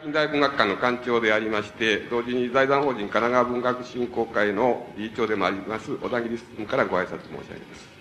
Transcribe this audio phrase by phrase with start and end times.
[0.00, 7.92] 近代文学館の館長でありまして、同時に財団法人神奈川文学振興会の理事長でもあります、小田切進からご挨拶申し上げます。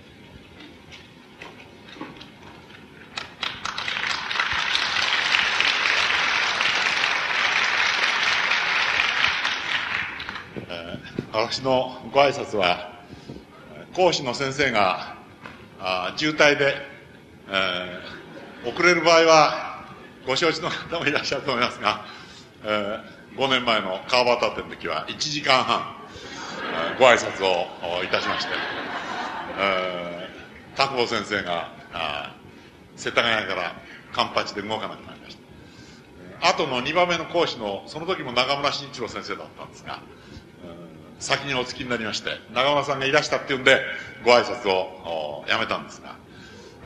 [11.33, 12.93] 私のご挨拶は、
[13.95, 15.17] 講師の先生が
[15.79, 16.75] あ渋滞で、
[17.49, 19.70] えー、遅れる場合は
[20.25, 22.05] ご承知の方もいらっしゃると思いますが、
[22.63, 25.95] えー、5年前の川端店の時は1時間半、
[26.99, 28.51] ご挨拶をいたしまして、
[29.57, 32.35] えー、田久保先生が、あ
[32.95, 33.75] 世田谷から
[34.13, 35.37] カンパチで動かなくなりまし
[36.39, 36.49] た。
[36.49, 40.01] 後の2番目の講師の、その時も中村慎一郎先生だったんですが、
[41.19, 43.81] 先にお付きになりまして、中村さんがいらしたっていうんで、
[44.23, 46.15] ご挨拶をやめたんですが、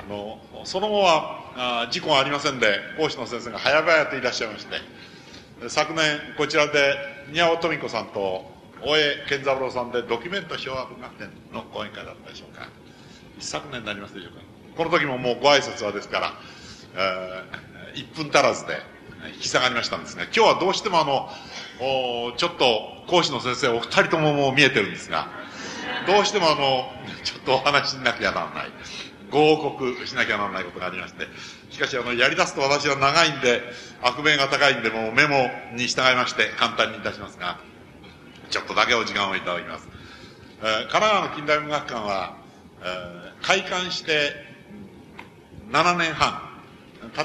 [0.07, 6.95] あの、その後は、あ事故がありませんで、講師の先生が早々といらっしゃいまして、昨年、こちらで、
[7.29, 12.67] 宮尾富子さんと、大江健三郎さんで、ドキュメント昭和文学展の講演会だったでしょうか。
[13.39, 14.41] 一昨年になりますでしょうか。
[14.75, 16.33] この時ももうご挨拶はですから、
[17.93, 18.73] えー、1分足らずで
[19.35, 21.29] 引き下がりましたんですが、今日はどうしてもあの、
[21.79, 25.29] おちょっと講師の先生お二人とももう見えてるんですが、
[26.05, 26.91] どうしてもあの、
[27.23, 28.69] ちょっとお話しなきゃならない。
[28.69, 28.73] ご
[29.35, 31.27] 報告しなきゃならないことがありまして、
[31.69, 33.61] しかしあの、やり出すと私は長いんで、
[34.01, 37.59] 悪名が高いんで、もうメモに従いまして簡単にいたしますが、
[38.49, 39.89] ちょっとだけお時間をいただきます。
[40.61, 42.37] えー、神奈川の近代文学館は、
[42.81, 44.31] えー、開館して
[45.69, 46.39] 7年半、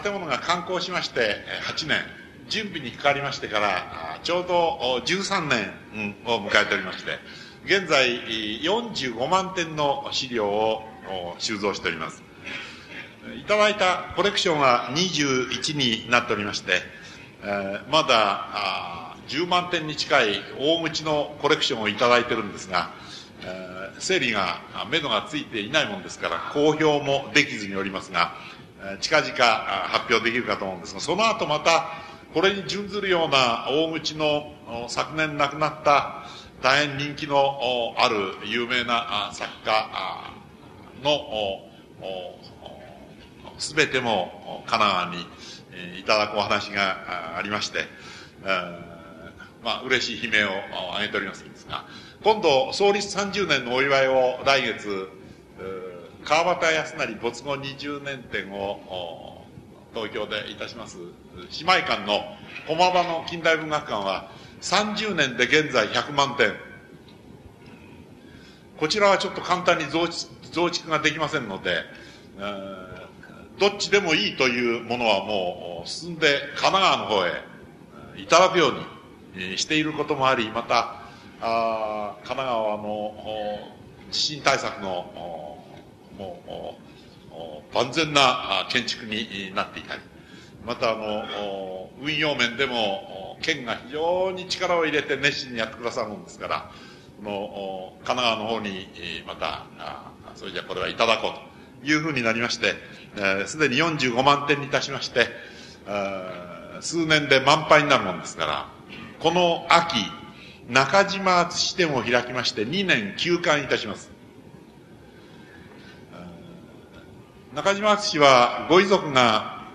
[0.03, 2.01] 建物が完工しまして8年、
[2.49, 7.19] 準備にかかりましてから、ちょうど13年を迎えておりまして、
[7.67, 8.21] 現在
[8.63, 10.90] 45万点の資料を
[11.39, 12.23] 収蔵しております。
[13.39, 16.81] いただいたコレクションは21になっておりまして、
[17.43, 22.91] えー、まだ10万点に近い大口のコレクションをいただいてるんですが、
[23.43, 28.35] えー、整理が、目処がついていないもんですから、公表もできずにおりますが、
[29.01, 31.89] 近々発表できるかと思うんですが、その後また、
[32.35, 34.53] これに準ずるような大口の
[34.89, 36.27] 昨年亡くなった
[36.63, 40.40] 大変人気のある有名な作家
[41.03, 41.61] の
[43.59, 47.85] すべても神奈川にいただくお話がありまして、
[49.63, 50.51] まあ、嬉しい悲鳴を
[50.99, 51.85] 上げておりますんですが、
[52.23, 55.09] 今度、創立30年のお祝いを来月、
[56.25, 59.45] 川端康成没後20年展を
[59.95, 61.03] 東京でいたします、姉
[61.63, 62.21] 妹館の
[62.67, 64.31] 駒場の近代文学館は、
[64.61, 66.55] 30年で現在100万点。
[68.79, 70.07] こちらはちょっと簡単に増
[70.51, 71.83] 増築ができませんので、
[72.39, 73.01] え
[73.61, 77.33] どっちでもいいというものはもう進んで神奈川の方へ
[78.17, 78.69] いただくよ
[79.35, 81.03] うにしていることもあり、また、
[81.43, 83.15] あ神奈川の
[84.11, 85.59] 地震対策の
[86.19, 86.79] も
[87.71, 90.01] う万全な建築になっていたり、
[90.67, 96.71] またあの運用面でも県が非常に力を入れて熱心にやってくださるもんですから、
[97.23, 98.89] この神奈川の方に
[99.27, 99.67] また
[100.41, 101.35] それじゃこれはいただこ
[101.83, 102.73] うというふうになりまして、
[103.47, 105.27] す、で、に45万点にいたしまして、
[106.81, 108.67] 数年で満杯になるもんですから、
[109.19, 109.99] この秋、
[110.71, 114.11] 中島敦支店を開きまして2年休館いたします。
[117.55, 119.67] 中島敦はご遺族が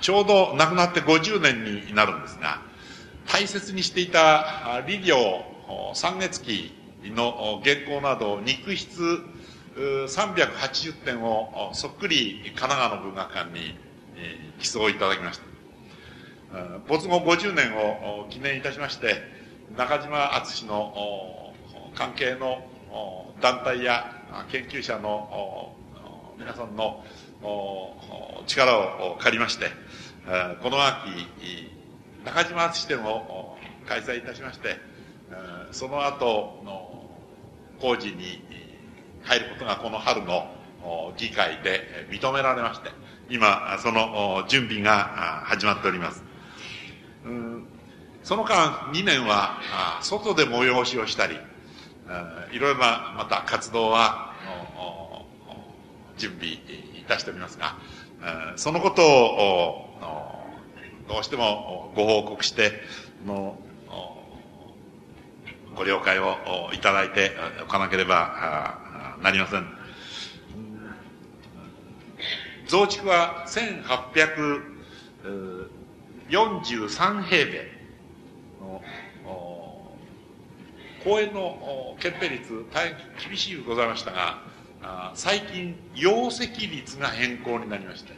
[0.00, 2.62] ちょうど亡くなって50年になるんですが、
[3.26, 5.16] 大切にしていた理業
[5.94, 6.72] 三月期
[7.06, 9.18] の原稿など肉筆
[9.76, 13.78] 380点をそっくり神奈川の文学館に
[14.58, 15.44] 寄贈いただきました。
[16.88, 19.16] 没後50年を記念いたしまして、
[19.76, 21.52] 中島敦の
[21.94, 22.64] 関係の
[23.42, 25.74] 団体や研究者の
[26.38, 27.04] 皆さんの
[28.46, 28.78] 力
[29.12, 29.66] を借りまして、
[30.62, 31.10] この秋、
[32.24, 34.76] 中島敦展を開催いたしまして、
[35.72, 37.10] その後の
[37.80, 38.42] 工事に
[39.26, 40.48] 入ることがこの春の
[41.16, 42.90] 議会で認められまして、
[43.28, 46.22] 今、その準備が始まっております。
[48.22, 49.58] その間、2年は、
[50.00, 51.36] 外で催しをしたり、
[52.52, 54.32] いろいろな、また活動は、
[56.16, 57.76] 準備いたしておりますが、
[58.56, 59.82] そのことを、
[61.08, 62.80] どうしてもご報告して、
[63.26, 63.58] の
[65.74, 66.36] ご了解を
[66.72, 67.32] いただいて
[67.62, 68.78] おかなければ
[69.22, 69.66] なりません。
[72.66, 73.46] 増築は
[76.28, 77.76] 1843平米
[78.60, 78.82] の
[81.04, 82.96] 公園の憲兵率大変
[83.28, 84.42] 厳しいございましたが
[85.14, 88.12] 最近容積率が変更になりまして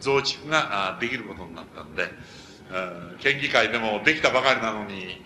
[0.00, 2.04] 増築ができることになったんで
[3.18, 5.20] 県議会でもできたばかりなのに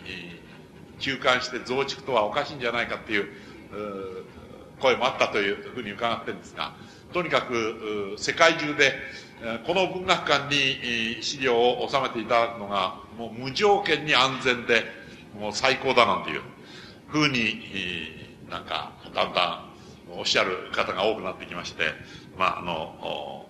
[0.98, 3.28] 休館して増築とはおかしいんじゃないかっていう
[4.82, 6.74] 声もあったというふうに伺ってるんですが
[7.12, 8.92] とにかく世界中で
[9.66, 14.84] この文学館に資料を収めていただくのがもう無条件に安全で
[15.38, 16.40] もう最高だなんていう
[17.08, 17.60] ふうに
[18.50, 19.64] なんかだんだ
[20.14, 21.84] んおっしゃる方が多くなってきまして
[22.38, 23.46] まああの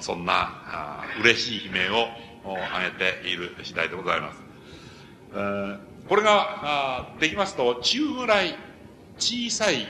[0.00, 2.08] そんな嬉しい悲鳴を
[2.44, 4.42] 上げている次第でございます。
[6.08, 8.56] これができますと中ぐらい
[9.18, 9.86] 小さい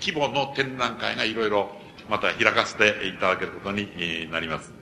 [0.00, 1.70] 規模の展覧会がいろいろ
[2.08, 4.72] また開かせていただけることになります。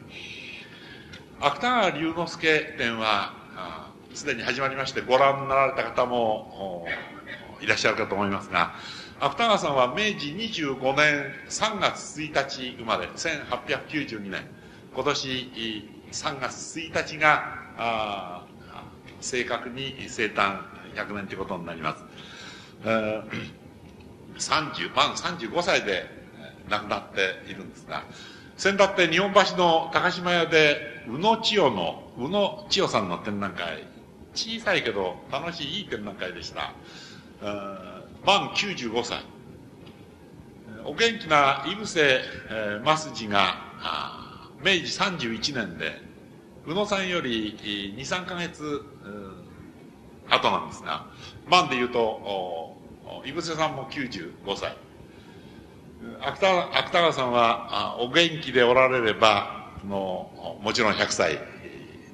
[1.41, 3.35] 芥川龍之介展は、
[4.15, 6.87] すでに始まりましてご覧になられた方も
[7.61, 8.75] いらっしゃるかと思いますが、
[9.21, 14.47] 芥川さんは明治25年3月1日生まれ、1892年、
[14.95, 15.29] 今年
[16.13, 18.45] 3月1日が、
[19.21, 20.61] 正確に生誕
[20.95, 22.05] 100年ということになります。
[24.39, 26.07] 30、満35歳で
[26.69, 28.05] 亡くなっているんですが、
[28.57, 33.85] 先だって日本橋の高島屋で、宇野千代の、宇野千代さんの展覧会、
[34.35, 36.73] 小さいけど楽しいいい展覧会でした。
[38.25, 39.23] 満95歳。
[40.85, 43.57] お元気な井伏、えー、増次が、
[44.63, 46.01] 明治31年で、
[46.67, 47.59] 宇野さんより
[47.97, 48.83] 2、3ヶ月、
[50.29, 51.07] 後なんですが、
[51.49, 52.76] 満で言うと、
[53.25, 54.77] 井伏さんも95歳。
[56.21, 61.39] 芥川さんはお元気でおられればももちろん100歳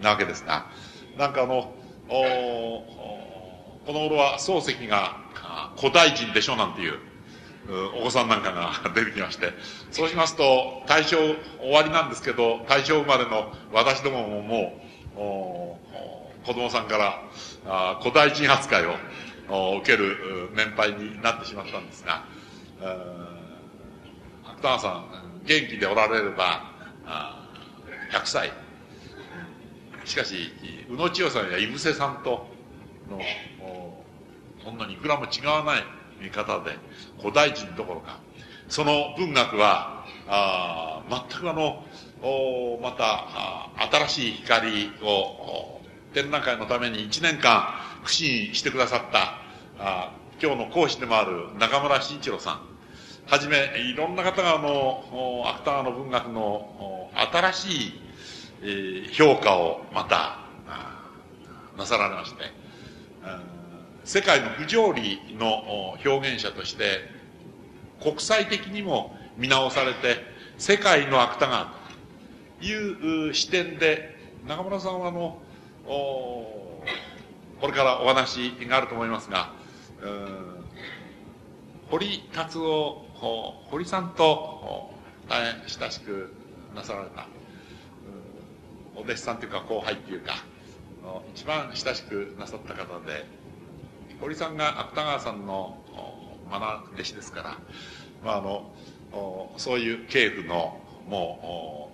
[0.01, 0.67] なわけですが
[1.19, 1.73] なんかあの
[2.09, 2.85] お
[3.87, 5.17] この頃は漱石が
[5.77, 6.99] 古代人でしょなんていう
[8.01, 9.53] お子さんなんかが 出てきまして
[9.91, 11.17] そうしますと大正
[11.61, 14.43] 終わりなんですけど大正生まれの私どもも
[15.17, 15.79] も
[16.43, 16.99] う子供さんか
[17.65, 18.95] ら古代人扱いを
[19.53, 22.25] 受ける年配になってしまったんですが
[24.45, 25.05] 芥川さん
[25.45, 26.73] 元気でおられれば
[28.11, 28.53] 100歳。
[30.05, 30.53] しかし
[30.91, 32.47] 宇野千代さんや井伏さんと
[33.09, 33.21] の
[34.65, 35.85] そんなにいくらも違わない
[36.21, 36.77] 見方で
[37.21, 38.19] 古代人どころか
[38.69, 41.85] その文学はあ全くあの
[42.23, 43.71] おまた
[44.07, 45.81] 新しい光を
[46.15, 49.42] 展覧会のために1年間苦心してくださった
[49.85, 52.61] あ今日の講師でもある中村慎一郎さん。
[53.27, 53.57] はじめ、
[53.91, 58.01] いろんな方があの、芥川の文学の新しい、
[58.63, 60.39] えー、評価をまた、
[61.77, 62.45] なさられまして、
[64.05, 67.01] 世界の不条理の表現者として、
[68.01, 70.19] 国際的にも見直されて、
[70.59, 71.75] 世界の芥川
[72.61, 75.41] という視点で、中村さんはあの、
[75.85, 79.61] これからお話があると思いますが、
[81.91, 83.07] 堀達夫
[83.71, 84.91] 堀さんと
[85.29, 86.33] 大変親しく
[86.75, 87.27] なさられた
[88.97, 90.45] お弟子さんというか後輩っていうか
[91.35, 93.25] 一番親しくなさった方で
[94.21, 95.79] 堀さんが芥川さんの
[96.51, 97.59] 学弟子ですから、
[98.25, 98.71] まあ、あの
[99.57, 101.91] そういう系譜のも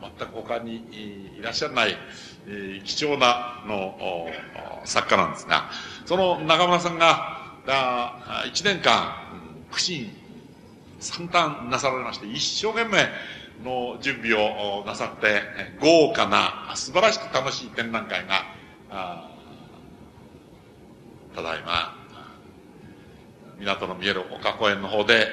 [0.00, 0.76] う全く他に
[1.38, 1.96] いらっしゃらない
[2.84, 4.28] 貴重なの
[4.84, 5.70] 作家なんですが
[6.04, 7.56] その中村さんが
[8.46, 9.14] 1年間
[9.70, 10.12] 苦心
[11.00, 13.08] 惨憺なさられまして、一生懸命
[13.64, 15.42] の準備をなさって、
[15.80, 19.30] 豪華な、素晴らしく楽しい展覧会が、
[21.34, 21.94] ただいま、
[23.58, 25.28] 港の見える丘公園の方で、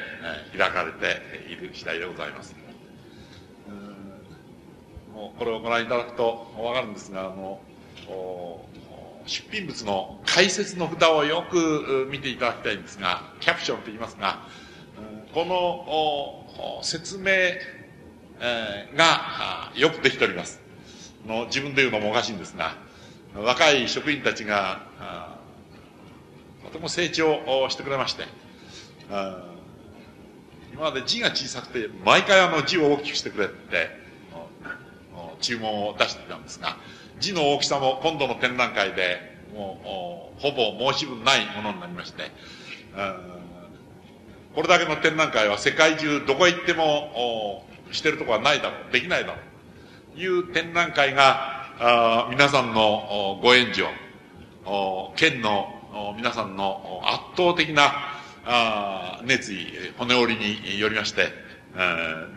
[0.58, 2.63] 開かれている次第でございます。
[5.38, 7.60] これをご覧いただくとわかるんですが、あの、
[9.26, 14.46] 出品物の解説の札をよく見ていただきたいんですが、キャプションと言いますが、
[15.34, 17.32] この説明
[18.96, 20.62] がよくできております。
[21.26, 22.76] の自分で言うのもおかしいんですが、
[23.36, 24.82] 若い職員たちが、
[26.66, 28.26] とても成長してくれまして、
[30.74, 34.03] 今まで字が小さくて、毎回あの字を大きくしてくれって、
[35.44, 36.78] 注文を出してたんですが、
[37.20, 39.20] 字の大きさも今度の展覧会で、
[39.54, 42.32] もう、ほぼ申し分ないものになりまして、
[44.56, 49.34] これだけの展覧会は世界中どこへ行ってもしてるとこはないだろう、できないだろ
[50.14, 53.88] う、という展覧会が、皆さんのご援助、
[55.16, 61.32] 県の皆さんの圧倒的な熱意、骨折りによりまして、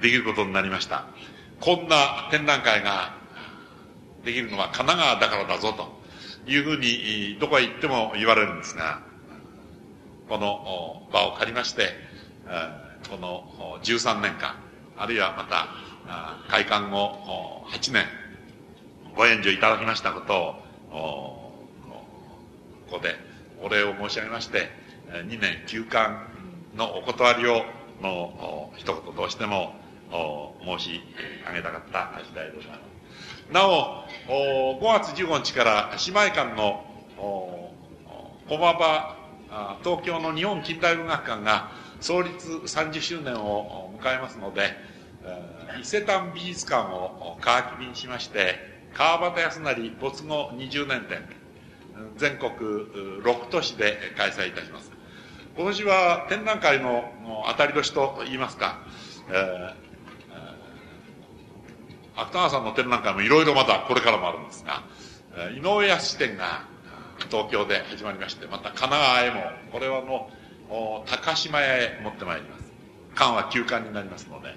[0.02, 1.06] できることになりました。
[1.60, 3.14] こんな展覧会が
[4.24, 9.00] できるのは神奈川だからだぞというふうにどこへ行っても言われるんですが、
[10.28, 11.90] この場を借りまして、
[13.10, 14.56] この13年間、
[14.96, 15.68] あるいはまた
[16.50, 18.06] 開館後8年、
[19.16, 20.34] ご援助いただきましたこと
[20.94, 21.52] を、
[22.90, 23.16] ここで
[23.62, 24.70] お礼を申し上げまして、
[25.10, 26.14] 2年休館
[26.76, 27.64] のお断りを、
[28.02, 29.74] の一言どうしても
[30.10, 31.00] 申し
[31.46, 32.80] 上げたかった次第でございます。
[33.52, 36.84] なお、5月15日から姉妹館の
[38.48, 39.16] 駒場、
[39.84, 41.70] 東京の日本近代文学館が
[42.00, 44.74] 創立30周年を迎えますので、
[45.80, 51.28] 伊勢丹美術館を皮切りにしまして、川端康成没後20年展、
[52.16, 54.92] 全国6都市で開催いたします。
[55.56, 57.12] 今年は展覧会の
[57.48, 58.80] 当たり年といいますか、
[62.16, 64.82] 芥川さんの展覧会もいろいろまたこれからもあるんですが、
[65.54, 66.64] 井上康展が
[67.30, 70.30] 東京で始まりまして、また神奈川へも、これはの、
[71.06, 72.72] 高島屋へ持ってまいります。
[73.14, 74.54] 館は休館になりますので、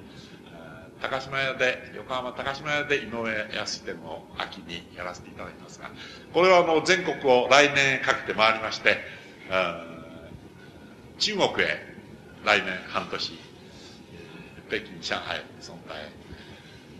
[1.01, 5.89] 高島屋で、横浜高島屋で井上康展を秋にやらせていただきますが、
[6.33, 8.97] これはあの全国を来年かけて回りまして、
[11.19, 11.89] 中国へ
[12.45, 13.39] 来年半年、
[14.67, 16.09] 北京、上海、その他へ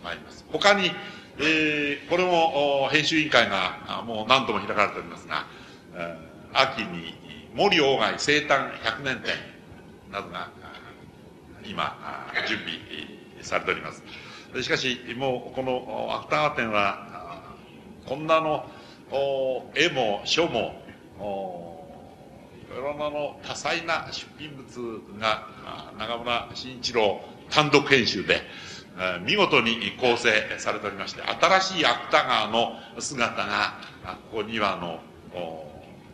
[0.02, 0.39] 参ります。
[0.52, 0.90] 他に、
[1.38, 5.46] えー、これも編集委員会がもう何度も開かれておりますが、
[6.52, 7.14] 秋に
[7.54, 9.34] 森鴎外生誕100年展
[10.12, 10.50] などが
[11.64, 11.96] 今、
[12.48, 12.70] 準備
[13.42, 14.02] されております。
[14.62, 17.44] しかし、もうこの芥川展は、
[18.06, 18.66] こんなの
[19.74, 20.82] 絵も書も、
[22.72, 25.46] いろんなの多彩な出品物が
[25.98, 28.42] 中村慎一郎単独編集で、
[29.24, 33.80] 見事に構成されておりまして、新しい芥川の姿が、
[34.30, 35.00] ここにはの、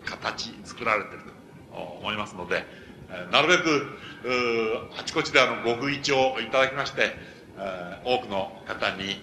[0.05, 1.25] 形作られている
[1.73, 2.65] と思いますので、
[3.33, 3.99] なるべく、
[4.99, 7.17] あちこちであの、ご不意調いただきまして、
[8.05, 9.21] 多くの方に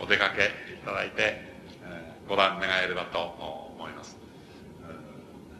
[0.00, 1.52] お出かけいただいて、
[2.28, 3.18] ご覧願えればと
[3.76, 4.16] 思います。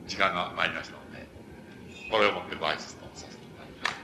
[0.06, 1.26] 時間が参りましたので、
[2.10, 4.02] これをもってご挨拶とさせていただきます。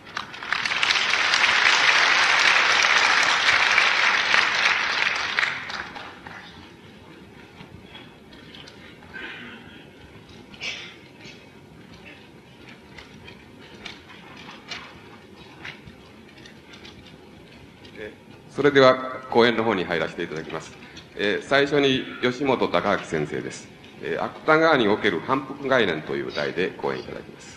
[18.59, 18.97] それでは
[19.31, 20.73] 講演の方に入らせていただきます。
[21.15, 23.69] えー、最初に吉本隆明先生です。
[24.03, 27.57] えー、芥川における反復概念という題で講演いただきます。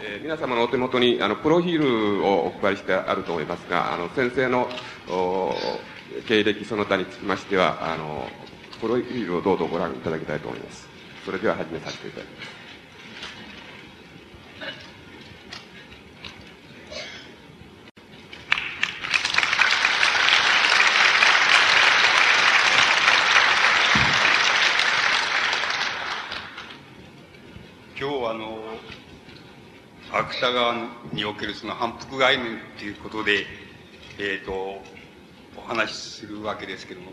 [0.00, 4.68] えー、皆様のお手元にあのプロフィールをお配りしてあると思いますが、あの先生の
[6.26, 8.26] 経歴その他につきましては、あの
[8.80, 10.88] プロフィールをどうぞご覧いただきたいと思います。
[11.24, 12.61] それでは始めさせていただきます。
[30.22, 33.44] 芥川におけるその反復概念っていうことで、
[34.18, 34.80] えっ、ー、と、
[35.56, 37.10] お話しするわけですけども、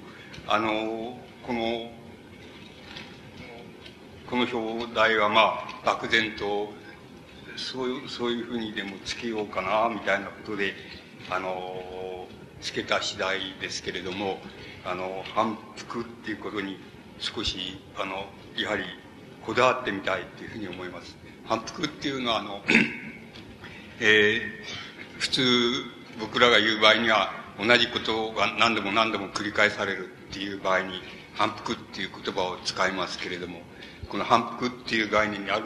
[0.47, 1.91] あの、この、
[4.29, 6.71] この表題はまあ、漠然と、
[7.55, 10.75] そういう、そういうふうにでもつけようかな、みたいなことで、
[11.31, 12.27] あの、
[12.61, 14.39] つけた次第ですけれども、
[14.85, 16.77] あの、反復っていうことに
[17.17, 18.83] 少し、あの、やはり、
[19.45, 21.18] こだわってみたいっていうふうに思います。
[21.49, 22.61] 反復っていうのは、あの、
[23.99, 25.41] えー、普通
[26.19, 31.01] 僕らが言う場合には同じことが何度も何度も繰り返されるっていう場合に
[31.33, 33.61] 反復っていう言葉を使いますけれども、
[34.09, 35.65] この反復っていう概念にある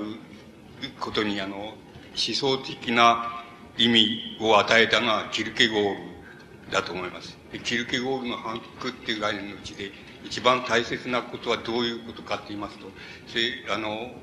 [1.01, 1.75] ことにあの、思
[2.15, 3.43] 想的な
[3.77, 7.37] 意味を与えたのはキルケゴールだと思います。
[7.65, 9.91] キルケゴールの反復っていう概念のうちで
[10.23, 12.85] 一番大切なことはどういうことかって言いますと、
[13.27, 14.13] それあの、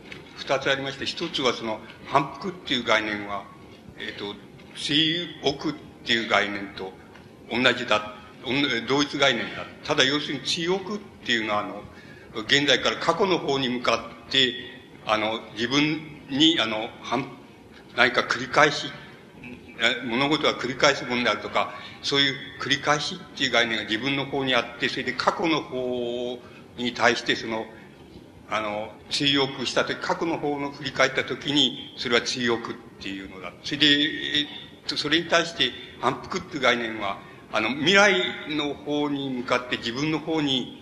[0.40, 3.44] 二つありまして、一つはその反復っていう概念は
[4.00, 4.34] えっ、ー、と、
[4.74, 6.92] 水奥っていう概念と
[7.50, 8.14] 同じだ、
[8.88, 9.66] 同一概念だ。
[9.84, 11.82] ただ要するに水奥っていうのは、あの、
[12.46, 14.54] 現在から過去の方に向かって、
[15.06, 16.88] あの、自分に、あの、
[17.94, 18.86] 何か繰り返し、
[20.04, 26.38] 物事は繰り返すもんであるとか、そういう繰り返しっていう概念が自分の方にあって、それで過去の方
[26.78, 27.66] に対してその、
[28.50, 33.52] あの、追憶したとき、過去の方の振り返ったときに、それは追憶っていうのだ。
[33.62, 34.46] それで、えっ
[34.88, 37.18] と、それに対して反復っていう概念は、
[37.52, 38.12] あの、未来
[38.48, 40.80] の方に向かって自分の方に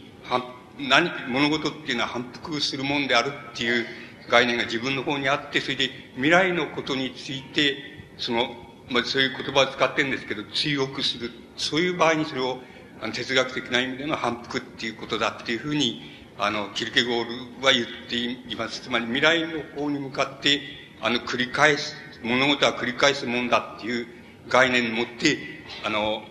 [0.79, 3.87] 何、物事っていうのは反復するもんであるっていう
[4.31, 7.77] 概念が自分の方にあって、それで未来のことについて、
[8.17, 8.49] その、
[8.91, 11.31] まあ、そういう言葉を使ってるんですけど、追憶する。
[11.57, 12.59] そういう場合にそれを、
[13.01, 17.25] あの、哲学的な意味での反復っていうことだっていうふうに、あの、キルケゴー
[17.61, 18.81] ルは言っています。
[18.83, 20.61] つまり未来の方に向かって、
[21.01, 24.07] あの、繰り返す、物事は繰り返すもんだっていう
[24.49, 25.39] 概念を持って、
[25.85, 26.23] あの、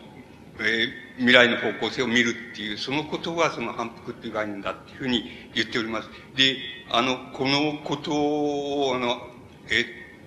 [0.59, 5.23] えー未来の方向性を見るっていう、そのことがその反復っていう概念だっていうふうに
[5.55, 6.09] 言っております。
[6.35, 6.57] で、
[6.91, 9.17] あの、このことを、あの、
[9.69, 9.85] え、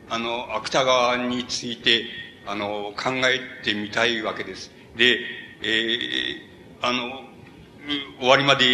[0.09, 2.05] あの、芥川について、
[2.47, 4.73] あの、考えてみたいわけです。
[4.97, 5.21] で、
[5.63, 7.23] えー、あの、
[8.19, 8.65] 終わりまで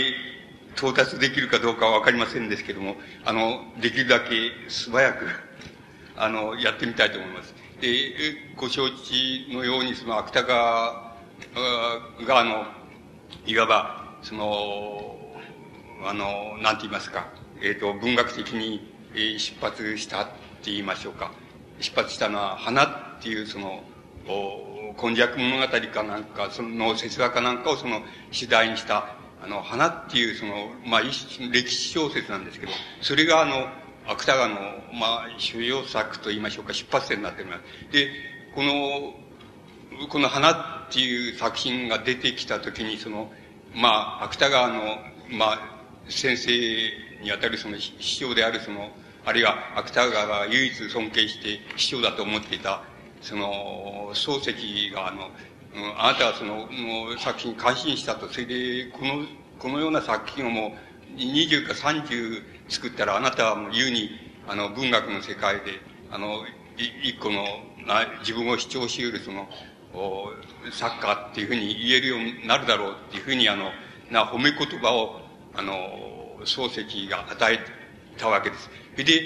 [0.76, 5.26] 到達できるかどうかはわかりませんですけども、あの、できるだけ素早く、
[6.16, 7.54] あの、やってみたいと思います。
[7.80, 11.16] で、ご承知のように、その芥川
[12.26, 12.66] が、あの、
[13.46, 15.16] いわば、その、
[16.04, 17.26] あの、なんて言いますか、
[17.62, 21.32] えっ、ー、と、文学的に、出発したって言いましょうか。
[21.80, 23.82] 出発したのは、花っていう、その、
[24.28, 29.15] お今昔物語かなんか、その哲学かなんかをその主題にした、
[29.46, 33.68] あの、花っていう、その、まあ、歴史小説なんですけど、それがあの、
[34.08, 34.54] 芥川の、
[34.92, 37.92] まあ、主要作と言いましょうか、出発点になっております。
[37.92, 38.10] で、
[38.54, 39.14] この、
[40.08, 43.32] この花っていう作品が出てきたときに、その、
[43.72, 44.98] まあ、芥川の、
[45.30, 45.58] まあ、
[46.08, 46.50] 先生
[47.22, 48.90] にあたるその師匠であるその、
[49.24, 52.82] あるいは芥川が唯一尊敬して師匠だと思っていた、
[53.22, 55.30] その、漱石があの、
[55.98, 58.28] あなたはその、の作品に感心したと。
[58.28, 59.26] それで、この、
[59.58, 60.74] このような作品をも
[61.14, 64.10] う、20か30作ったら、あなたはもう言うに、
[64.48, 66.44] あの、文学の世界で、あの、
[66.76, 67.44] 一個の、
[68.20, 69.48] 自分を主張し得るその、
[70.72, 73.70] サッカーっていうふうに言えるようになるだろうっていうふうにあの、
[74.10, 75.20] な褒め言葉を、
[75.54, 75.74] あの、
[76.44, 77.58] 漱石が与え
[78.18, 78.70] たわけです。
[78.92, 79.22] それで、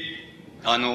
[0.64, 0.92] あの、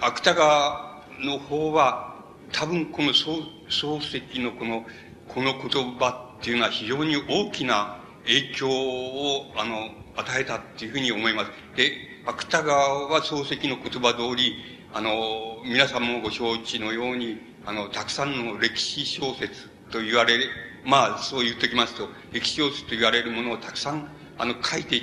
[0.00, 2.16] 芥川の方は、
[2.52, 4.84] 多分この漱漱石のこの、
[5.28, 11.50] この言葉っていうのは非常に大きな影響を、あの、与えたっていうふうに思います。
[11.76, 11.92] で、
[12.26, 14.56] 芥川は漱石の言葉通り、
[14.92, 20.38] あの、皆さんもご承知のように、あの、たくさんの歴史小説と言われ、
[20.84, 25.02] まあ、そう言ってきますと、歴史小説と言われるものをたくさん、あの、書いていっ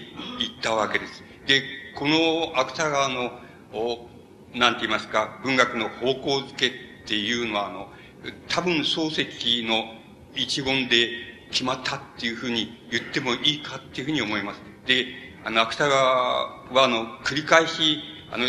[0.61, 1.23] たわけです。
[1.45, 1.63] で、
[1.95, 3.31] この芥川の、
[3.73, 4.07] お、
[4.53, 6.71] なんて言いますか、文学の方向づけっ
[7.05, 7.89] ていうのは、あの、
[8.47, 9.85] 多分漱石の
[10.35, 11.09] 一言で
[11.51, 14.61] 決まったっていうふうに言ってもいいかっていうふうに思います。
[14.85, 15.05] で、
[15.43, 16.03] あの、芥川
[16.71, 17.99] は、あの、繰り返し、
[18.31, 18.45] あの、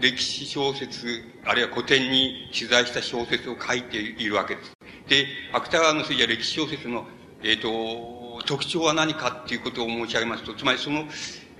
[0.00, 4.76] 歴史小説、あるいは古典に取材した小説を書いているわけです。
[5.08, 7.06] で、芥川の筋は歴史小説の、
[7.42, 11.04] えっ、ー、と、特徴は何かっていうことを申し上げますと、つまりその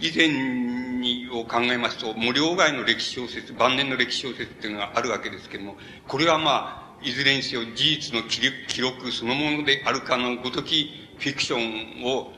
[0.00, 5.76] 以前にを考えますと、無料外の歴史小説、晩年の歴史小説っていうのがあるわけですけども、
[6.07, 12.33] これはまあ、いずれにせよ事実の記録そのものであるかのごときフィクションを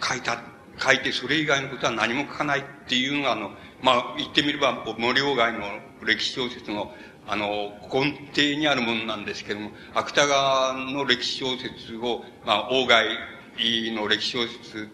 [0.00, 0.42] 書いた、
[0.78, 3.50] 書いてそれ以外のことは何も書かないっていうのが、あの、
[3.82, 5.60] まあ、言ってみれば、森鴎外の
[6.04, 6.94] 歴史小説の、
[7.26, 14.88] あの、根底にあるものなんですけども、芥川の歴史小説を、まあ、鴎外の歴史小説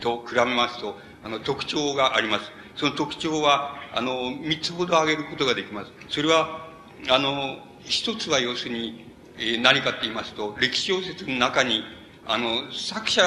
[0.00, 2.52] と比べますと、あの、特徴があります。
[2.76, 5.92] その特徴は、あの、三つほど挙げることができます。
[6.08, 6.68] それは、
[7.08, 9.04] あの、一つは要するに、
[9.38, 11.82] えー、何かって言いますと、歴史小説の中に、
[12.26, 13.22] あの、作者、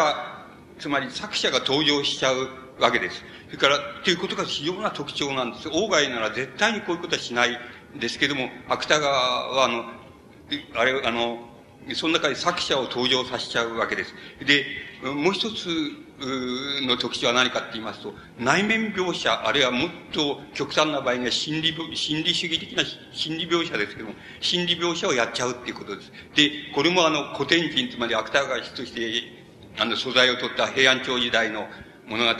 [0.79, 3.23] つまり作者が登場しちゃうわけです。
[3.47, 5.69] それから、ということが非常な特徴なんです。
[5.69, 7.57] 鴎外なら絶対にこういうことはしない
[7.95, 9.85] んですけども、芥川は、あの、
[10.75, 11.39] あれ、あの、
[11.93, 14.13] その中で作者を登場させちゃうわけです。
[14.45, 14.65] で、
[15.03, 15.67] もう一つ
[16.19, 26.11] の特徴は何かって言いますと、内面描写、あるいはもっと極端な場合には心理、心理主義的な心理描写ですけども、心理描写をやっちゃうっていうことです。
[26.35, 29.23] で、これもあの、古典人、つまり芥川氏として、
[29.77, 31.67] あの、素材を取った平安朝時代の
[32.07, 32.33] 物語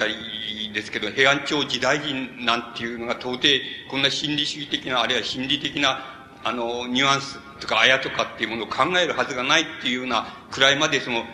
[0.74, 3.48] ですけど、平安朝時代人なんていうのが到底、
[3.92, 6.04] こんな心理主義的な、あるいは心理的な、
[6.44, 11.26] あの、ニュアンスとか、あやとかっていうものを考えるはずがないっていうようなくらいまで、その、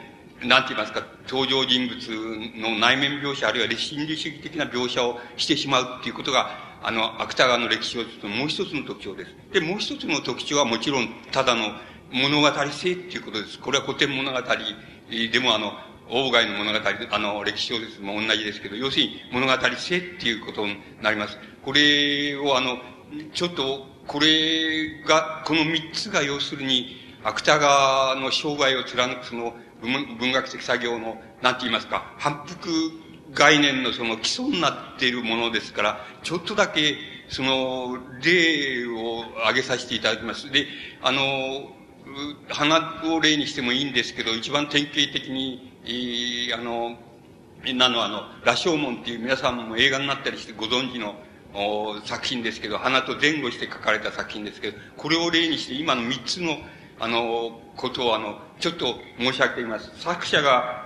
[0.46, 1.98] なんて言いますか、登場人物
[2.56, 6.50] の内面描写、あるいは心理主義的な描写をしてしまうっていうことが、
[6.84, 9.36] あの、芥川の歴史をするともう一つの特徴です。
[9.54, 11.72] で、もう一つの特徴はもちろん、ただの
[12.12, 13.60] 物語性っていうことです。
[13.60, 15.74] これは古典物語でもあの、
[16.10, 16.80] 外の物語、
[17.12, 21.38] あの、歴史小説も同じですけど、要するに物語性っていうことになります。
[21.64, 22.78] これをあの、
[23.34, 29.56] ちょっと、これが、この三つが要するに、芥川の生涯を貫くその
[29.88, 32.70] 文学的作業の、なんて言いますか、反復
[33.34, 36.96] 概念のその基礎になっているものですから、ちょっとだけ、
[37.30, 40.52] その、例を挙げさせていただきます。
[40.52, 40.68] で、
[41.02, 41.22] あの、
[42.50, 46.98] 花を例にしてもいいんですけど、一番典型的に、えー、あの、
[47.74, 51.16] なのあの、羅生門っていう皆さんも映画になったりしてご存知の
[52.04, 56.58] 作品ですけど、花と前後して書かれた作品ですけど、これを例にして今の三つの、
[57.00, 59.92] あの、ことをあの、ちょっと申し上げています。
[60.00, 60.86] 作者が、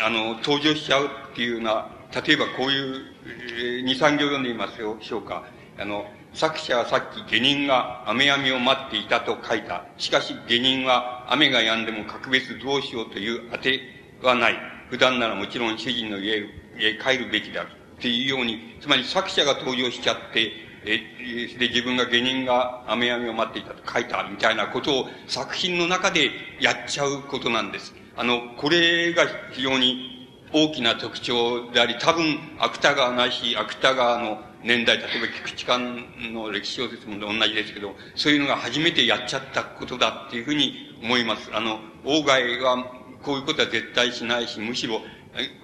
[0.00, 1.88] あの、登場しちゃうっていうような、
[2.26, 5.44] 例えばこういう、えー、二、三行読んでみますよ、しょうか。
[5.78, 9.84] あの、作者はさっき下人が雨やみを待っていたと書いた。
[9.98, 13.80] しかし下人は雨が止んでも格別どうしようという当て
[14.22, 14.56] はない。
[14.88, 17.70] 普段ならもちろん主人の家へ帰るべきである。
[17.98, 20.52] っていうように、つまり作者が登場しちゃって、
[20.84, 20.98] え、
[21.58, 27.94] で、自分が下人が雨やみを待っていたと書いたみたいなことを作品の中でやっちゃうことなんです。
[28.16, 41.50] あの、これが非常に大きな特徴であり、多分、芥川ないし、芥川の年代、例えば菊池寛の歴史小説も同じですけど、そういうのが初めてやっちゃったことだっていうふうに思います。
[41.52, 42.22] あの、外
[42.62, 42.84] は
[43.22, 45.00] こういうことは絶対しないし、むしろ、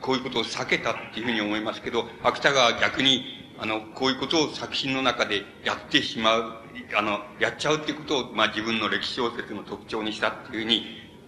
[0.00, 6.52] こういうことを避けたっていうふうに思いますけど、芥川は逆に、あの、こういうことを作品の中でやってしまう、
[6.96, 10.86] あの、やっちゃうっていうことを、まあ自分の歴史小説の特徴にしたっていうふうに、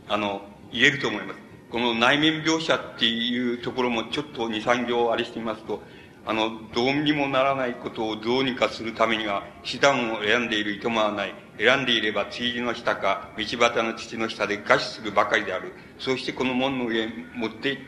[0.09, 1.41] あの、言えると思います。
[1.71, 5.83] この内面描写っていうところもちょっと二、三行あれしてみますと、
[6.25, 11.35] あの、どうにもならないことをどうにかするためには、手段を選んでいるいとまはない。
[11.59, 15.73] 選んでいれば、追事の下か、道端の土の下で餓死するばかりである。
[15.99, 17.79] そしてこの門の上持って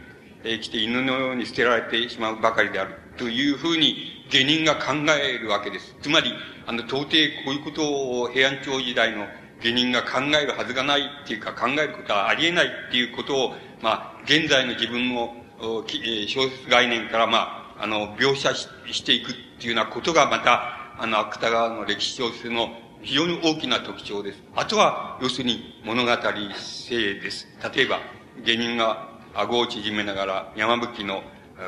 [0.61, 2.94] きて犬のように捨てられてしまうばかりである。
[3.16, 5.95] というふうに、下人が考えるわけです。
[6.01, 6.33] つまり、
[6.66, 7.11] あの、到底
[7.45, 9.27] こういうことを平安朝時代の
[9.61, 22.71] 下人が考えるはずがないっていうか、考えることはありえないっていうことを、まあ、現在の自分の、小説概念から、まあ、あの、描写していくっていうようなことがまた、あの、芥川の歴史小説の
[23.03, 24.42] 非常に大きな特徴です。
[24.57, 26.11] あとは、要するに物語
[26.57, 27.49] 性です。
[27.75, 28.01] 例えば、
[28.42, 31.23] 下人が顎を縮めながら山吹の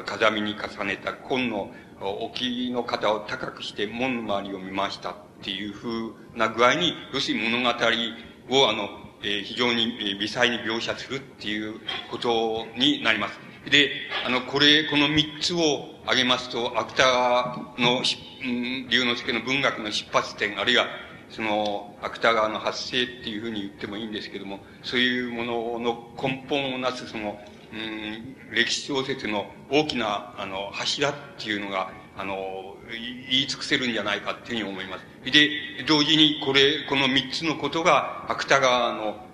[0.06, 1.70] 風見に重ねた紺の
[2.08, 5.88] 沖の肩を高くして門の周りを見ましたっていう風
[6.36, 8.88] な具合に、要するに物語をあの、
[9.22, 13.38] えー、非常に微細に描写するっていうことになります。
[13.70, 13.90] で、
[14.26, 18.02] あの、これ、この三つを挙げますと、芥川の、
[18.42, 20.86] うん、龍之介の文学の出発点、あるいは、
[21.30, 27.40] その、芥川の発生っていうふうに言ってもいいんですけども、そういうものの根本をなす、その、
[27.74, 35.30] うん、歴史小説の大きな、あの、柱っていうのが、あの、言い尽くせるんじゃないかっていうふうに思います。
[35.30, 35.50] で、
[35.86, 39.26] 同時にこれ、この三つのことが、芥川の、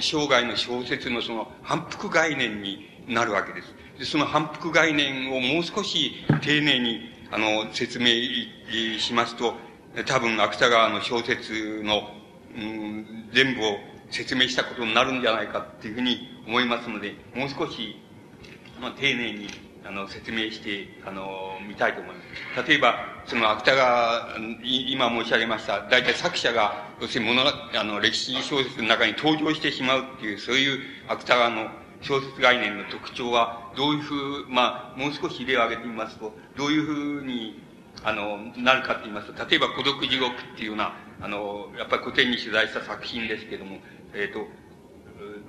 [0.00, 3.74] 生涯の小説のその反復概念になるわけです。
[3.98, 8.06] でその反復概念をもう少し丁寧に、あの、説明
[8.98, 9.54] しますと、
[10.06, 12.10] 多分芥川の小説の、
[12.56, 13.78] うん、全部を
[14.10, 17.96] 説明したことになるんじゃないかっていうふうに思いますので、もう少し、
[18.80, 19.48] まあ、丁寧に、
[19.84, 22.22] あの、説明して、あの、見たいと思いま
[22.62, 22.68] す。
[22.68, 22.94] 例えば、
[23.26, 31.70] その芥川、今申し上げました、大体作者が、要するに物あの、歴史小説の中に登場してしまうっていう、そういう芥川の
[32.02, 37.62] 小説概念の特徴は、どういうふう、まあ、もう少し例を挙げてみますと、どういうふうに、
[38.02, 43.78] あの、なるかって言いますと、例えば孤独地獄っていうような、あの、やっぱり古典に取材した作品ですけども、
[44.14, 44.46] えっ、ー、と、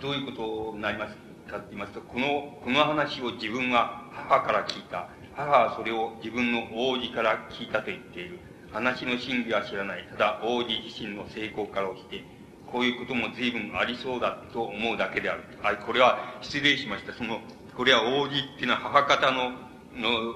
[0.01, 1.15] どういうことになります
[1.49, 5.09] かって言いますと、この、この話を自分は母から聞いた。
[5.35, 8.39] 母はそれを自分の王子から聞いたと言っている。
[8.71, 10.07] 話の真偽は知らない。
[10.11, 12.23] ただ、王子自身の成功からして、
[12.71, 15.43] こういうことも随分ありそうだと思うだけである。
[15.61, 17.13] はい、これは失礼しました。
[17.13, 17.41] その、
[17.75, 19.51] これは王子っていうのは母方の、
[19.93, 20.35] の、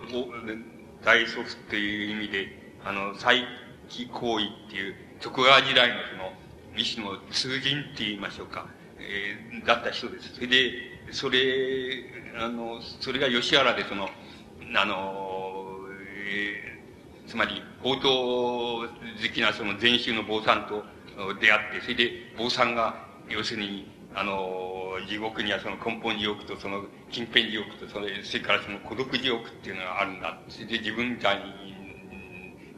[1.04, 2.48] 大祖父という意味で、
[2.84, 3.46] あの、再
[3.90, 6.34] 起行為っていう、徳川時代のその、
[6.78, 8.68] 医師の通人って言いましょうか。
[9.08, 10.34] えー、だった人です。
[10.36, 10.72] それで、
[11.12, 11.40] それ、
[12.38, 14.10] あの、それが吉原でその、
[14.76, 15.78] あの、
[16.28, 18.88] えー、つまり、宝刀好
[19.34, 20.84] きなその禅宗の坊さんと
[21.40, 30.40] 出会って、それで坊さんが、要するに、あの、地獄にはその根本地獄とその近辺地獄とそれ、それからその孤独地獄っていうのがあるんだ。
[30.50, 31.76] それで自分みたいに、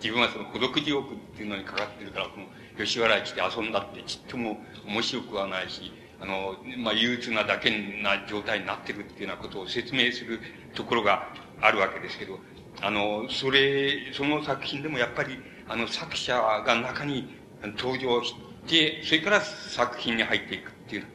[0.02, 7.70] 自分はその孤独地獄っていうのにかかってるから、この吉原へ来て遊んだってちっとも面白くはないし、あの、まあ、憂鬱なだけ
[8.02, 10.40] な状態になってるっていうようなことを説明する
[10.74, 11.28] ところが
[11.62, 12.40] あるわけですけど、
[12.82, 17.36] あの、それ、その作品でもやっぱり、あの、作者が中に
[17.78, 18.36] 登場し
[18.68, 21.06] て、それから作品に入っていくっていう、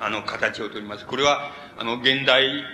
[0.00, 1.06] あの、形をとります。
[1.06, 2.64] これは、あの、現代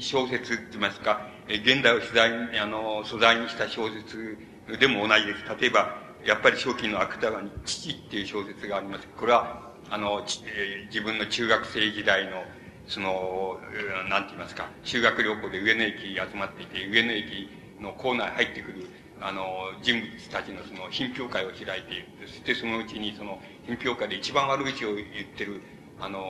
[0.00, 4.38] 小説って言いますか、現代を取材に、あの、素材にした小説
[4.78, 5.44] でも同じです。
[5.60, 9.08] 例えば、やっぱり初期の芥川に父っていう小説があります。
[9.16, 10.22] これは、あの、
[10.86, 12.44] 自分の中学生時代の
[12.88, 13.60] その、
[14.08, 17.48] なんて言いますか、修学旅行で上野駅集まっていて、上野駅
[17.80, 18.88] の構内入ってくる、
[19.20, 19.44] あの、
[19.82, 22.08] 人物たちのその品評会を開いている。
[22.26, 25.60] そしてそのうちにその品評会で一番悪口を言ってる、
[26.00, 26.20] あの、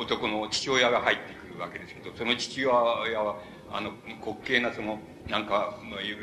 [0.00, 3.36] 男の父親が入ってくるわけですけど、その父親は、
[3.70, 5.78] あの、滑稽なその、なんか、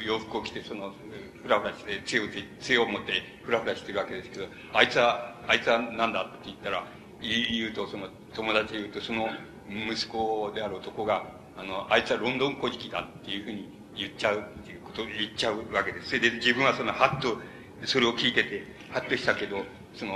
[0.05, 0.93] 洋服を着て、その、
[1.41, 2.23] ふらふらして、杖を、
[2.59, 3.13] 杖を持って、
[3.43, 6.85] ふらふらしてるわけですけど、あいつは、あいつはなんだって言ったら、
[7.19, 9.29] 言うと、その、友達で言うと、その、
[9.67, 11.25] 息子である男が、
[11.57, 16.09] あの、あいつはロンドン古事記だっていうふうに言っちゃうっていうことを言っちゃうわけです。
[16.09, 17.39] それで自分はその、はっと、
[17.83, 19.63] それを聞いてて、はっとしたけど、
[19.95, 20.13] その、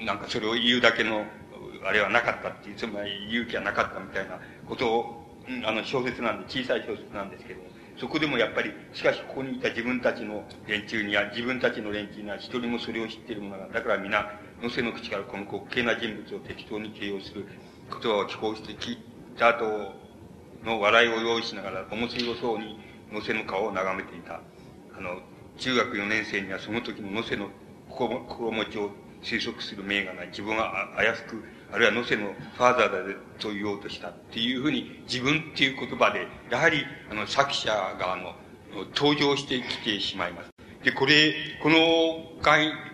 [0.00, 1.26] なんかそれを言うだけの、
[1.84, 7.60] あれはなかったっていう、つまり勇気はなかったみたいなことを、あの、小説なんで、小さい小説なんですけど
[7.98, 17.46] そこでもやっぱり、しかしここにいた自分たちの連中には、自分たちの連中には一人もそれを知っている者が、だから皆、のせの口からこの滑稽な人物を適当に形容する
[17.90, 18.98] 言葉を聞こうして聞い
[19.36, 19.94] た後
[20.64, 22.78] の笑いを用意しながら面白そうに
[23.10, 24.40] 野瀬の顔を眺めていた。
[24.96, 25.20] あの、
[25.58, 27.48] 中学4年生にはその時の野瀬の
[27.90, 28.90] 心持ちを
[29.22, 30.26] 推測する名画が。
[30.26, 38.34] 自分は怪しく、あるいは野瀬のファーザーだと言おうとしたっていうふうに自分っていう言葉で、やはり、あの、作者が、あの、
[38.94, 40.50] 登場してきてしまいます。
[40.84, 41.76] で、これ、この、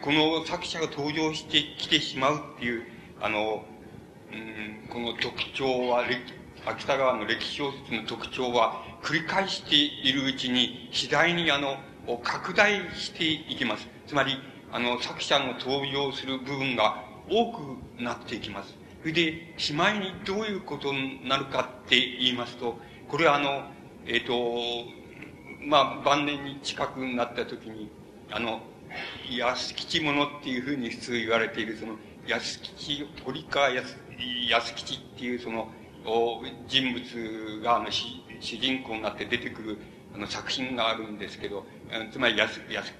[0.01, 2.85] この作者が登場してきてしまうっていう、
[3.21, 3.65] あの、
[4.31, 6.05] うんこの特徴は、
[6.65, 11.79] 秋田川の歴史小説の特徴は、繰り返しているうちに、次第にあの、
[12.23, 13.89] 拡大していきます。
[14.07, 14.37] つまり、
[14.71, 18.75] あの、作者の登場する部分が多くなっていきます。
[19.01, 23.65] それで、しまいにどういうことになるかって言いますと、これはあの、
[24.07, 24.89] えっ、ー、と、
[25.65, 27.91] まあ、晩年に近くなった時に、
[28.31, 28.61] あの、
[29.31, 31.97] 安吉者っていうふうに普通言われている、その、
[32.29, 33.97] 安吉、堀川安
[34.51, 35.71] 安吉っていうその
[36.67, 39.79] 人物があの主人公になって出てくる
[40.15, 41.65] あの作品があるんですけど、
[42.13, 42.93] つまり安安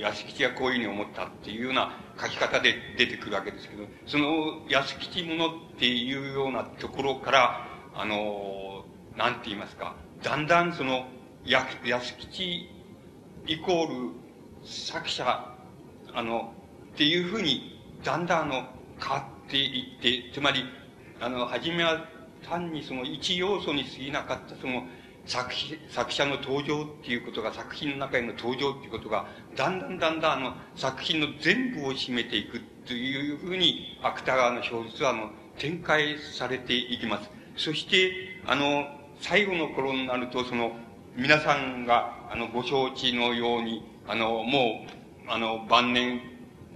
[0.00, 8.84] 安吉がこういうふうに思ったっていうような書き方で出てくるわけですけど、その安吉者っていうようなところから、あの、
[9.16, 11.06] なんて言いますか、だんだんその
[11.44, 11.76] 安
[12.16, 12.70] 吉
[13.46, 14.10] イコール
[14.64, 15.54] 作者、
[16.12, 16.54] あの、
[16.94, 18.64] っていうふうに、だんだんあの、
[18.98, 20.64] 変わっていって、つまり、
[21.20, 22.08] あの、初めは
[22.48, 24.84] 単にその一要素に過ぎなかったその
[25.26, 37.30] 作品作者の登場っていうことが、作品の中への登場っていうことが、だんだんだんだんあの、作品の全部を占めていくというふうに、芥川の小説はあの、展開されていきます。
[37.56, 38.12] そして、
[38.46, 38.86] あの、
[39.20, 40.72] 最後の頃になると、その、
[41.16, 44.84] 皆さんが、あの、ご承知のように、あの、も
[45.26, 46.20] う、あの、晩年、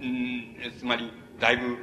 [0.01, 1.77] うん、つまり、だいぶ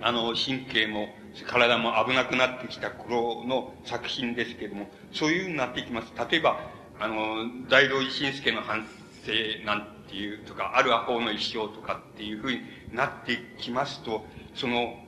[0.00, 1.08] あの、神経も、
[1.44, 6.12] 体も危なくなってきた頃の作品ですけれども、そういうふうになってきます。
[6.30, 6.60] 例えば、
[7.00, 8.86] あの、大道維新介の反
[9.24, 12.60] 省なんていうとか、あるアホの一生とかっていうふうに
[12.92, 14.24] なってきますと、
[14.54, 14.98] その、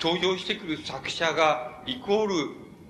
[0.00, 2.26] 登場してくる作者が、イコー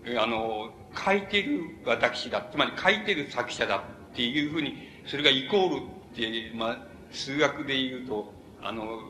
[0.07, 2.47] ル、あの、書いてる私だ。
[2.51, 6.79] つまり書いてる作者だっていうふうに、それがイコールって、まあ、
[7.11, 9.01] 数学で言うと、あの、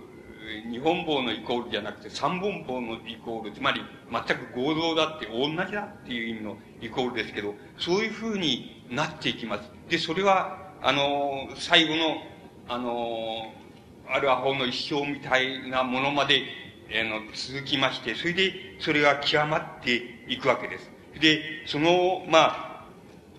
[0.67, 9.71] 二本棒のイコールじゃなくて三本棒のイコール、つまり全く合同だって同じだっていう意味のイコールですけど、そういうふうになっていきます。
[9.89, 12.17] で、それは、あの、最後の、
[12.69, 13.53] あの、
[14.09, 16.43] あるアホの一生みたいなものまで、
[16.91, 20.91] あの、続きまして、それで、それが極まっていくわけです。
[21.21, 22.85] で、その、ま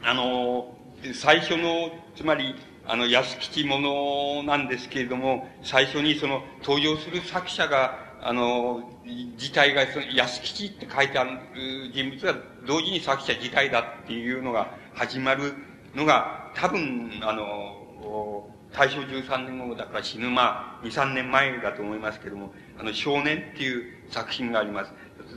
[0.02, 0.76] あ、あの、
[1.14, 12.36] 最初の、つまり、あの、安吉ものなんですけれども、最初にその、登場する作者が、あの、自体が、その、安吉って書いてある人物が、
[12.68, 15.54] 同時に作者自体だっていうのが始まる
[15.96, 24.92] のが、多分、あの、大正13年後だから死ぬ、まあ、2、3年前だと思いますけれども、あの、少年っていう作品があります。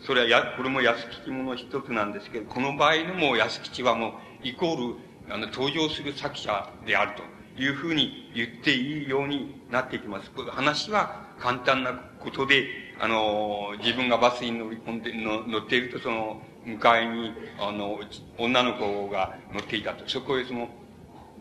[0.05, 4.95] それはや、これも安吉もの一つなんですけど、この場合のもう安吉はもう、イコール、
[5.31, 10.31] あの、登場する作者であるというふうに言っていいようになってきます。
[10.51, 12.67] 話は簡単なことで、
[13.01, 18.01] あの、自分がバスに乗り込んで、の乗っていると、その、迎えに、あの、
[18.39, 20.09] 女の子が乗っていたと。
[20.09, 20.69] そこへその、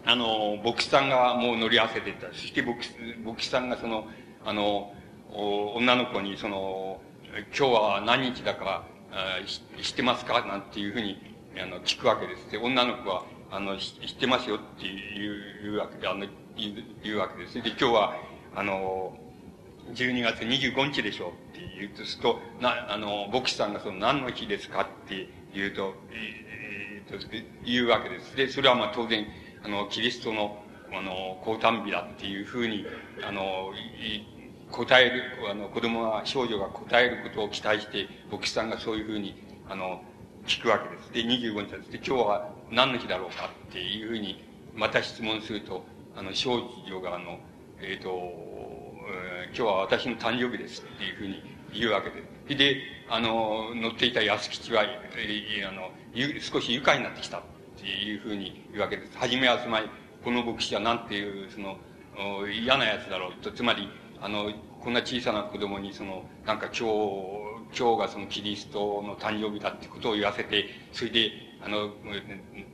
[0.06, 2.28] あの、牧師さんがもう乗り合わせていた。
[2.28, 4.08] そして牧師、牧師さんがその、
[4.45, 4.93] あの、
[5.32, 7.01] 女の子にその、
[7.58, 8.84] 今日は何日だか、
[9.82, 10.45] 知ってますか？
[10.45, 11.17] なんていうふうに、
[11.58, 12.51] あの、聞くわけです。
[12.51, 17.62] で、女の子は、あの、知ってますよっていう、いうわけで、あの、言うわけですね。
[17.62, 18.15] で、今日は、
[18.55, 19.17] あの、
[19.93, 27.17] 12月25日でしょうって言うとすると、な、あの、牧師さんがその何の日ですかって言うと、えー、と、
[27.65, 28.36] 言うわけです。
[28.36, 29.27] で、それはまあ当然、
[29.63, 32.86] あの、キリストの、あの、降誕日だっていうふうに、
[33.21, 33.71] あの、
[34.71, 39.36] 答える、あの、子供が、少女が答えることを期待して、牧師さんがそういうふうに、
[39.69, 40.01] あの、
[40.47, 41.12] 聞くわけです。
[41.12, 41.91] で、25日です。
[41.91, 44.43] で、今日は何の日だろうかっていうふうに、
[44.75, 45.84] また質問すると、
[46.15, 47.39] あの、少女が、あの、
[47.81, 48.10] えっ、ー、と、
[49.47, 51.41] 今日は私の誕生日ですっていうふうに
[51.73, 52.58] 言うわけです。
[52.58, 52.77] で、
[53.10, 55.89] あの、乗っていた安吉は、えあの、
[56.39, 57.41] 少し愉快になってきたっ
[57.79, 59.17] ていうふうに言うわけです。
[59.17, 59.89] はじめはつまり、
[60.23, 61.77] この牧師はなんていう、その、
[62.47, 63.89] 嫌な奴だろうと、つまり、
[64.21, 71.89] あの、こんな小さな子供に、その、なんか今日、今日がそのキリストの誕生日だってことを言わせて、それで、あの、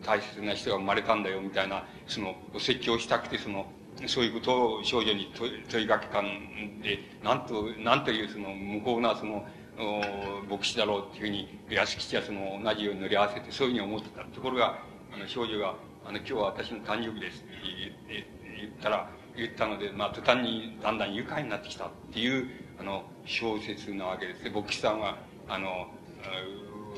[0.04, 3.66] 大切な人が生まれたんだよ、みたいな、その、お説教したくて、その、
[4.08, 9.46] そういうことを少女に問いかけたんで、なんと、なんというその無法なその、
[10.50, 14.24] 牧師だろうっていうふうに、安吉はその同じように乗り合わせてそういうふうに思ってた。
[14.26, 14.80] ところが、
[15.14, 15.76] あの少女が、
[16.06, 17.54] あの、今日は私の誕生日ですって
[18.60, 22.50] 言ったら、言ったので、まあ、途端にだんだん愉快になってきたっていう、
[22.82, 24.50] あの、小説なわけです。
[24.50, 25.86] 牧師さんは、あの、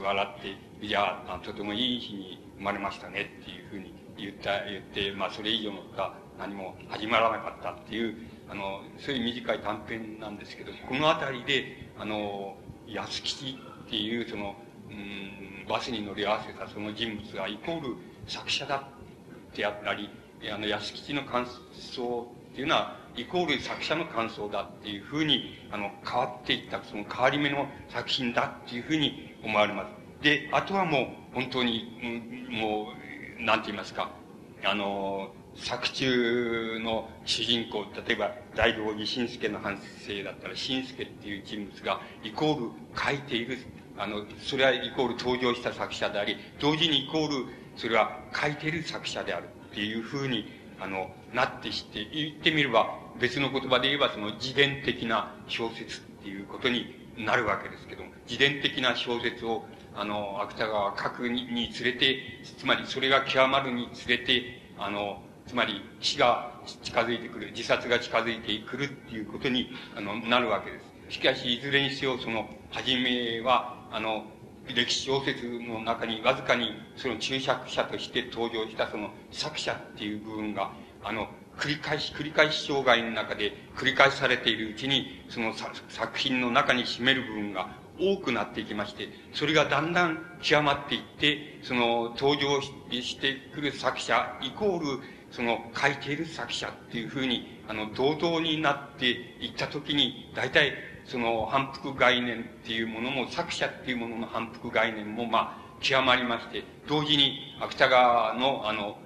[0.01, 8.15] 笑って、いや、とてもいい日に生まれましたねっていうふうに言った、言って、まあ、それ以上のが何も始まらなかったっていう、
[8.49, 12.55] あの、そういう短い短編なんですけど、この辺りで、あの、
[12.87, 14.55] 安吉っていうその、
[14.89, 18.87] うん、バスに乗り合わせたその人物がイコール作者だ
[19.51, 20.09] ってあったり、
[20.49, 29.87] あの、安吉の感想っていうのは、イコール作者の感想だっていうふうに、あの、変わっていった、その変わり目の作品だっていうふうに思われま
[30.21, 30.23] す。
[30.23, 32.93] で、あとはもう、本当に、も
[33.39, 34.11] う、なんて言いますか、
[34.63, 43.57] あの、作中の主人公、例えば大道義新助の反省だったら、新助っていう人物がイコール書いている、
[43.97, 59.65] あの、それはイコール登場した作者であり、同時にイコール、それは書いている作者であるっていうふうに、あの、なってして、言ってみれば、別の言葉で言えばその自伝的な小説っていうことになるわけですけども、自伝的な小説を、
[59.95, 62.17] あの、芥川は書くににつれて、
[62.57, 71.13] つまりそれが極まるにつれて、あの、つまり死が近づいてくる、自殺が近づいてくるっていうことに、あの、なるわけです。
[71.13, 74.25] しかし、いずれにせよ、その、初めは、あの、
[74.67, 80.71] 歴史小説の中にわずかにその注釈者として登場したその作者っていう部分が、
[81.03, 87.67] あの、繰り返し繰り返し障害の中で繰り返されているうちに、その作品の中に占める部分が
[87.99, 100.73] 多くなっていきまして、それがだんだん極まっていって、その登場してくる作者イコールその書いている作者っていうふうに、あの、堂々になっていったときに、大体、
[101.05, 108.97] その反復概念っていうものも、作者っていうものの反復概念も、まあ、極まりまして、同時に芥川の、あの、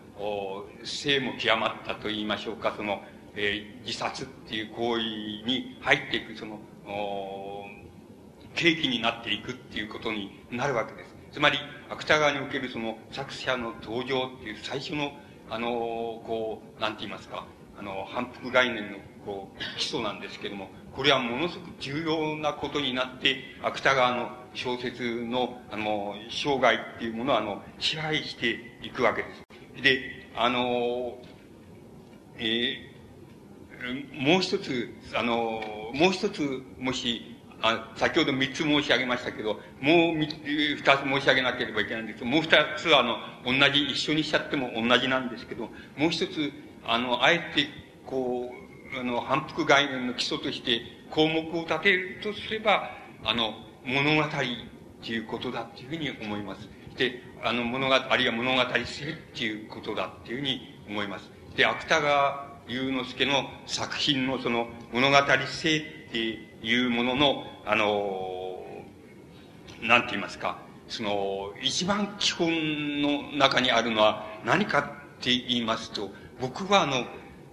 [0.83, 3.01] 性も極まったと言いましょうか、その、
[3.35, 5.01] えー、自殺っていう行為
[5.45, 6.59] に入っていく、その、
[8.55, 11.15] 契機になっていくっていうことになるわけです。
[11.33, 11.57] つまり、
[11.89, 15.11] 芥川におけるその作者の登場っていう最初の
[15.49, 15.69] あの、
[16.25, 17.45] こう、なんて言いますか、
[17.79, 29.27] あの、反復概念の、こう、基礎なんですけども、これはものすごく重要なことになって、芥川の小説の、あの、生涯っていうものを、あの、支配していくわけで
[29.77, 29.83] す。
[29.83, 30.01] で、
[30.35, 31.19] あの、
[32.39, 35.61] えー、もう一つ、あの、
[35.93, 46.51] もう一つ、もし、あ先ほど三つ申し上げましたけど、もう二つ申し上げなければいけないんですけど、もう二つはあの、同じ、一緒にしちゃっても同じなんですけど、もう一つ、
[46.83, 47.67] あの、あえて、
[48.07, 48.66] こう、
[48.99, 50.81] あの、反復概念の基礎として
[51.11, 52.91] 項目を立てるとすれば、
[53.23, 53.53] あの、
[53.85, 54.29] 物語っ
[55.01, 56.67] ていうことだっていうふうに思います。
[56.97, 61.29] で、あの、物語、あるいは物語性っていうことだっていうふうに思います。
[61.55, 65.17] で、芥川龍之介の作品のその物語
[65.47, 66.17] 性って
[66.61, 68.65] いうものの、あの、
[69.81, 74.83] なんて言いますか、その、一番基本の中にあるのは何かっ
[75.21, 76.09] て言いますと、
[76.39, 77.05] 僕はあの、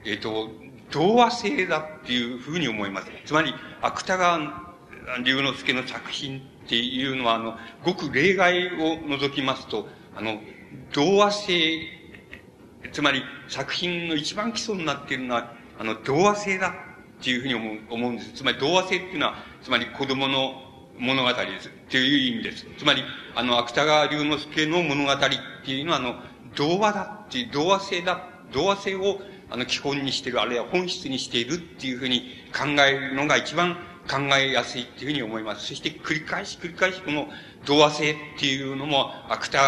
[0.04, 0.50] えっ、ー、と、
[0.94, 3.08] 童話性だっていうふうに思います。
[3.26, 4.38] つまり、芥川
[5.24, 10.40] 龍之介の作品っていうのは、あの、ごく例外を除きますと、あの、
[10.92, 11.80] 童話性、
[12.92, 16.68] つまり作品の一番基礎になっているのは、あの、童話性だ
[17.20, 18.32] っていうふうに思う思うんです。
[18.34, 20.62] つまり童話性っていうのは、つまり子供の
[20.96, 22.66] 物語ですっていう意味です。
[22.78, 23.02] つまり、
[23.34, 25.18] あの、芥川龍之介の物語っ
[25.64, 26.14] ていうのは、あの、
[26.54, 29.20] 童話だっていう、童話性だ、童話性を、
[29.50, 33.76] あの、基本にしている、あるいは本質にしているっていうふうに考えるのが一番
[34.08, 35.66] 考えやすいっていうふうに思います。
[35.66, 37.28] そして繰り返し繰り返しこの
[37.66, 39.58] 童話性っていうのも、芥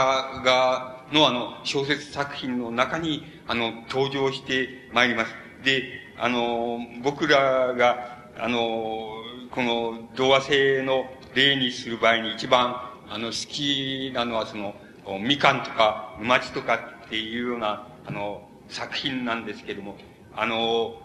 [0.45, 5.35] 川のあの、小説作品の中に、あの、登場してまいります。
[5.65, 5.85] で、
[6.19, 14.75] あの、僕らが、あの、この童話性の例にする場合に一番、あの、好きなのはその、
[15.21, 16.75] みかんとか、馬ちとか
[17.07, 19.97] っていうような、あの、作品なんですけども、
[20.35, 21.01] あの、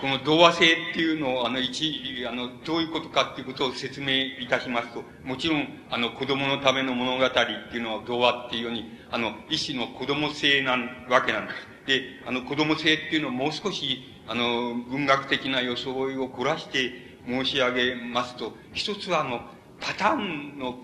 [0.00, 4.08] この童話性っていうのを、あの、一、あの、どういうことかっていうことを説明
[4.40, 10.72] いたしますと、もちろん、あの、子供のための物語っていうのは童話っていうように、あの、一種の子供性な
[11.08, 11.56] わけなんです。
[11.86, 16.92] で、あの、子供性っていうのをもう少し、あの、文学的な装いを凝らして
[17.26, 19.40] 申し上げますと、一つはあの、
[19.80, 20.78] パターンの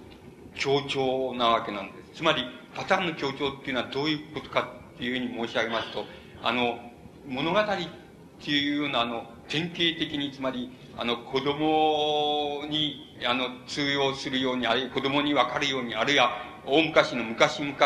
[0.54, 2.18] 強調なわけなんです。
[2.18, 2.44] つまり、
[2.74, 6.04] パターンの強調っていうのはどういうことかいうふうに申し上げますと、
[6.42, 6.78] あの、
[7.26, 7.64] 物語っ
[8.40, 16.30] ていうような、あの、典型的に、つまり、あの、子供に、あの、通用するように、あるいは子供にわかるように、あるいは、
[16.66, 17.76] 大昔の昔々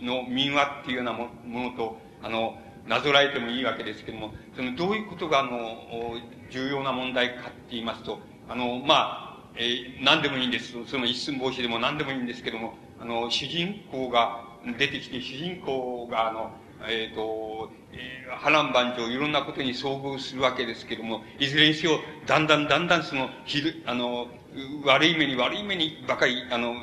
[0.00, 6.16] の民話っていうようなものと、あの、なぞらえてもいいわけですけども、その、どういうことが、あの、
[6.50, 10.74] 重要な問題かって言いますと、あの、まあ、えー、何でもいいんです。
[10.86, 14.44] その一寸法師でも何でもいいんですけども、あの、主人公が
[14.78, 16.50] 出てきて、主人公が、あの、
[16.88, 24.28] えっ、ー、と、えー、波乱万丈、いろんなことに遭遇するわけですけれども、いずれにせよ、だんだんだんだんその、ひる、あの、
[24.84, 26.74] 悪い目に悪い目にばかり、あの、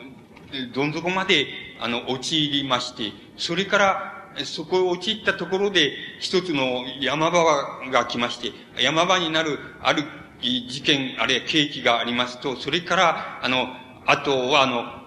[0.74, 1.48] どん底まで、
[1.80, 4.14] あの、陥りまして、それから、
[4.46, 7.44] そこを陥ったところで、一つの山場
[7.92, 10.04] が来まして、山場になる、ある
[10.42, 13.68] 事件、あるいは契機がありますと、それから、あの、
[14.06, 15.03] あとは、あの、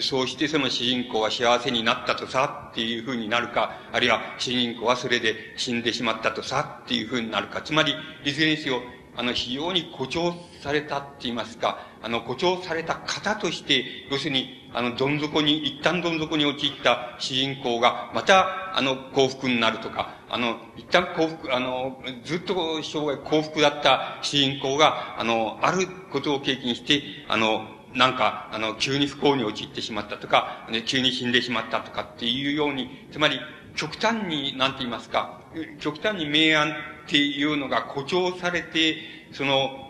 [0.00, 7.94] そうしてその主人公は幸せになったとさっていう風になるか、あるいは主人公はそれで死んでしまったとさっていう風になるか、つまり、
[8.24, 8.82] いずれにせよ、
[9.14, 33.40] あの、非常に誇張されたって言いますか、あの、誇張された方として、要するに、あの、どん底に、一旦どん底に陥った主人公が、また、あの、幸福になるとか、あの、一旦幸福、あの、ずっと生涯幸福だった主人公が、あの、あることを経験して、あの、なんか、あの、急に不幸に陥ってしまったとか、ね、急に死んでしまったとかっていうように、つまり、
[33.74, 35.40] 極端に、なんて言いますか、
[35.80, 36.74] 極端に明暗っ
[37.06, 38.96] ていうのが誇張されて、
[39.32, 39.88] その、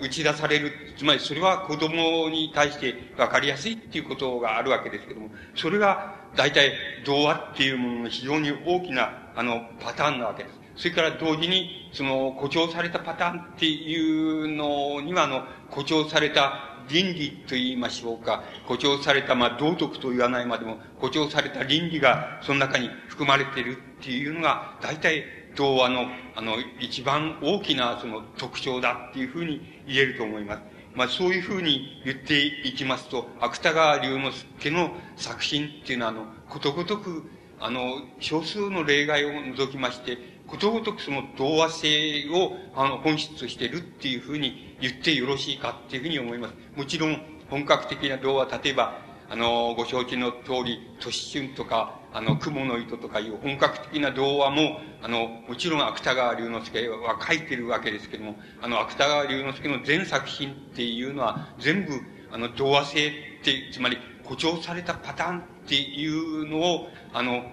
[0.00, 0.72] 打ち出される。
[0.96, 6.72] つまり、それは子供に対して分かりやすいっていうことがあるわけですけども、それが、大体、
[7.04, 10.56] 童話っていうものの非常に大きな、あの、パターンなわけです。
[10.76, 25.24] それから同時に、その、誇張されたパターンっていうのには、あの、誇張された倫理と言いましょうか、誇張された、まあ、道徳と言わないまでも、誇張された倫理がその中に含まれているっていうのが、大体、
[25.56, 26.06] 童話の、
[26.36, 30.62] あの、一番大きなその特徴だっていうふうに言えると思います。
[30.94, 37.24] まあ、そういうふうに言っていきますと、芥川龍之介の作品っていうのは、あの、ことごとく、
[37.58, 46.54] あの、少数の例外を除きまして、ことごとくその童話性を、あの、本質としてるっていうふうに言ってよろしいかっていうふうに思います。
[46.76, 48.98] もちろん、本格的な童話、例えば、
[49.28, 62.00] あの、ご承知の通り、都市春とか、あの、雲の糸とかいう本格的な童話も、あの、もちろん芥川龍之介は書いてるわけですけども、あの、芥川龍之介の全作品っていうのは、全部、
[62.32, 63.10] あの、童話性っ
[63.42, 67.44] て、つまり、誇張されたパターンっていうのを、あの、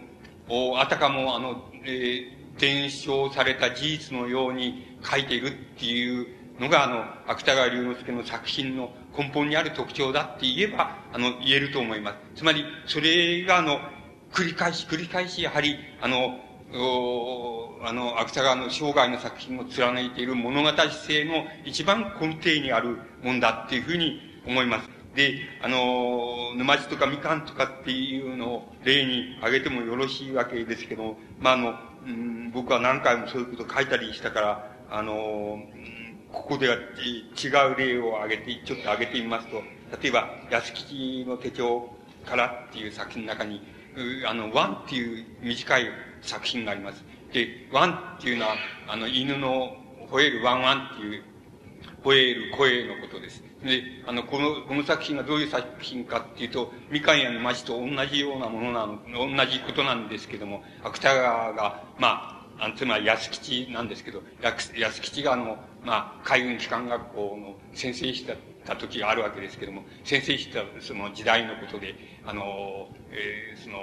[0.79, 6.27] あたかも、あの、えー伝承された事実のように書いているっていう
[6.63, 12.39] のが、あの、芥川龍之介の作品の根本にある特徴だって言えば、あの、言えると思います。
[12.39, 13.79] つまり、それが、あの、
[14.31, 16.39] 繰り返し繰り返し、やはり、あの、
[17.85, 24.89] あの、芥川の生涯の作品を貫いている物語性の一番根底にあるもんだっていうふうに思います。
[25.15, 31.75] で、あの、沼地とかみかんとかっていうのを例に挙げてもよろしいわけですけど、まあ、あの、
[32.07, 35.59] うん、僕は何回もそういうこと書いたりしたから、あの、
[36.33, 39.61] ここでは違う例を挙げて、ちょっと挙げてみますと、
[40.01, 41.89] 例えば、安吉の手帳
[42.25, 43.61] からっていう作品の中に、
[44.27, 45.85] あの、ワンっていう短い
[46.21, 47.03] 作品があります。
[47.31, 48.55] で、ワンっていうのは、
[48.87, 49.77] あの、犬の
[50.09, 51.23] 吠えるワンワンっていう、
[52.03, 53.43] 吠える声のことです。
[53.63, 73.79] で、あの、この、この作品がどういう作品かっていうと、みかんや沼地と同じようなものなの、同じことなんですけども、芥川が、まあ、あつまり安吉なんですけど、安吉があの、まあ、海軍機関学校の先生したた時があるわけですけども、先生したその時代のことで、あの、えー、その、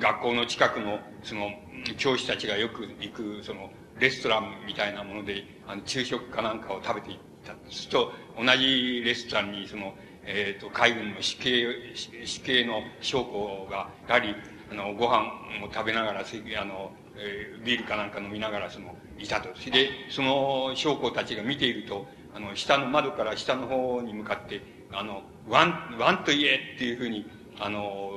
[0.00, 1.50] 学校の近くの、その、
[1.98, 7.54] 教師たちがよく行く、その、レストランみたいなもので、あの、昼食かなんかを食べていった。
[7.70, 9.94] すると、同じレストランに、その、
[10.24, 14.34] えっ、ー、と、海軍の死刑、死刑の将校が、やはり、
[14.70, 15.24] あの、ご飯
[15.62, 19.48] を食べながら、あの、えー、ビールかなんか飲みながら、その、いたと。
[19.70, 24.62] で、その将校たちが見ていると、あの、下の窓から下の方に向かって、
[24.92, 27.26] あの、ワン、ワンと言えっていうふうに、
[27.58, 28.10] あの、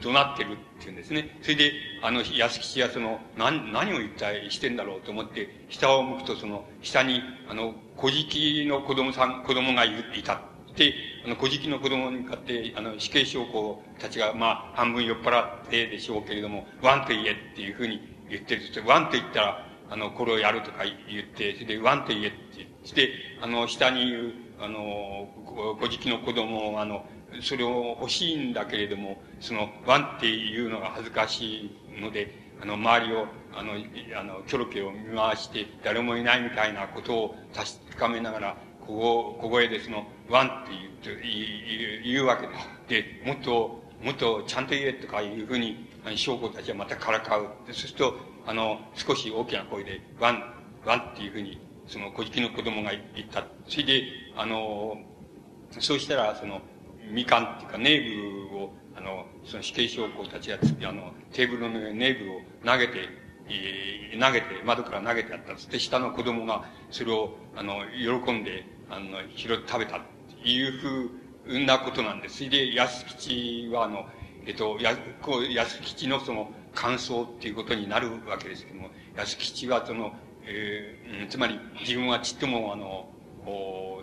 [0.00, 1.38] 怒鳴ってるっていうんですね。
[1.42, 1.72] それで、
[2.02, 9.92] あの、保吉はその、何、何を一体してんだろうと思って、下を向くとその、下に、あの、乞食の子供さん、子供がい
[10.24, 10.40] た。
[10.76, 10.94] で、
[11.24, 18.62] あの、乞食の子供に向かって、あの、死刑将校たちが、まあ、半分酔っ払ってでしょうけれども、ワンと言えっていうふうに言ってる。
[18.86, 23.10] ワンと言ったら、あの、これをやるとか言って、それで、ワンと言えって言って、
[23.42, 25.28] あの、下にいる、あの、
[25.80, 27.06] 小じの子供あの、
[27.42, 33.72] それを欲しいんだけれども、その、ワンっていうのが恥ずかしいので、あの、周りを、あの、
[34.18, 40.70] あの、キョロキョロ見回して、誰もいないみたいなことを確かめながら、ここ、小声でその、ワンって
[41.02, 42.68] 言う、言う、言うわけです。
[42.88, 47.48] で、もっと、もっとちゃんと言えとかいうふうに、将校たちはまたからかう。
[47.66, 48.18] そうすると、
[48.48, 50.42] あの、少し大きな声で、ワン、
[50.86, 53.44] ワンっていうふうに、その、乞食の子供が言った。
[53.68, 54.04] それで、
[54.38, 54.96] あの、
[55.78, 56.62] そうしたら、その、
[57.12, 60.56] みかんっていうか、ネーブを、あの、その死刑将校たちが、
[60.88, 62.94] あの、テーブルの上にネーブを投げて、
[63.50, 65.52] えー、投げて、窓から投げてあった。
[65.52, 70.00] そして下の子供が、それを、あの、喜んで、あの、拾って食べたっ
[70.42, 72.38] ていうふうなことなんです。
[72.38, 74.06] それで、保吉は、あの、
[74.46, 80.12] えっと、や、こう、安吉のその、感想っていうことになるわけですけども、安吉はその、
[80.44, 83.08] えー、つまり自分はちっともあの、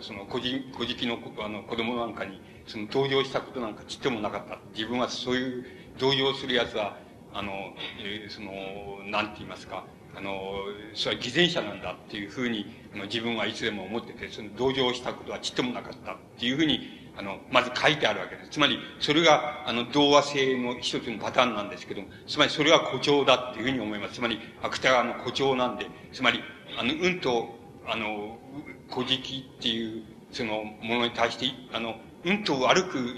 [0.02, 4.58] その、個人、個人のあの子供なんかに、その同情したことなんかちっともなかった。
[4.74, 5.64] 自分はそういう
[5.98, 6.98] 同情する奴は、
[7.32, 7.50] あの、
[8.04, 8.52] えー、その、
[9.10, 10.56] なんて言いますか、あの、
[10.92, 18.50] それは偽善者なんだっていうふうに、あの自分はいつでも思ってて、その同情したことはちっともなかったっていうふうにあの、まず書いてあるわけです。
[18.50, 24.14] つまり、それが、あの、童話性の一つのパターンなんですけども、つまりそれは誇張だっていうふうに思います。
[24.14, 26.42] つまり、芥川の誇張なんで、つまり、
[26.78, 28.38] あの、うんと、あの、
[28.92, 33.16] 古事記っていう、その、ものに対して、あの、うんと悪く、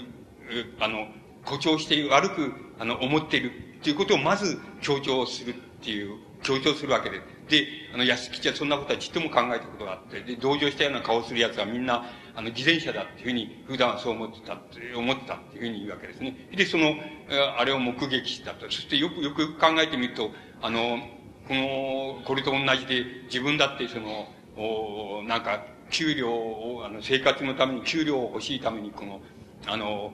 [0.79, 1.07] あの、
[1.43, 7.23] 誇張して、悪く、あの、思っているっていうことをまず強調するっていう、強調するわけです。
[7.49, 12.05] で、あの、安吉はそんなことはちっとも考えたことがあって、で、同情したような顔する奴はみんな、
[12.39, 16.47] あの、偽善者だっていうふうに、普段はそう思ってたって、思ってたっていうふうに言うわけですね。
[16.55, 16.95] で、その、
[17.57, 18.65] あれを目撃したと。
[18.67, 20.31] そしてよくよく考えてみると、
[20.61, 20.99] あの、
[21.49, 29.19] この、これと同じで、自分だってその、おなんか、給料を、あの、生活のために給料を欲しいために、この、
[29.67, 30.13] あの、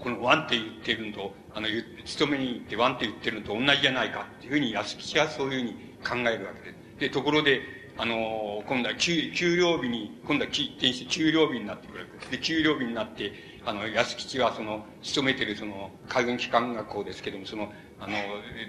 [0.00, 1.68] このワンって言ってるのと、あの、
[2.04, 7.00] 勤めに行ってワンって言ってるのと同じじゃないかっていうふうに安吉はそういうふうに考えるわけです。
[7.00, 12.30] で、ところで、あの、今度は給給料日に、今度は転して給料日になってくるわけです。
[12.30, 13.32] で、給料日になって、
[13.66, 18.14] あの、安吉はその、勤めてるその、海軍機関学校ですけども、その、あの、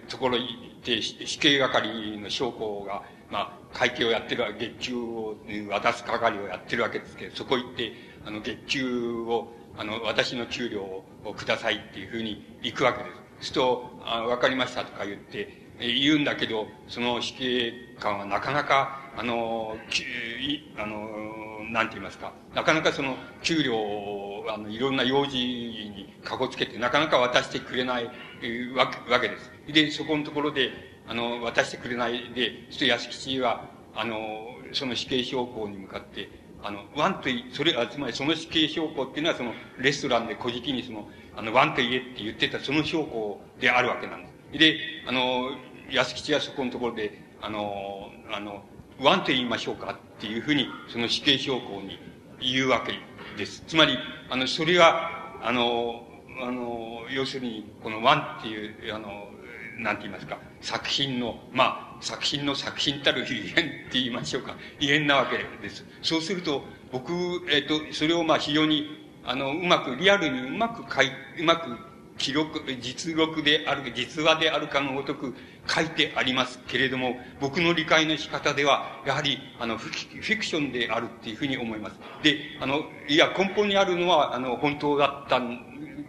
[0.07, 5.35] ところに行って、死刑係の将校が、まあ、会計をやってる、月給を
[5.69, 7.93] 渡す係をやってるわけですけど、そこ行って、
[8.25, 11.05] あの、月給を、あの、私の給料を
[11.35, 13.11] くださいっていうふうに行くわけで
[13.41, 13.49] す。
[13.49, 19.75] すると、あわかりましたとか言って、言うんだけど、その死刑官はなかなか、あの、
[20.77, 28.05] あの、なんて言いますか、なかなかその、給料を、あの、いろんな用事にかこつけて、なかなか渡してくれない
[28.75, 29.51] わけわけです。
[29.67, 30.71] で、そこのところで、
[31.07, 34.17] あの、渡してくれないで、ちょっと安吉は、あの、
[34.73, 36.29] その死刑将校に向かって、
[36.61, 44.59] あの、ワンとそれ、つまりその死刑将校っていうのはその、レストランで小じにその、あの、ワンと言えって言ってたその将校であるわけなんです。
[44.59, 45.51] で、あの、
[45.91, 48.63] 安吉はそこのところで、あの、あの、
[48.99, 51.99] ワンと言いましょうかっていうふうに、その死刑将校に
[52.41, 52.93] 言うわけ
[53.37, 53.63] です。
[53.65, 53.97] つまり、
[54.29, 56.05] あの、それは、あの、
[56.41, 59.29] あの、要するに、このワンっていう、あの、
[59.77, 65.85] なんて言いますか、作品の、まあ、作品の作品たる言えんって言いましょうか、言えんなわけです。
[66.01, 67.13] そうすると、僕、
[67.49, 71.77] えっ、と、それをまあ非常に、あの、うまく、リアルにうまく書い、うまく
[72.19, 75.33] 記録、実録である、実話であるかのごとく
[75.67, 81.95] 書いてありますけれども、僕の理解の仕方では、やはり、あの、フィクションであるっていうふうに思います。
[82.21, 85.41] で、あの、いや、根本にあるのは、あの、本当だった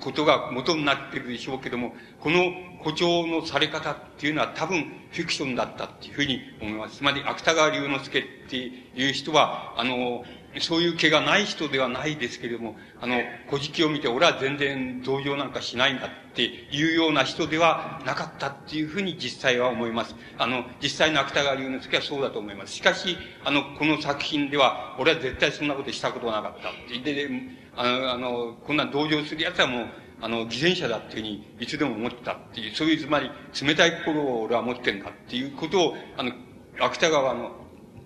[0.01, 6.97] ことが元になってるでしょうけども、この誇張のされ方っていうのは多分フィクションだったっていうふうに思います。
[6.97, 10.25] つまり、芥川龍之介っていう人は、あの、
[10.59, 20.17] そういう気がない人ではないですけれども、あの、古事記を見て、俺は全然同情なんかしないんだっていうような人ではなかったっていうふうに実際は思います。
[20.39, 22.73] あの、実際の芥川龍之介はそうだと思います。
[22.73, 26.99] しかし、あの、この作品では、俺は絶対そんなことしたことはなかったって。
[26.99, 27.31] で、
[27.77, 29.87] あの、あのこんな同情する奴はもう、
[30.21, 33.31] あの、偽善者だっていうふうにいつでも思ってたっていう、そういう、つまり、
[33.63, 36.33] 冷たい心を俺は持ってんだっていうことを、あの、
[36.81, 37.60] 芥川の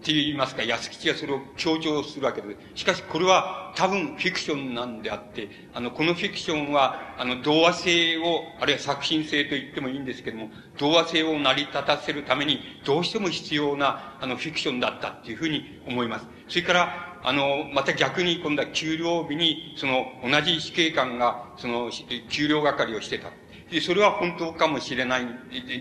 [0.05, 2.81] って言いますか、安吉がそれを強調するわけです。
[2.81, 16.27] しかし、これは多分フィクションなんであって、あの、このフィクションは、あの、童話性を、あるいは作品性と言ってもいいんですけども、童話性を成り立たせるために、どうしても必要な、あの、フィクションだったっていうふうに思います。
[16.49, 21.91] それから、あの、また逆に今度は給料日に、その、同じ死刑官が、その、
[22.29, 23.31] 給料係をしてた。
[23.75, 25.27] で、それは本当かもしれない、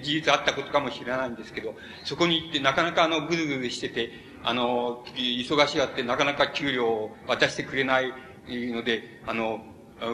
[0.01, 4.09] 事実あったことかもしれないんですけど、そこに行ってなかなかあの、ぐずぐずしてて、
[4.43, 8.11] あの、忙しがってなかなか給料を渡してくれない
[8.47, 9.63] ので、あの、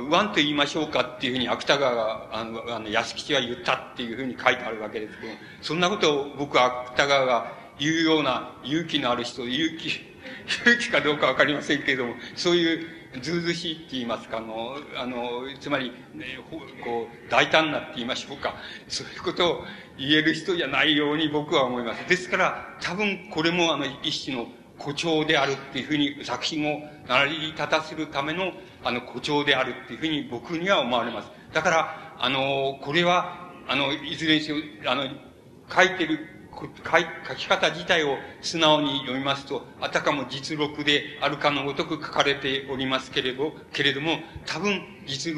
[0.09, 9.87] ワンと言いましょうかっていうふうに芥川が、あの、あの安吉は言ったっていうふうに書いてあるわけですけど、そんなことを僕は芥川が言うような勇気のある人、勇気、
[10.67, 16.39] 勇気かどうかわかりませんけれども、そういうずうずしいって言いますか、あの、あの、つまり、ね、
[16.83, 18.55] こう、大胆なって言いましょうか。
[18.87, 19.65] そういうことを
[19.97, 22.07] 言える人じゃないように僕は思います。
[22.07, 24.47] ですから、多分これもあの、一種の
[24.77, 28.53] 誇張であるっていうふうに、作品を成り立たせるための、
[28.83, 31.31] あの、誇張であるっていうふうに僕には思われます。
[31.51, 35.07] だから、あの、これは、あの、いずれにせよ、あの、
[35.73, 45.33] 書いてる書き方自体を素直に読みますと、あたかも実録であるかのごとく書かれておりますけれど、けれども、多分実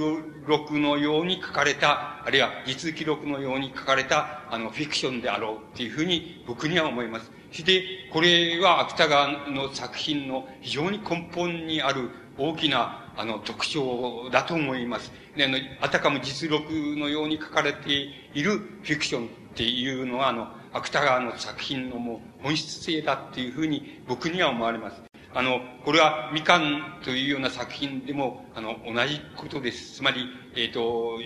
[0.48, 7.32] 録のように書かれた、あるいは実記録のように書かれた、あの、フィクションであろうっていうふうに僕には思います。
[7.52, 15.12] そして、これは芥川の作品の非常に根本にある大きな、あの、特徴だと思います。
[15.36, 17.92] で、あの、あたかも実録のように書かれて
[18.34, 25.02] いるフィクションっていうのは、あの、芥川の作品のもう本質性だっていうふうに僕には思われます。
[25.34, 29.96] あの、これはみかんというような作品でも、あの、同じことです。
[29.96, 31.20] つまり、えっ、ー、と、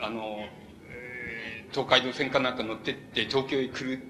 [0.00, 0.46] あの、
[1.70, 4.02] 東海道線かなんか乗ってって、東京へ来る、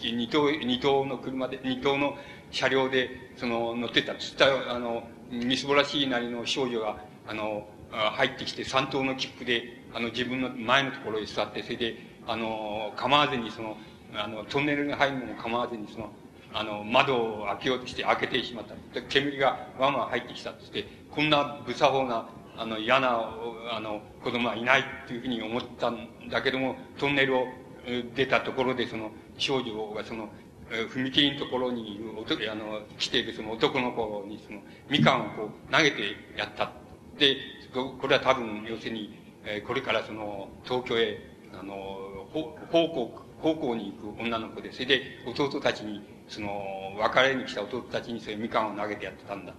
[0.00, 2.16] 二等、二等の車で、二等の
[2.50, 4.14] 車両で、その、乗ってた。
[4.14, 13.76] つった、あの、みすぼらしいなりの少女が、あの、入ってきて、三等の切符で、あの、自分の前のところへ座って、それで、あの、構わずにその、
[14.14, 16.10] あの、トンネルに入るのも構わずに、その、
[16.54, 18.74] あの、窓を開けようとして開けてしまった。
[19.00, 23.32] で煙がわんわん入ってきたってって、こんな無作法な、あの、嫌な、
[23.70, 27.46] あの、子供はいないっていうふうに思ったんだけども、トンネルを
[28.14, 30.28] 出たところで、その、少女がその、
[30.70, 32.04] 踏切のところにいる、
[32.50, 36.70] あの、来ているその男の子に、その、みかんをこう、投げてやった。
[37.18, 37.36] で、
[37.72, 39.18] これは多分、要するに、
[39.66, 41.18] これからその、東京へ、
[41.58, 41.74] あの、
[42.32, 49.52] 方向、高校に行く女の子で、それで弟たちに、その、別れに来た弟たちにそういうみかんを投げてやってたんだ。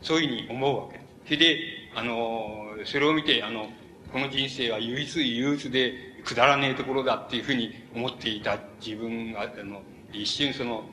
[0.00, 1.00] そういうふうに思うわけ。
[1.24, 1.58] それで、
[1.94, 3.68] あの、それを見て、あの、
[4.12, 5.92] この人生は唯一憂鬱で
[6.24, 10.84] くだらねえところだっていうふうに思っていた自分が、あの、一瞬その、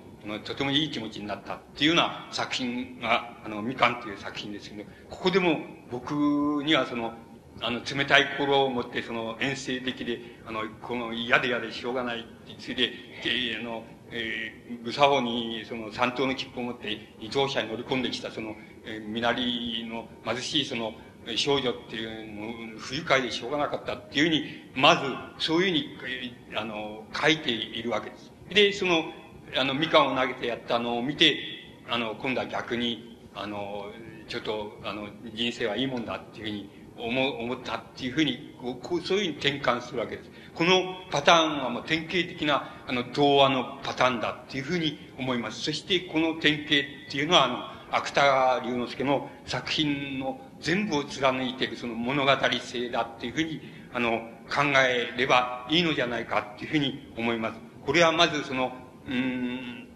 [0.43, 5.59] とてもいい気持ちになったっていうような作品が、あの、みかんっていう作品ですけど、ここでも
[5.91, 6.13] 僕
[6.63, 7.13] にはその、
[7.61, 12.91] あの、冷たい心を持って、その、遠征的で、あの、この嫌で嫌でしょうがないって、それで、
[13.25, 20.93] えー、あの、えー、武作法に、その、三等の切符を持って、二等車に乗り込んできた、その、えー、なりの貧しい、その、
[21.37, 24.43] 少女っていうの不愉快でしょうがなかったっていうふうに、
[24.75, 24.95] ま
[25.37, 28.31] ず、そういうふうに、あの、書いているわけです。
[28.49, 29.05] で、その、
[29.55, 31.37] あの、みかんを投げてやったのを見て、
[31.89, 33.85] あの、今度は逆に、あの、
[34.27, 40.29] ちょっと、あの、人生はいいもんだっていうふうに思思ったっていうふうに、こう、そういうふうに転換するわけです。
[40.55, 45.61] このパターンはもう典型的な、あの、童話のパターンだっていうふうに思います。
[45.61, 46.69] そして、この典型っ
[47.09, 53.61] ていうのは、あの、芥川龍之介の作品の全部を貫いているその物語性だっていうふうに、
[53.93, 57.59] あの、考えればいいのじゃないかっていうふうに思います。
[57.85, 58.71] これはまずその、
[59.07, 59.87] うん、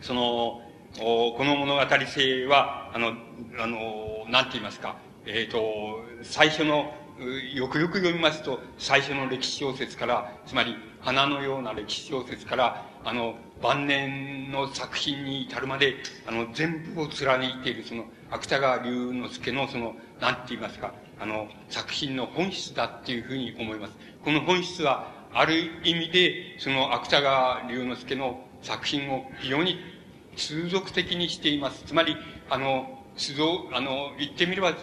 [0.00, 0.62] その、
[0.96, 3.12] この物語性は、あの、
[3.60, 4.96] あの、なんて言いますか、
[5.30, 6.94] えっ、ー、と、最初の、
[7.52, 23.92] よくよく読みますと、最初の歴史小説から、つまり、花のような歴史小説から、あの、晩年の作品に至るまで、あの、全部を貫いている、その、芥川龍之介の、その、なんて言いますか、あの、作品の本質だっていうふうに思います。
[24.24, 25.52] この本質は、ある
[25.84, 29.78] 意味で、その、芥川龍之介の作品を非常に
[30.36, 31.84] 通俗的にしています。
[31.84, 32.16] つまり、
[32.48, 32.94] あの、
[33.72, 34.74] あの、言ってみれば、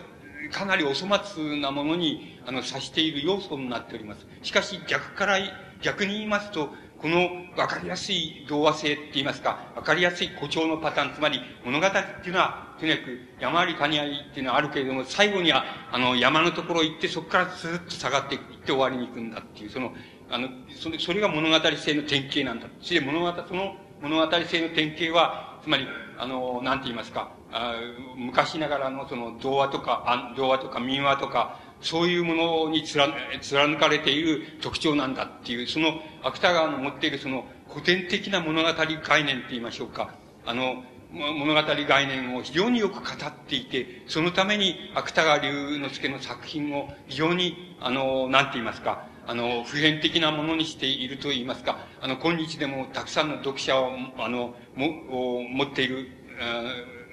[0.51, 4.25] かなりお粗末なものに、あの、指している要素になっております。
[4.41, 5.37] しかし、逆から、
[5.81, 19.93] 逆に言いますと、この分かりやすい童話性って言いますか、分かりやすい誇張のパターン、つまり物語っていうのは、とにかく山あり谷ありっていうのはあるけれども、最後には、あの、山のところ行って、そこからスーッと下がっていって終わりに行くんだっていう、その、
[20.29, 22.67] あの、それ、それが物語性の典型なんだ。
[22.79, 25.87] そして物語、その物語性の典型は、つまり、
[26.17, 27.75] あの、なんて言いますか、あ
[28.15, 40.15] 昔ながらのその童話とか、童話とか民話とか、そういうものに貫かれている特徴なんだっていう、その芥川の持っているその古典的な物語概念って言いましょうか。
[40.45, 56.07] あの、物語概念を非常によく語っていて、そのために芥川龍之介の作品を非常に、あの、なんて言いますか、あの、普遍的なものにしていると言いますか、あの、今日でもたくさんの読者を、あの、も、持っている、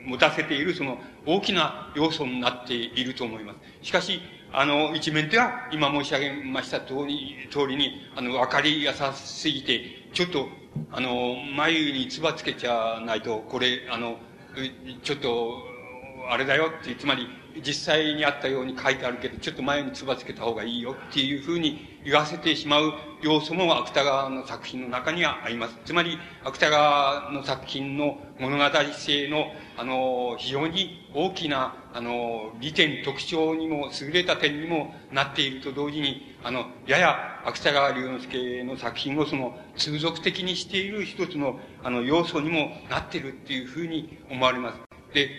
[0.05, 3.87] 持たせているその大きな要素になっていると思います。
[3.87, 4.21] しかし、
[4.53, 10.49] あの、一面では、今申し上げました通り、通りに、あの、わかりやさすぎて、ちょっと、
[10.91, 14.17] あの、眉に唾つけちゃないと、これ、あの、
[15.03, 15.63] ちょっと、
[16.29, 17.27] あれだよって、つまり、
[17.61, 22.93] 実際にあったように書いてあるけど、ちょっと前につばつけた方がいいよっていうふうに言わせてしまう
[23.23, 25.79] 要素も芥川の作品の中にはあります。
[25.85, 29.47] つまり、芥川の作品の物語性の、
[29.77, 44.81] あの、非常に大きな、あの、利点、特徴にも、優れた点にもなっていると同時に、あの、やや芥川龍之介の作品をその、通俗的にしている一つの、あの、要素にもなっているっていうふうに思われます。
[45.15, 45.31] で、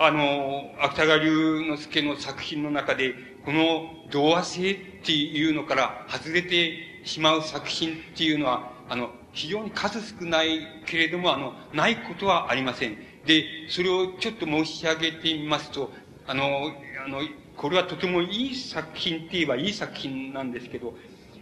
[0.00, 12.96] あの、芥川龍之介の作品の中で、この童話性っていうのから外れてしまう作品っていうのは、あの、非常に数少ないけれども、あの、ないことはありません。
[13.26, 15.90] で、それをちょっと申し上げてみますと、
[16.28, 16.70] あの、
[17.04, 17.20] あの、
[17.56, 20.94] これはとてもいい作品って言えばいい作品なんですけど、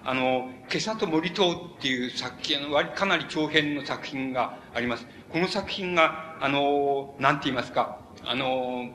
[0.02, 2.59] あの、今朝と森とっていう作品、
[2.94, 5.07] かなり長編の作品があります。
[5.30, 8.90] この作品が、あの、なんて言いますか、あの、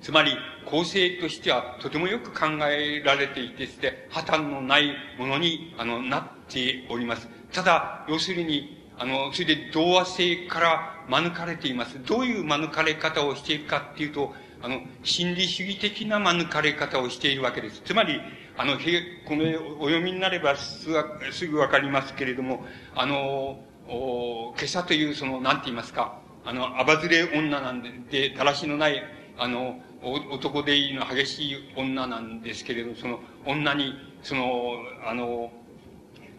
[0.00, 7.28] つまり構成としてはとてもよく考えられていて、して破綻のないものに、あの、なっております。
[7.52, 12.02] ただ、要するに、あの、それで童話性から免れています。
[12.04, 17.82] どういう免れ方をしているかっていうと、あの、心理主義的な免れ方をしているわけです。
[17.84, 18.20] つまり、
[18.56, 19.44] あの、この
[19.80, 22.64] お読みになればすぐわかりますけれども、
[22.94, 29.02] あの、お今朝というその、なんて言いますか、あの、アバズレ女なんで、で、だらしのない、
[29.38, 34.74] あの、男でいいの激しい女なんですけれど、その女に、その、
[35.06, 35.52] あの、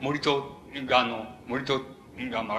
[0.01, 0.43] 森戸
[0.86, 1.80] が、あの、森戸
[2.32, 2.56] が、ま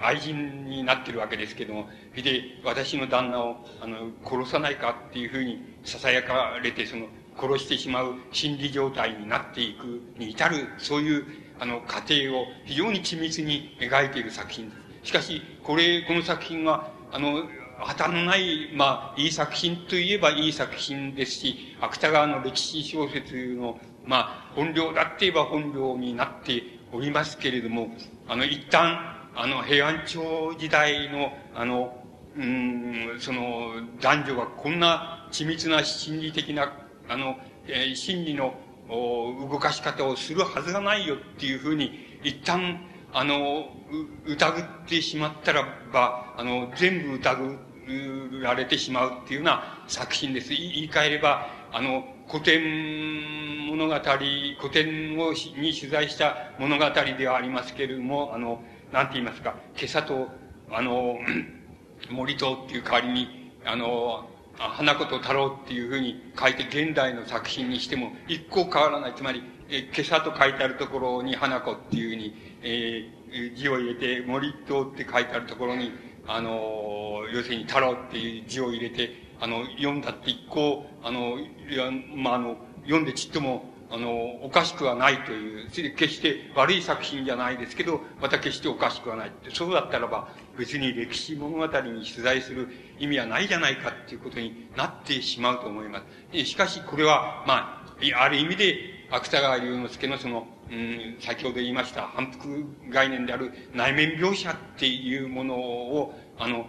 [0.00, 7.06] あ、愛人になってるわけですけども、で、私の旦那を、あの、殺さないかっていうふうに囁かれて、その、
[7.38, 11.26] 殺してしまう心理状態になっていくに至る、そういう、
[11.60, 14.85] あの、過程を非常に緻密に描いている作品です。
[15.06, 17.44] しかし、これ、この作品は、あの、
[17.78, 26.60] 破綻のない、まあ、いい作品といえばいい作品ですし、芥川の歴史小説の、まあ、本領だって言えば本領になって
[26.92, 27.88] おりますけれども、
[28.26, 30.20] あの、一旦、あの、平安朝
[30.58, 32.04] 時代の、あの、
[32.36, 36.72] うん、その、男女がこんな緻密な心理的な、
[37.08, 37.36] あの、
[37.68, 38.54] えー、心理の
[38.88, 42.80] 動かし方をするはずがないよっていうふうに、一旦、
[43.18, 43.70] あの、
[44.26, 47.58] 疑ってしまったらば、あの、全部疑
[48.42, 50.50] られてしまうっていうような作品です。
[50.50, 56.84] 言い換えれば、あの、古典物語、古典をに取材した物語
[57.16, 58.62] ではありますけれども、あの、
[58.92, 60.28] なんて言いますか、今朝と、
[60.70, 61.16] あの、
[62.10, 69.14] 森とっていう代わりに、あの、花子と太郎っていうふうに書いて現代の作品にしても一向変わらない。
[69.14, 75.92] つまり、え今朝と書いてあるところに花子っていうふうに、えー、字を入れて、森とって書いてあるところに、
[76.28, 89.32] あの要するに太郎っていう字を入れて、あの、読んだって一向、あの、いや、まあ、あの、読んでちっとも、あの、おかしくはないという、それで決して悪い作品じゃないですけど、また決しておかしくはない。
[89.52, 96.02] そうだったらば、別に歴史物語に取材する意味はないじゃないかっていうことになってしまうと思いま
[96.32, 96.44] す。
[96.44, 106.66] しかし、これは、まあ、ある意味で、芥川龍之介のその、うん、先ほど言いました反復概念である内面描写っていうものを、あの、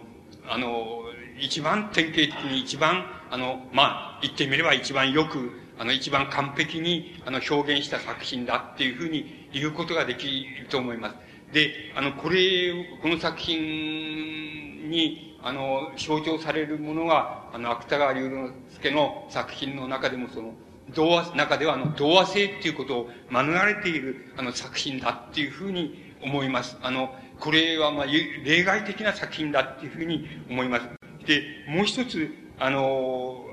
[0.47, 1.03] あの、
[1.39, 11.15] 一番典型的に一番、あの、まあ、言ってみれば一番よく、あの、一番完璧に、あの、表現した作品だっていうふうに言うことができると思います。
[11.53, 20.53] で、あの、これ、この作品に、あの、象徴されるものが、あの、芥川龍之介の作品の中でもその、
[20.93, 26.77] 童話、中ではあの、童話性っていうことを免れている、あの、作品だっていうふうに思います。
[26.81, 30.87] あの、これはまあ、例外的な作品だっていうふうに思います。
[31.25, 32.29] で、もう一つ、
[32.59, 33.45] あの、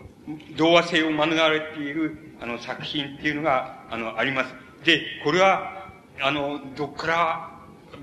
[0.57, 4.55] 童話性を免れている、あの、作品っていうのが、あの、あります。
[4.85, 7.51] で、これは、あの、どっから、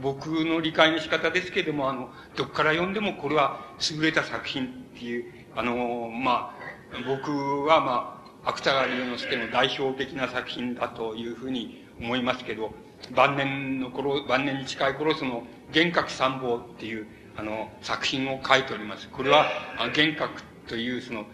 [0.01, 6.55] 僕の理解の仕方ですけれども、あの、どっから読んでもこれは優れた作品っていう、あの、ま
[6.93, 7.32] あ、僕
[7.65, 12.73] はまあ、芥川龍之介の代表的な作品だというふうに思いますけど、
[13.15, 19.09] 晩年の頃、晩年に近い頃、その、幻覚三宝っていう、あの、作品を書いております。
[19.09, 19.45] これは、
[19.77, 21.25] 幻覚というその、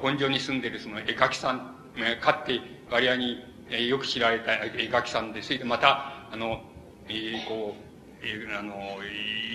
[0.00, 1.74] 本所に住んでいるその絵描きさん、
[2.20, 2.60] かって
[2.90, 3.44] 割合に
[3.88, 6.62] よく知られた絵描きさんで、それでまた、あの、
[7.08, 7.94] えー、こう、
[8.26, 8.74] え、あの、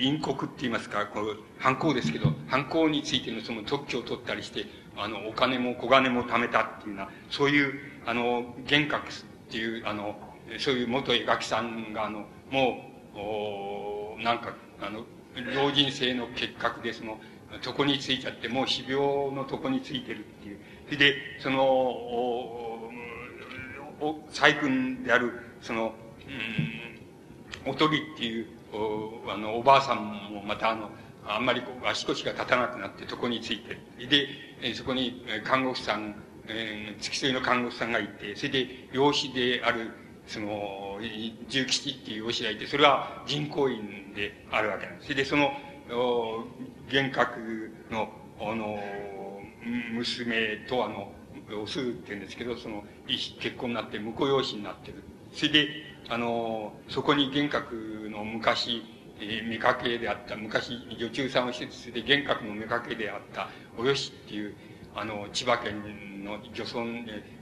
[0.00, 4.64] 陰国って言いますか、こう、犯行ですけど、犯行についてのその特許を取ったりして、
[4.96, 9.12] あの、お金も小金も貯めたっていうような、そういう、あの、幻覚っ
[9.50, 10.16] ていう、あの、
[10.58, 12.84] そういう元絵描きさんが、あの、も
[13.14, 15.04] う、おなんか、あの、
[15.54, 17.18] 老人性の結核で、その、
[17.64, 19.00] 床についちゃって、もう死病
[19.32, 20.96] の床についてるっていう。
[20.96, 22.90] で、その、お、
[24.00, 25.94] お、細君である、その、
[27.66, 30.90] うん、おとりっていう、お、あの、おばあさんもまたあの、
[31.26, 36.14] あんまり足腰が立たなくなって床についてで、そこに看護師さん、
[36.46, 39.90] えー、付き添いの看護師さんがいて、それで養子である、
[40.26, 40.98] その、
[41.48, 45.04] 重吉っていう養子がいて、それは人工院であるわけなんです。
[45.06, 45.52] それでその、
[46.92, 48.10] 幻覚の、
[48.40, 48.78] あの、
[49.92, 51.12] 娘とあの、
[51.62, 55.02] おすって言うんですけど、その、結婚になって婿養子になってる。
[55.32, 55.68] それで、
[56.08, 58.82] あの、そこに幻覚の昔、
[59.20, 63.48] えー、妾であった、昔、女中さんを施設で幻覚の妾であった、
[63.78, 64.54] およしっていう、
[64.94, 66.84] あの、千葉県の漁村、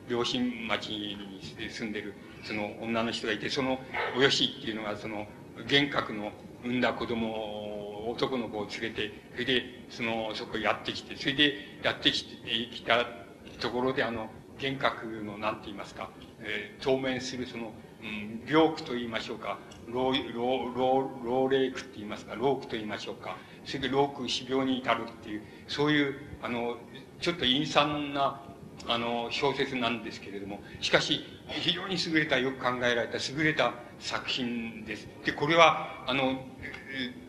[0.08, 2.14] 良心町に住んでる、
[2.44, 3.78] その女の人がいて、その
[4.16, 5.26] およしっていうのが、その、
[5.56, 6.32] 幻覚の
[6.64, 12.36] 産んだ子供を、男の子を連れて、それで、その、そこへやってきて、それでやってきて、
[12.74, 13.06] きた
[13.60, 16.10] ところで、あの、幻覚の、なんて言いますか、
[16.40, 17.72] えー、当面するその、
[18.46, 26.76] 病苦と言いましょうか、老、老、老、老齢苦って言いますか、老苦と言いましょうか、それで老苦死病に至るっていう、そういう、あの、
[27.20, 28.40] ちょっと陰惨な、
[28.86, 35.08] あの、小説なんですけれども、しかし、非常に優れた、よく考えられた優れた作品です。
[35.24, 36.44] で、これは、あの、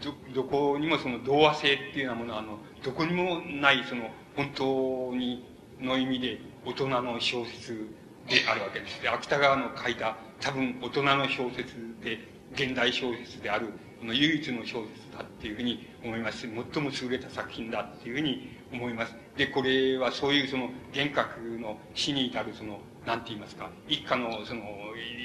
[0.01, 5.45] ど、どこにもその童話性っていうようなものは、あの、どこにもない、その、本当に、
[5.82, 7.88] の意味で、大人の小説
[8.30, 9.01] であるわけです。
[9.01, 12.19] で、芥川の書いた、多分、大人の小説で、
[12.53, 13.67] 現代小説である、
[13.99, 16.49] この唯一の小説だっていうふうに思います、最
[16.84, 19.15] も優れた作品だっていうふうに思います。
[19.36, 24.61] で、これはそういうその、幻覚の死に至るその、なんて言いますか、一家のその、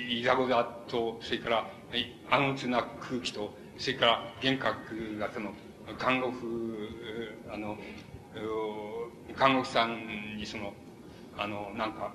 [0.09, 1.70] いざこざと、それから、
[2.30, 5.52] 暗鬱な空気と、それから幻覚がその、
[5.98, 7.76] 看護婦、あの、
[9.36, 10.72] 看護婦さんにその、
[11.36, 12.12] あの、なんか、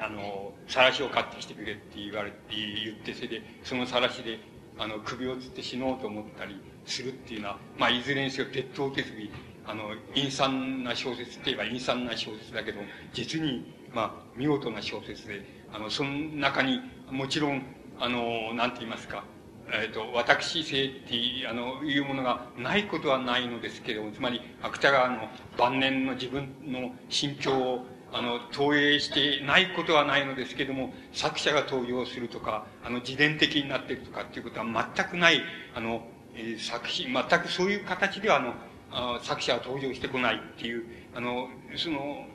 [0.00, 4.38] あの、さらしを買ってきてくれって言われて、言って、それで、そのさらしで、
[4.78, 12.80] あの、首をつって死のうと思ったりするっていうのは、まあ、いずれにせよ、鉄頭鉄尾、あの、陰惨な小説って言えば陰惨な小説だけど、
[13.12, 15.42] 実に、まあ、見事な小説で、
[15.72, 17.62] あの、その中に、もちろん、
[17.98, 19.24] あの、なんて言いますか、
[19.72, 35.42] えっ、ー、と、私性っていう、あの、いうものがないことはないのですけれども、つまり、芥川の晩年の自分の心境を、あの、投影してないことはないのですけども、作者が登場するとか、あの、自伝的になっているとかっていうことは全くない、
[35.74, 36.06] あの、
[36.36, 38.54] えー、作品、全くそういう形では、あの、
[38.92, 42.26] あ作者は登場してこないっていう、あの、その、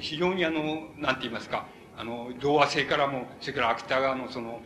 [0.00, 1.66] 非常にあの、なんて言いますか、
[1.96, 4.60] あの、童話性からも、それから芥川のその、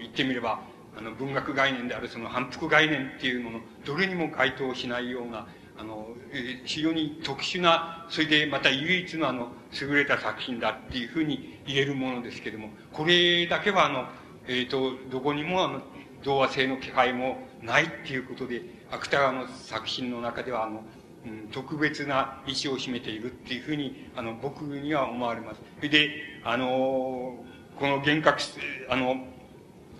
[0.00, 0.60] 言ってみれば、
[0.96, 5.46] あの、文学概念であるその反復概念っていうのの、どれにも該当しないような、
[5.80, 9.48] あの、えー、非常に特殊な、それでまた唯一のあの、
[9.80, 14.06] 優れた作品だっていうふうに言えるものですけども、これだけはあの、
[14.46, 15.80] えっ、ー、と、どこにもあの、
[16.22, 20.82] 童話性の気配もないっていうことで、芥川の作品の中ではあの、
[21.24, 25.60] うん、特別な意思を占めているっていうふうに、あの、僕には思われます。
[25.78, 26.10] それで、
[26.44, 26.66] あの、
[27.78, 28.42] この幻覚、
[28.90, 29.14] あの、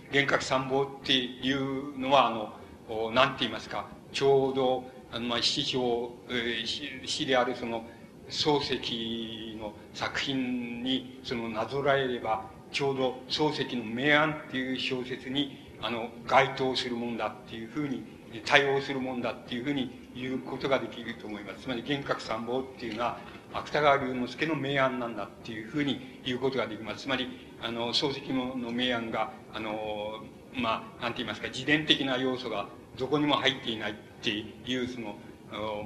[0.08, 7.84] 幻覚参謀っていうのは、あの、なんて言いますか、ちょうど、あの、まあ、師匠、えー、師であるその、
[8.28, 18.04] 漱石の作品に、その、なぞらえれば、ちょうど漱石の明暗っていう小説に、あの、該当するもんだっていうふうに、
[18.44, 21.62] 対応するもんだっていうふうに言うことができると思います。
[21.62, 23.18] つまり、幻覚参謀っていうのは、
[23.52, 27.02] 芥川龍之介の明暗なんだっていうふうに言うことができます。
[27.02, 27.26] つまり、
[27.60, 30.22] あの、漱石の明暗が、あの、
[30.54, 32.68] まあ、なんて言いますか、自伝的な要素が
[32.98, 35.16] どこにも入っていないっていう、その、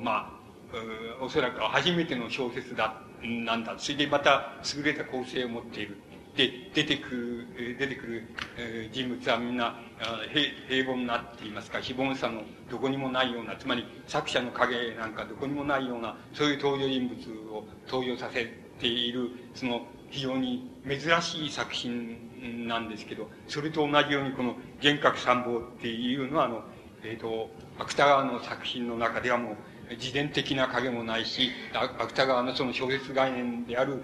[0.02, 0.38] ま
[0.72, 3.74] あ、おそらく初めての小説だ、なんだ。
[3.78, 5.96] それでまた優れた構成を持っている。
[6.36, 8.26] で、出てくる、出てくる、
[8.92, 9.78] 人物はみんな、
[10.68, 17.16] 平凡なって言いますか、非凡さのどこにもないような、つまり作者の影なんかどこにもないような、そういう登場人物
[17.52, 26.64] を登場させている、その非常に珍しい作品なんですけど、それと同じようにこの幻覚参謀っていうのは、あの、
[27.04, 29.56] えっ、ー、と、芥川の作品の中ではもう、
[29.90, 34.02] 自伝的な影もないし、芥川のその小説概念である、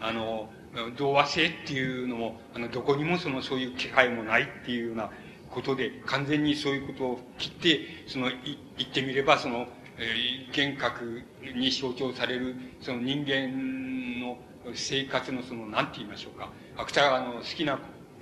[0.00, 0.48] あの、
[0.96, 5.10] 童話性っていうのも、あの、どこにもその、そういう気配もないっていうような
[5.50, 9.66] ことで、完全にそういうことを切って、その、い言ってみれば、その、
[9.98, 11.22] えー、幻覚
[11.54, 14.38] に象徴される、その人間の
[14.74, 16.50] 生活のその、なんて言いましょうか。
[16.76, 17.78] 芥川の好きな、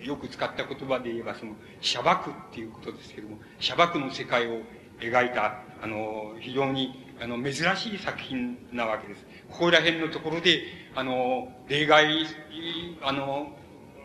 [0.06, 4.60] よく使った言葉で言えば、その、しゃばくっていうことですけども、しゃばくの世界を
[5.00, 9.26] 描いた、あの、非常に、あの、珍しい作品なわけです。
[9.50, 10.62] ここら辺のところで、
[10.94, 12.26] あの、例外、
[13.02, 13.52] あの、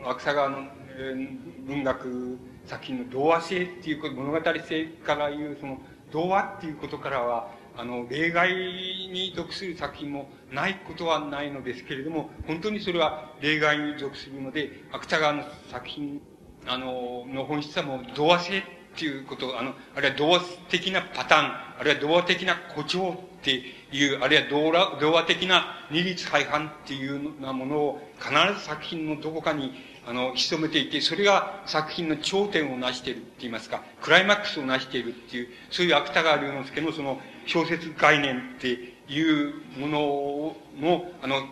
[0.04, 5.80] 芥川の、えー、文学作品の童話性っていう物語性からいう、その、
[6.12, 7.52] 童話っていうことからは、
[7.82, 16.22] あの、例外に属する作品もないことはないのですけれども、本当にそれは例外に属するので、芥川の作品、
[16.68, 18.64] あの、の本質はもう童話性っ
[18.96, 21.46] ていうこと、あの、あるいは童話的なパターン、
[21.80, 28.30] あるいは童話的な誇張っていう、あるいは童話童話的な二律背反っていうようなものを必
[28.60, 29.74] ず作品のどこかに
[30.08, 37.22] あの、潜めていて、それが作品の頂点を成しているって言いますか、クライマックスを成しているっていう、そういう芥川龍之介のその
[37.52, 41.46] 小説概念っていうものの、あの、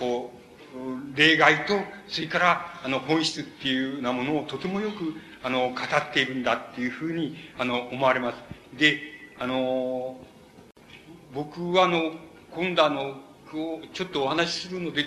[0.00, 0.32] こ
[0.74, 5.14] う、例外と、それから、あの、本質っていうようなものをとてもよく、
[5.44, 8.36] あの、語っているんだっていうふうに、あの、思われます。
[8.76, 9.00] で、
[9.38, 10.16] あの、
[11.32, 12.12] 僕はあの、
[12.50, 13.14] 今度あの、
[13.92, 15.04] ちょっとお話しするので、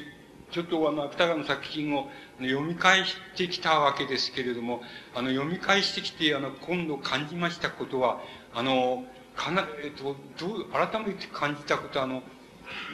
[0.52, 2.10] ちょっとあの、芥川の作品を
[2.40, 4.82] 読み返してきたわけですけれども、
[5.14, 8.22] あの、読み返してきて、あの、今度感じましたことは、
[8.54, 9.04] あの、
[9.38, 12.24] かな、えっと、どう、改めて感じたことは、あの、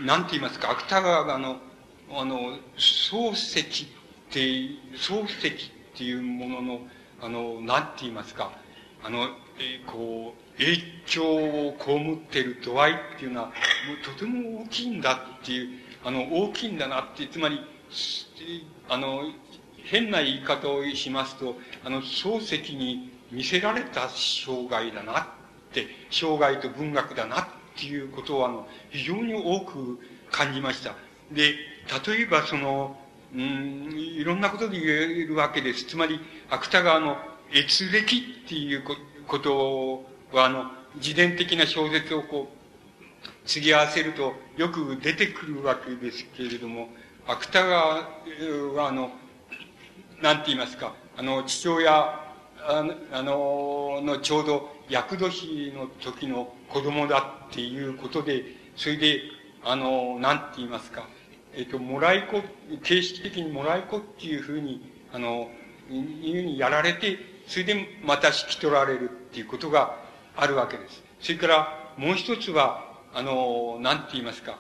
[0.05, 1.57] なんて言いますか、芥川があの、
[2.11, 3.87] あの、漱石っ
[4.29, 4.39] て、
[4.95, 5.51] 漱石っ
[5.95, 6.79] ていうものの、
[7.21, 8.51] あの、なんて言いますか、
[9.03, 9.29] あの、
[9.59, 13.53] えこう、影響を被ってる度合いっていうのは、も
[14.01, 17.59] うとても大きいんだっていう、あの、大きいんだなって、つまり、
[18.89, 19.23] あの、
[19.85, 25.25] 変な言い方をしますと、あの、漱石に見せられた生涯だなっ、
[26.09, 27.45] 生涯と文学だなっ
[27.75, 29.99] ていうことを、あの、非常に多く
[30.31, 30.95] 感じました。
[31.31, 31.55] で、
[32.07, 32.97] 例えばその、
[33.33, 35.85] うん、いろんなことで言えるわけです。
[35.85, 36.19] つまり、
[36.49, 37.17] 芥川の
[37.51, 38.83] 閲歴っていう
[39.27, 42.63] ことは、あの、自伝的な小説をこう、
[43.47, 46.89] 継ぎ合わせるとよく出てくるわけですけれども、
[47.27, 49.11] 芥川は、あの、
[50.21, 52.19] なんて言いますか、あの、父親、
[52.65, 52.83] あ
[53.23, 58.43] の、のちょうど厄年の時の子供だっていうことで、
[58.75, 59.21] それで、
[59.63, 61.07] あの、なんて言いますか、
[61.55, 62.41] えっ、と、もらい子、
[62.83, 65.49] 形式的にもらい子っていうふうに、あの、
[65.89, 67.17] いうにやられて、
[67.47, 69.97] それでまた引き取られるっていうことが
[70.35, 71.03] あるわけです。
[71.19, 74.57] それから、もう一つは、あの、なんて言いますか、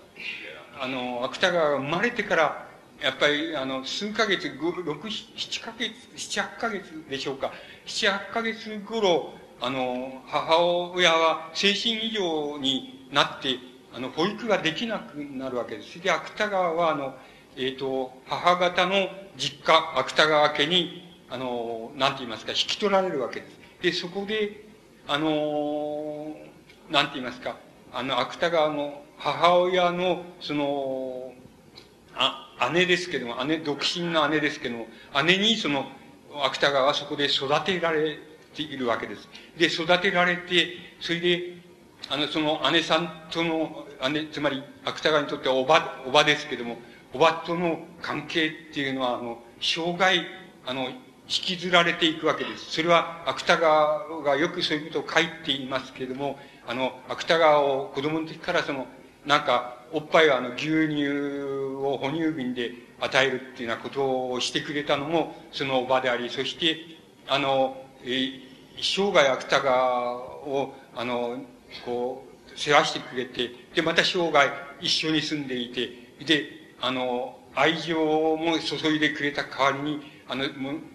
[0.79, 2.67] あの、芥川が生まれてから、
[3.01, 4.49] やっぱり、あの、数ヶ月、
[4.85, 7.51] 六、七ヶ月、七、八ヶ月でしょうか。
[7.85, 9.33] 七、八ヶ月頃、
[9.63, 13.55] あの、母親は精神異常になって、
[13.95, 16.01] あの、保育ができなくなるわけです。
[16.01, 17.15] で、芥川は、あの、
[17.55, 19.07] えっ、ー、と、母方の
[19.37, 23.59] 実家、芥川家に、あの、なんて言いますか、引き取られるわけです。
[23.81, 24.65] で、そこで、
[25.07, 26.35] あの、
[26.91, 27.55] なんて言いますか、
[27.93, 31.33] あの、芥川の母親の、その、
[32.15, 34.87] あ、姉ですけども、姉、独身の姉ですけども、
[35.25, 35.85] 姉にその、
[36.43, 38.19] 芥川はそこで育てられ
[38.53, 39.27] ているわけです。
[39.57, 41.57] で、育てられて、それで、
[42.09, 46.77] あの、その姉さんとの、姉、つまり、芥川にとってはおば、おばですけども、
[47.13, 50.21] おばとの関係っていうのは、あの、生涯、
[50.65, 50.97] あの、引
[51.27, 52.71] きずられていくわけです。
[52.71, 56.37] それは、芥川がよくそういうことを書いていますけれども、
[56.67, 58.87] あの、芥川を子供の時からその、
[59.25, 66.77] なんか、おっぱいはあの、牛乳を哺乳瓶で与えるっていうようなことをしてくれたのも、そのおばであり、そして、
[67.27, 71.37] あの、え生涯芥川を、あの、
[71.85, 74.49] こう、世話してくれて、で、また生涯
[74.81, 75.89] 一緒に住んでいて、
[76.25, 76.49] で、
[76.81, 77.97] あの、愛情
[78.35, 80.45] も注いでくれた代わりに、あの、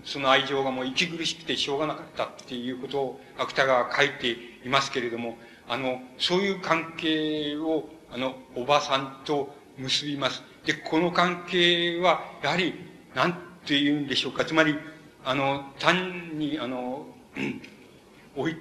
[0.04, 4.30] その愛情がもう息苦しくてしょうがなかったっていうことを芥川は書いて
[4.64, 5.36] いますけれども、
[5.68, 10.42] あの、そういう関係を、あの、おばさんと結びます。
[10.64, 12.74] で、この関係は、やはり、
[13.14, 13.32] なん
[13.64, 14.44] て言うんでしょうか。
[14.44, 14.76] つまり、
[15.24, 17.06] あの、単に、あの、
[18.36, 18.56] おい、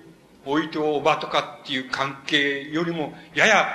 [0.46, 3.68] おいとおばとかっていう関係よりも、やや、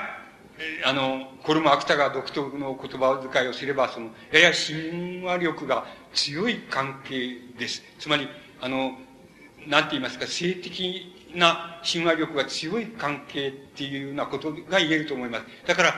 [0.85, 7.83] あの、これも芥川独特の言葉遣いをすれば、その、やや神話力が強い関係です。
[7.99, 8.28] つまり、
[8.61, 8.93] あの、
[9.66, 15.45] なんて言いますか、性的な神話力が強い関係っていうようなことが言えると思います。
[15.66, 15.95] だから、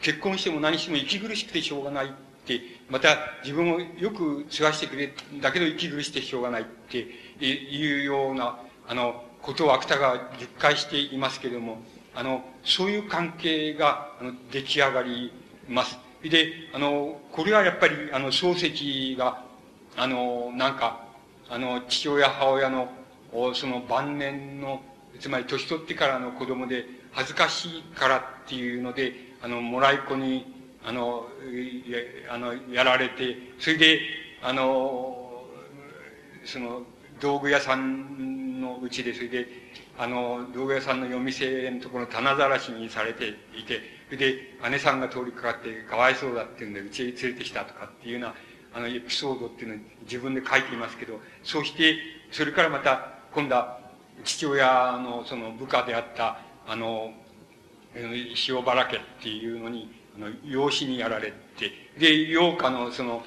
[0.00, 2.12] 結婚しても何しても息苦しくてしょうがない
[2.46, 6.98] て、また自分をよく継がしてくれ、だけど息苦しくてしょうがないって
[7.40, 11.78] いうような、あの、ことを芥川10回していますけれども、
[12.14, 15.32] あの、そういう関係が、あの、出来上がり
[15.68, 15.98] ます。
[16.22, 19.44] で、あの、これはやっぱり、あの、漱石が、
[19.96, 21.04] あの、なんか、
[21.48, 22.88] あの、父親、母親の、
[23.54, 24.82] その晩年の、
[25.20, 30.55] つまり年取ってからの子供で、恥ずかしいからっていうので、あの、もらい子に、
[30.86, 31.26] あの、
[31.88, 34.00] や、あの、やられて、それで、
[34.40, 35.42] あの、
[36.44, 36.82] その、
[37.20, 39.48] 道具屋さんのうちで、それで、
[39.98, 48.34] あの、道具屋さんの夜店のところ棚ざらしにされていて、それで、姉さんが通りかかって、かわいそうだっていうんで、うちへ連れてきたとかっていうような、
[48.72, 51.98] あの、エピソードっていうのを自分で書いていますけど、そして、
[52.30, 53.80] それからまた、今度は、
[54.22, 57.12] 父親のその部下であった、あの、
[57.96, 63.24] 塩原家っていうのに、の、養子にやられて、で、陽花のその、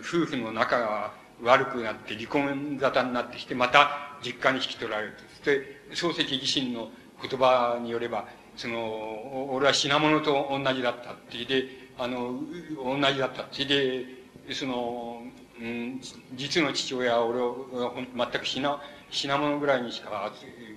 [0.00, 5.50] 夫婦の仲が悪くなって離婚沙汰になってきて、また実家に引き取られると。
[5.50, 6.90] で、漱石自身の
[7.20, 8.26] 言葉によれば、
[8.56, 11.68] その、俺は品物と同じだったってで、
[11.98, 12.40] あの、
[12.76, 14.06] 同じだったってで、
[14.52, 15.22] その、
[15.58, 16.00] うん、
[16.34, 17.66] 実の父親は俺を
[18.14, 18.80] 全く品、
[19.10, 20.32] 品物ぐらいにしか、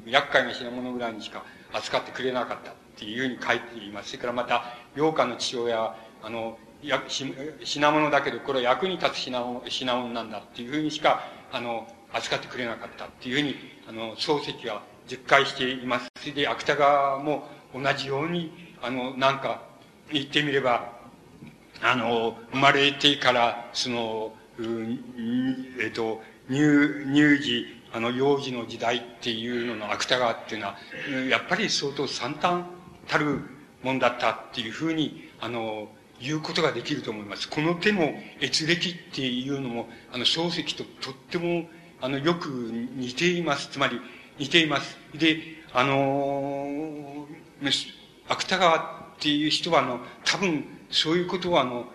[0.05, 1.43] 厄介な品物ぐらいにしか
[1.73, 4.09] 扱ってくれなかったっていうふうに書いています。
[4.09, 4.63] それからまた、
[4.95, 13.55] 洋家の父親は、あの、や、品物だけど、これは役に立つ品物、品物なんだっていうふうにしか、あの、扱ってくれなかったっていうふうに、
[13.87, 16.07] あの、漱石は実戒しています。
[16.19, 19.63] それで、芥川も同じように、あの、なんか、
[20.11, 20.93] 言ってみれば、
[21.81, 24.99] あの、生まれてから、その、うん、
[25.81, 30.77] えっ、と、乳、乳児、あの、幼児の時代っていうのの芥川っていうのは、
[31.29, 32.63] やっぱり相当惨憺
[33.07, 33.41] たる
[33.83, 35.89] もんだったっていうふうに、あの、
[36.21, 37.49] 言うことができると思います。
[37.49, 41.69] この手の閲歴っていうのも、あの、漱石ととっても、
[42.01, 43.69] あの、よく似ています。
[43.69, 43.99] つまり、
[44.37, 44.97] 似ています。
[45.13, 47.27] で、あの
[48.27, 51.85] 芥川っていう人は、あの、多分、そういうことは、あの、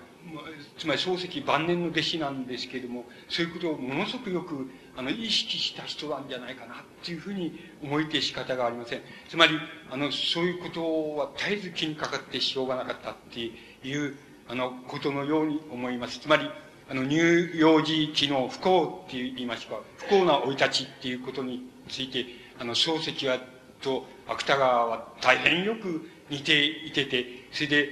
[0.78, 9.00] つまり漱石晩年の弟子なんですけれども、そういうことをものすごくよく、あの、意識した人なんじゃないかなっていうふうに思いて仕方がありません。
[9.28, 9.58] つまり、
[9.90, 14.16] あの、そういうことは絶えず気にかかってしょうがなかったっていう、
[14.48, 16.20] あの、ことのように思います。
[16.20, 16.48] つまり、
[16.88, 22.26] あの、乳幼児期の不幸って言いますか、不幸な生い立ちっていうことについて、
[22.60, 23.38] あの、漱石は、
[23.80, 27.88] と芥川は大変よく似ていてて、それで、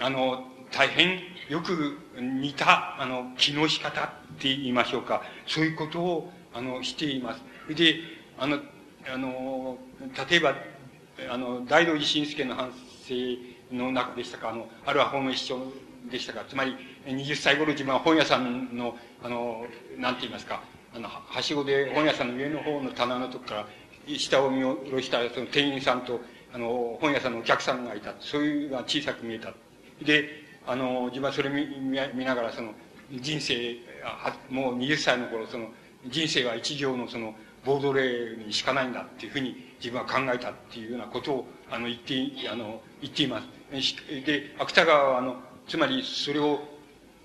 [0.00, 4.08] あの、大変よく似た、あの、気の仕方っ
[4.38, 5.22] て言いましょうか。
[5.46, 7.42] そういうことを、あの、しています。
[7.74, 7.96] で、
[8.38, 8.58] あの、
[9.12, 9.76] あの、
[10.30, 10.54] 例えば、
[11.30, 12.72] あの、大道寺晋介の反
[13.06, 13.14] 省
[13.70, 15.70] の中でしたか、あの、あるは法の一緒
[16.10, 16.74] でしたか、つまり、
[17.06, 19.66] 20歳頃自分は本屋さんの、あの、
[19.98, 20.62] なんて言いますか、
[20.94, 23.66] あの、はしごで本屋さんの上の方の棚のとこから
[24.06, 26.20] 下を見下ろしたその店員さんと、
[26.54, 28.14] あの、本屋さんのお客さんがいた。
[28.20, 29.52] そういうのが小さく見えた。
[30.02, 30.30] で、
[30.66, 31.66] あの、自分はそれ見
[32.14, 32.72] 見ながら、その、
[33.12, 33.76] 人生、
[34.48, 35.68] もう20歳の頃、その、
[36.10, 37.34] 人生は一行のその、
[37.64, 43.42] ボードレーにしかないんだっていうふうに自分は考えたっていうようなことを、あの、言って、あの、言っていま
[43.72, 43.96] す。
[44.24, 46.60] で、芥川は、あの、つまりそれを、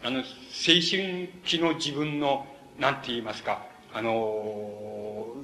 [0.03, 2.47] あの、青春期の自分の、
[2.79, 5.35] なんて言いますか、あの、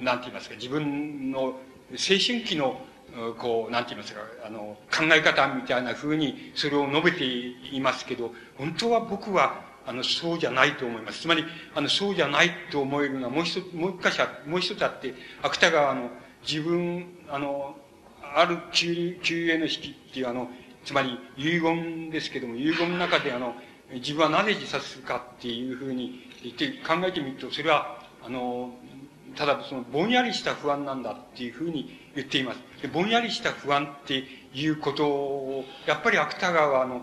[0.00, 1.54] なんて言いますか、自分の青
[1.92, 2.78] 春期の、
[3.38, 11.22] こう、なんて言いますか、あの、考え方みたいな風にそれを述べていますけど、本当は僕は、あの、そうじゃないと思います。
[11.22, 11.44] つまり、
[11.74, 16.10] あの、そうじゃないと思えるのは、もう一つ、もう一箇所、もう一つあって、芥川の、
[16.48, 17.76] 自分、あの、
[18.22, 20.48] ある旧、旧への式っていう、あの、
[20.84, 23.56] つまり、遺言ですけども、遺言の中で、あの、
[23.92, 28.72] 自分はなぜ自殺するかっていうふうに言って考えてみると、それは、あの、
[29.36, 32.58] ただそのぼんやりした不安なんだっていうふうに言っています。
[32.82, 37.02] でぼんやりした不安っていうことを、やっぱり芥川はあの、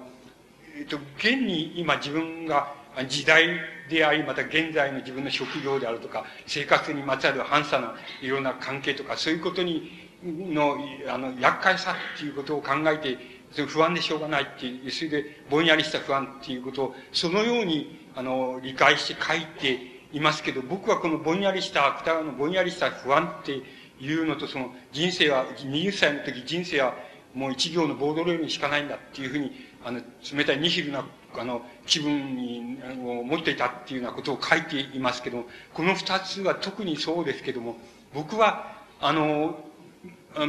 [0.77, 3.47] えっと、現に今自分が時代
[3.89, 13.17] であり、また現在の自分の職業であるとか、生活にまつわる反差ないろんな関係とか、そういうことに、の、あの、厄介さっていうことを考えて、
[13.51, 19.79] そ不安でしょうがないっていう、それでぼんやりした不安っていうことを、そのように、あの、理解して書いて
[20.11, 23.61] いますけど、僕はこのぼんやりした、芥川のぼんやりした不安って
[24.01, 26.95] いうのと、その、人生は、20歳の時人生は
[27.33, 29.51] もう一行のボードレールにしかないんだっていうふうに、
[29.85, 30.01] あの、
[30.35, 31.05] 冷たいニヒルな、
[31.39, 37.77] あの、気分に、あの、持っていたっていうようなことを書いていますけど、この二つは特にそうですけども、
[38.13, 39.59] 僕は、あの、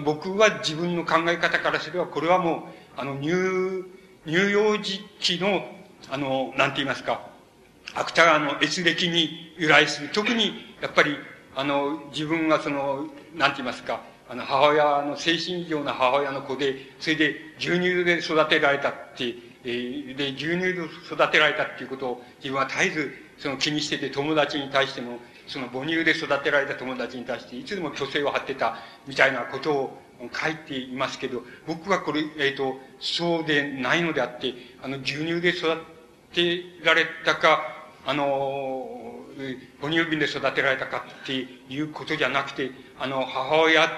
[0.04, 2.60] 僕は自分の考え方からすれば、これはもう、
[2.96, 3.84] あの、乳、
[4.26, 5.66] 乳幼児期の、
[6.10, 7.28] あの、なんて言いますか、
[7.94, 10.08] 芥川の閲歴に由来する。
[10.10, 11.16] 特に、やっぱり、
[11.54, 19.34] あの、自分はその、なんて言いますか、あの、母親の精神異常な母親の子で、それで牛乳で育てられたって、
[19.68, 29.98] え、で、牛乳で育てられたっていうことを自分は絶えず、その気にしてて、友達に対しても、その母乳で育てられた友達に対して、いつでも虚勢を張ってた、みたいなことを
[30.32, 35.76] 書いていますけど、僕はこれ、えっ、ー、と、そうでないのであって、あの、牛乳で育
[36.34, 38.98] てられたか、あの、
[39.80, 43.88] 母乳瓶で育てられたかっていうことじゃなくて、あの、母親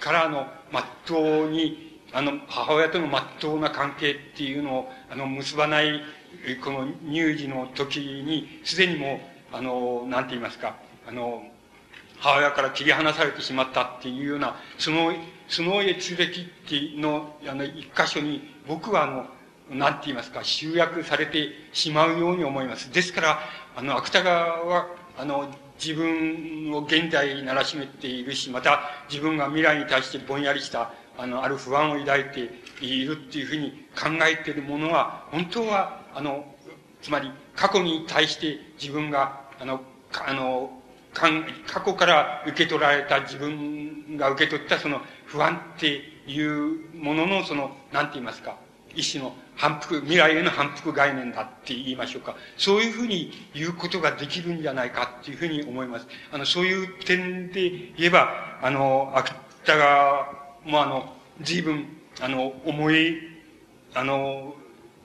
[0.00, 6.00] からの、まっとうに、あの、母親とのまっとうな関係っていうのを、あの、結ばない、
[6.62, 9.20] この乳児の時に、すでにも
[9.52, 10.76] う、あの、なんて言いますか、
[11.06, 11.42] あの、
[12.18, 15.12] 母親から切り離されてしまったっていうような、その、
[15.48, 19.26] その閲歴っていうの、あの、一箇所に、僕はあの、
[19.70, 22.92] なんて言いますか、集約されてしまうように思います。
[22.92, 23.40] ですから、
[23.74, 24.86] あの、芥川は、
[25.18, 25.48] あの、
[25.82, 32.50] 自分を現在にならしめているし、また自分が未来に対してぼんやりした、あの、ある不安を抱いて
[32.80, 36.44] いるっていうふうに考えているものは、本当は、あの、
[37.00, 39.82] つまり過去に対して自分が、あの、
[40.26, 40.82] あの、
[41.14, 48.56] 過去から受け取られた自分が受け取ったその不安っていうもののその、なんて言いますか、
[48.92, 52.34] 一種の反復、未来への反復概念だって言いましょうか。
[52.56, 56.06] そういうふうに言うことができるんじゃないかっていうふうに思います。
[56.32, 61.86] あの、そういう点で言えば、あの、芥川もうあの、随分、
[62.20, 63.18] あの、思い、
[63.94, 64.54] あの、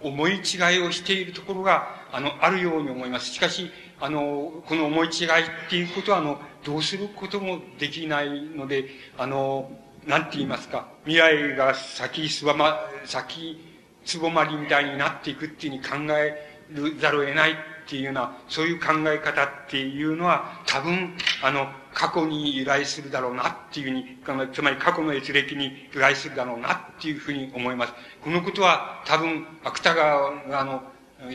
[0.01, 3.33] 思い違いをしているところが、あの、あるように思います。
[3.33, 8.85] しかし、あの、この思い違いっていうことは、あの、どうすることもできないので、
[9.17, 9.71] あの、
[10.05, 13.59] なんて言いますか、未来が先すばま、先
[14.05, 17.55] つぼまりみたいになっていくっていうふうに考えるざるを得ないっ
[17.87, 21.67] ていうような、そういう考え方っていうのは、多分、あの、
[21.97, 27.93] 過去に由来するだろうなっていうふうに、つまり過去の閲歴に由来するだろうなっていうふうに思います。
[28.21, 30.83] このことは多分、芥川あの、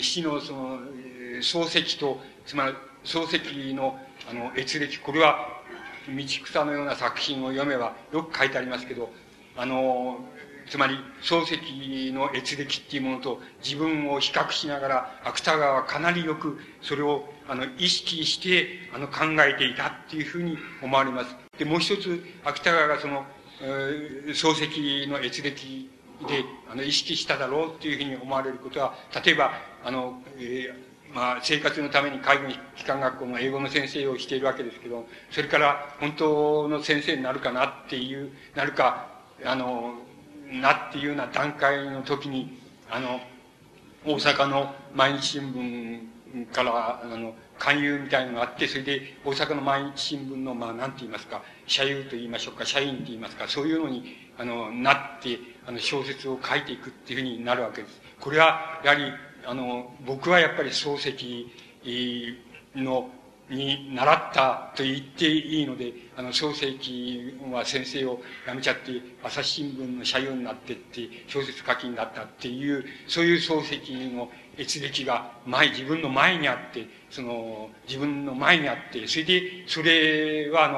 [0.00, 0.78] 死のその、
[1.40, 2.74] 漱石と、つまり
[3.04, 3.98] 漱石の
[4.30, 5.48] あの閲歴、これは
[6.08, 9.10] 道草のような作品を読めばよく書いてありますけど、
[9.56, 10.20] あの、
[10.72, 21.36] つまり、漱石の閲歴っていうものと自分を比較しながら、芥川はかなりよくそれを、あの、意識して、あの、考えていたっていうふうに思われます。
[21.58, 23.26] で、もう一つ、芥川がその、
[23.60, 25.90] えー、漱石の閲歴
[26.26, 29.52] で、あの、意識しただろうっていうふうに思われることは、例えば、
[29.84, 39.10] あの、えー、まあ、生活のために海軍機関学校の英語の先生をしているわけですけど、それから本当の先生になるかなっていう、なるか、
[39.44, 39.96] あの、
[40.60, 42.58] なっていうような段階の時に、
[42.90, 43.20] あの、
[44.04, 58.00] 大阪の毎日新聞から、あの、勧誘みたいなのがあって、それで大阪の毎日新聞の、まあ、なんて言いますか、社友と言いましょうか、社員と言いますか、そういうのに、あの、なって、あの、小説を書いていくっていうふうになるわけです。
[58.18, 59.12] これは、やはり、
[59.46, 61.48] あの、僕はやっぱり漱石
[62.74, 63.10] の、
[63.52, 68.92] に習ったと言っていいので、あの、創世記は先生を辞めちゃって、
[69.22, 80.68] 朝日新聞の社用になってって、小説書きになったっていう、そういう創世記の閲歴が前、自分の前にあって、その、自分の前にあって、それで、それはあ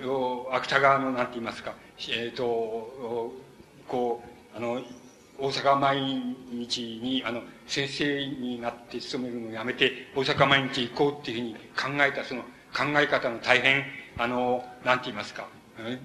[0.00, 1.74] の、芥川の、なんて言いますか、
[2.08, 3.32] えっ、ー、と、
[3.88, 4.22] こ
[4.54, 4.82] う、あの、
[5.42, 11.54] 大阪毎日に、あの、先生になって勤めるのをやめて、大阪毎日行こうっていうふうに
[11.98, 12.42] 考えた、その
[12.72, 13.84] 考え方の大変、
[14.18, 15.48] あの、なんて言いますか、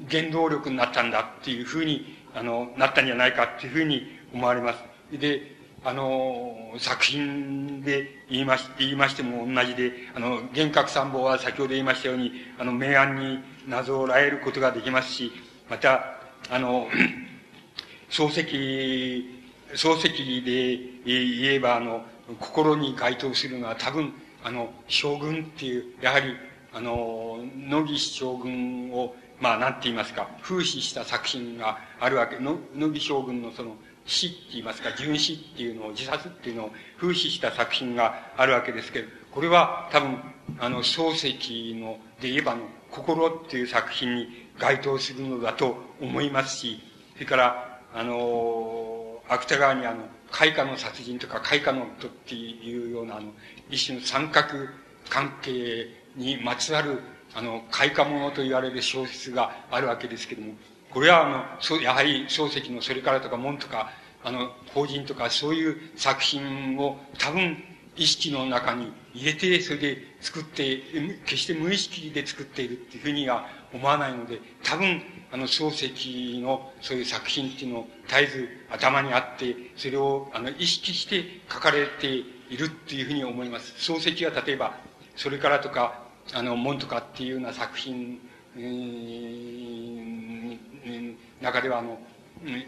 [0.09, 4.79] 原動力になったんだっていうふうに、あの、なったんじゃないかっていうふうに思われます。
[5.15, 5.55] で、
[5.85, 15.31] あの、作品で言いまし、言いましても同じで、あの、幻覚参謀は先ほど言いましたように、あの、明暗になぞらえることができますし、
[15.69, 16.17] また、
[16.49, 16.87] あの、
[18.09, 19.27] 漱石、
[19.73, 22.05] 漱石で言えば、あの、
[22.39, 24.13] 心に該当するのは多分、
[24.43, 26.35] あの、将軍っていう、やはり、
[26.73, 32.57] あの、野木将軍を、まあ、なんて言いますか、風刺した作品があるわけ、野
[32.91, 33.75] 木将軍のその、
[34.05, 40.19] 死って言いますか、純死っていうのを、自殺っていうのを風刺した作品があるわけですけど、これは多分、
[40.59, 46.79] あの、漱石の、で言えばの、心っていう作品に該当するのだと思いますし、
[47.15, 53.31] それから、あの、芥川にあの、開花の殺人とか開花の夫っていうようなあの、
[53.69, 54.49] 一種の三角
[55.09, 57.01] 関係にまつわる、
[57.33, 60.53] あの、開花者と言われる小説があるわけですけども、
[60.89, 63.91] これはあの、そう、やはり漱石のそれからとか門とか、
[64.23, 67.63] あの、法人とかそういう作品を多分
[67.95, 70.81] 意識の中に入れて、それで作って、
[71.25, 75.01] 決して無意識で作っているっていうふうには思わないので、多分、
[75.31, 82.25] あの、漱石のそういう作品っていうのを絶えず頭にあって、それを、あの、意識して書かれてい
[82.57, 83.73] るっていうふうに思います。
[83.91, 84.77] 漱石は例えば、
[85.15, 88.19] それからとか、あの、門とかっていうような作品、
[88.55, 90.57] えー、
[91.41, 91.99] 中では、あの、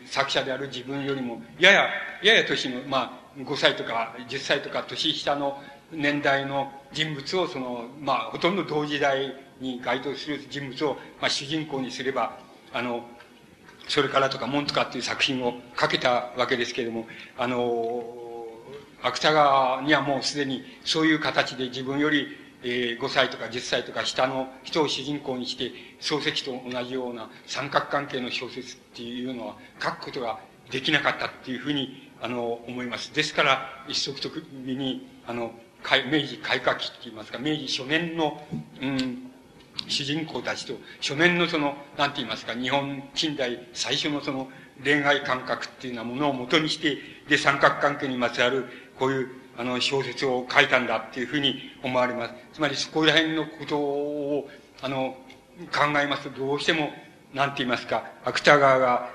[0.06, 1.90] 作者である自分よりも、やや、
[2.24, 5.62] やや年の、まあ、5歳とか10歳とか年下の
[5.92, 12.38] 年代の人物を、その、まあ、ほとんど同時代に該当する人物を、まあ、主人公にすれば、
[12.74, 13.06] あの、
[13.88, 18.04] それからとか、門とかっていう作品を書けたわけですけれども、あの、
[19.02, 22.28] 芥川にはもうすでにそういう形で自分より、
[22.62, 25.72] えー、5歳とか10歳とか下の人を主人公にして、
[26.02, 30.40] 漱石と同じような三角関係の小説っていうのは書くことが
[30.70, 33.14] できなかったっていうふうに、あの、思います。
[33.14, 35.54] ですから、一足飛びに、あの、
[36.12, 38.46] 明治開化期って言いますか、明治初年の、
[38.82, 39.29] うん、
[39.90, 44.50] 主人公たちと、初年のその、なんて言いますか、日本近代最初のその
[44.84, 46.98] 恋愛感覚っていうようなものを元にして、
[47.28, 48.66] で、三角関係にまつわる、
[48.98, 52.34] こういう、あの、小説を書いたんだっていうふうに思われます。
[52.54, 54.50] つまり、そこら辺のことを、
[54.82, 55.18] あの、
[55.72, 56.92] 考えますと、どうしても、
[57.34, 59.10] なんて言いますか、芥川が、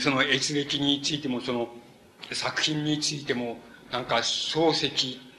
[0.00, 1.68] その閲歴についても、その、
[2.32, 3.58] 作品についても、
[3.90, 4.86] なんか、漱石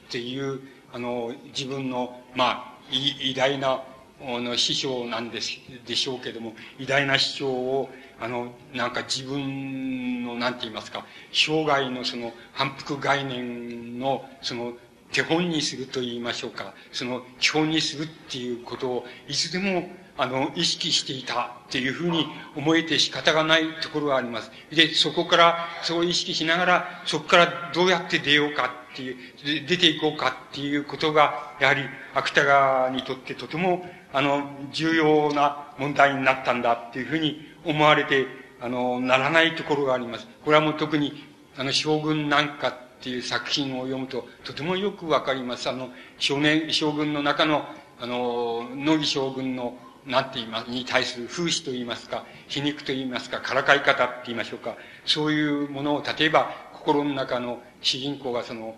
[0.07, 0.59] っていう、
[0.91, 3.81] あの、自分の、まあ、偉大な、
[4.21, 7.89] あの、師匠なんです、でしょうけども、偉大な師匠を、
[8.19, 14.73] あの、なんか自分の、なんて言いますか、生涯のその反復概念の、その、
[15.11, 19.89] 手本にすると言いましょうか、その基本にするっていうことを、いつでも
[20.21, 22.27] あの、意識していたっていうふうに
[22.57, 24.51] 思えて仕方がないところがあります。
[24.69, 31.83] で、そこから、そう意識しながら、そこからどうやって出ようかっていう、出ていこうかっていうことが、やはり、
[32.13, 38.27] 芥川にとってとても、あの、重要な問題になったんだっていうふうに思われて、
[38.61, 40.27] あの、ならないところがあります。
[40.43, 41.13] これはもう特に、
[41.57, 45.69] あの、将軍なんかっていう作品を読むと、とてもよくわかります。
[45.69, 47.65] あの、少年、将軍の中の、
[47.99, 54.75] あの、野木将軍のなんて言います、に対する風刺と言いますか、皮肉と言いますか、からかい方って言いましょうか、
[55.05, 58.75] そういうものを、例えば、心の中の主人公がその、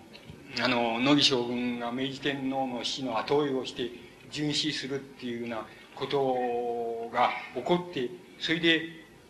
[0.62, 3.91] あの、野木将軍が明治天皇の死の後追いをして、
[4.32, 8.10] 殉死するっていうようなことが起こって、
[8.40, 8.82] それで、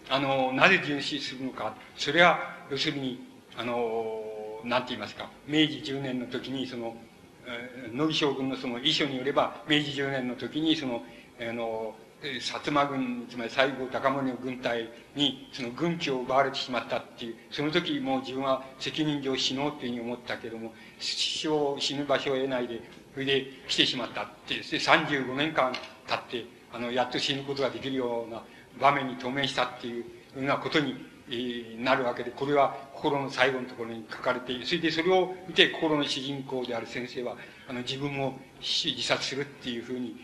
[0.10, 1.76] あの、なぜ殉死するのか。
[1.96, 3.20] それは、要するに、
[3.58, 4.22] あの、
[4.64, 6.96] なんて言いますか、明治10年の時に、その、
[7.94, 11.04] 野木将軍のその遺書によれば、明治10年の時に、その、
[11.40, 22.82] あの、薩摩軍、つまり西郷隆盛の軍隊に、その軍旗を奪われてしまったっていう、その時もう自分は責任上死のうっていうふうに思ったけども、死を、死ぬ場所を得ないで、
[23.14, 25.74] それで来てしまったって、で35年間
[26.08, 28.44] 経って、あの、やっと死ぬことができるような
[28.80, 30.06] 場面に当面したっていうよ
[30.38, 34.66] うなことにえー、なるわけで、これは心の最後のところに書かれている。
[34.66, 37.38] それでそれを見て心の主人公である先生は、
[37.70, 40.16] あの、自分も自殺するっていうふうに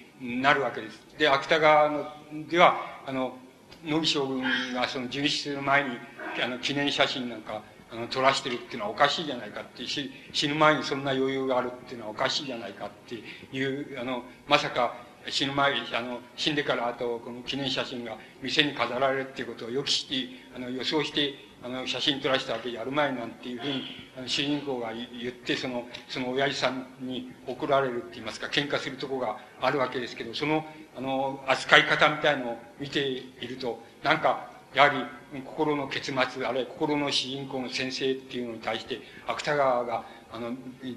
[0.41, 0.99] なるわけです。
[1.17, 2.05] で、芥川の
[2.49, 3.37] では、あの、
[3.85, 4.43] 野木将軍
[4.73, 5.97] がその殉死する前に、
[6.43, 13.15] あの、記念写真なんか、あの、撮らしてるっていうのはおかしいじゃないかってし、死ぬ前にそんな余裕があるっていうのはおかしいじゃないかって
[13.55, 14.95] いう、あの、まさか
[15.29, 20.15] 死ぬ前、あの、死んでからあと、この記念写真が店に飾られるっていうことを予期して、
[20.55, 21.33] あの、予想して、
[21.63, 23.83] あの、写真撮らせたわけやる前なんていうふうに、
[24.17, 30.65] あの、主人公が言って、その、その親父さんに怒られるって言いますか、喧嘩するとこがあるわけですけど、その、
[30.95, 34.97] あの、扱い方みたいのを見ていると、なんか、やはり、
[35.45, 40.51] 心の結末、あるいは心の主人公の先生っていうのに対して、芥川が、あの、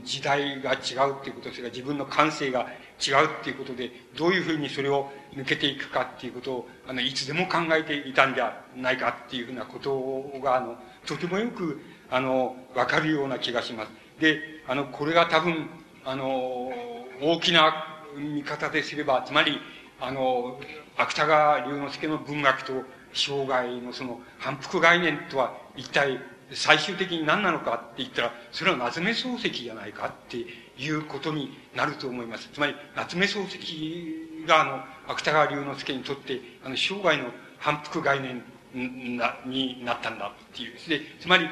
[0.04, 0.76] 時代が違
[1.08, 2.66] うっていうこと、それから自分の感性が
[3.04, 10.76] 違うっていうことで、どういうふうにそれを抜けていくかっていうことを、あの、いつでも考えていたんじゃないかっていうふうなことが、あの、
[11.06, 11.80] とてもよく、
[12.10, 13.90] あの、わかるような気がします。
[14.20, 15.68] で、あの、これが多分、
[16.04, 16.72] あの、
[17.22, 19.58] 大きな見方ですれば、つまり、
[20.00, 20.58] あの、
[20.96, 26.18] 芥川龍之介の文学と生涯のその反復概念とは一体
[26.52, 30.38] 最終的に何なのかって言ったら、それは夏目漱石じゃないかって
[30.78, 32.48] いうことになると思います。
[32.52, 38.42] つまり、夏目漱石が、あの、芥川龍之介にとって、あの、生涯の反復概念
[39.16, 40.88] な、になったんだっていう。
[40.88, 41.48] で、つまり、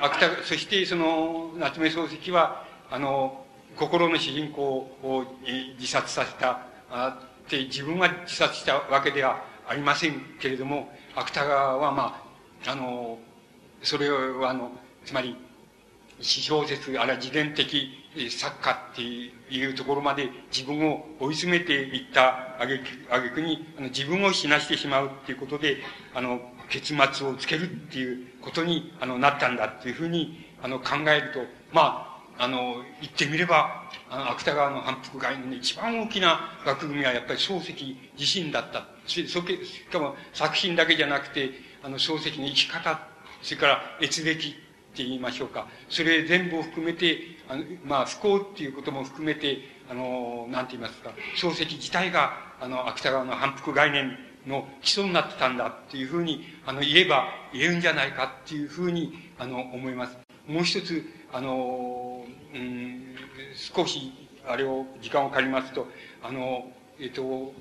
[0.00, 3.44] 芥川、そしてその、夏目漱石は、あの、
[3.76, 4.62] 心の主人公
[5.02, 5.24] を
[5.78, 12.22] 自殺させた、あって自分は自殺したわけではありませんけれども、芥川はま
[12.66, 13.18] あ、あの、
[13.82, 14.72] それはあの、
[15.04, 15.36] つまり、
[16.20, 17.88] 私小説、あるいは自伝的
[18.30, 25.76] 作家っていうところまで自分を追い詰めていったあげく、あげくに、あの自分を死なしてしまうっていうことで、
[26.14, 31.40] あの、結末をつけるっていうことに、あの、なったんだっていうふうに、あの、考えると、
[31.72, 38.86] まあ、あの、言ってみれば、あの、芥川の反復概念の一番大きな枠組みはやっぱり漱石自身だった。
[39.08, 39.24] し
[39.90, 41.50] かも作品だけじゃなくて、
[41.82, 43.08] あの、漱石の生き方
[43.42, 44.52] それから越歴っ
[44.96, 45.68] て言いましょうか。
[45.88, 47.18] それ全部を含めて、
[47.48, 49.58] あのまあ、不幸っていうことも含めて、
[49.88, 60.16] あの、なんて言いますか、漱石自体が、あの、芥川の反復概念の基礎になってたんだっていうふうに、あの、言えば、言えるんじゃないかっていうふうに、あの、思います。
[60.46, 62.24] もう一つ、あの、
[62.54, 63.14] うん、
[63.54, 64.12] 少し、
[64.46, 65.86] あれを、時間を借りますと、
[66.22, 67.52] あの、えっと、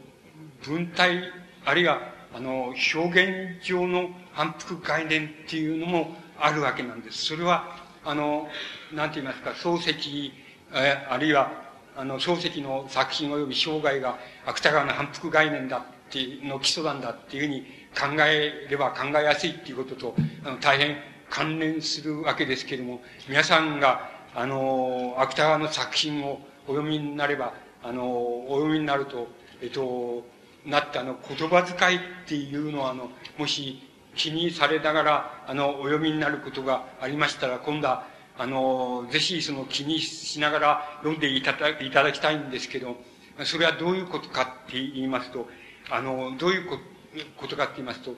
[0.66, 1.24] 文体、
[1.66, 2.00] あるいは、
[2.34, 7.26] あの、表現上の反復概念っていうのもあるわけなんです。
[7.26, 8.48] それは、あの、
[8.94, 10.34] なんて言いますか、漱石、
[10.74, 11.52] えあるいは、
[11.96, 15.82] あの、漱石の作品及び生涯が芥川の反復概念だっ
[16.12, 17.62] ていうの基礎なんだっていうふうに
[17.98, 20.16] 考えれば考えやすいっていうことと、
[20.46, 20.98] あの、大変
[21.30, 27.54] 関連するわけですけれども、皆さんが、あの、芥川の作品をお読みになれば、
[27.84, 29.28] あの、お読みになると、
[29.62, 30.26] えっと、
[30.66, 33.82] なってあの言葉遣いっていうのはあのもし
[34.16, 38.08] 気にされながらあのお読みになることがありましたら今度は
[38.38, 42.98] あのぜひその気にしながら読んでいただいただきたいんですけど
[43.46, 45.48] それはどういうことかって言いますと
[45.90, 46.70] あのどういう
[47.38, 48.16] ことかって言いますと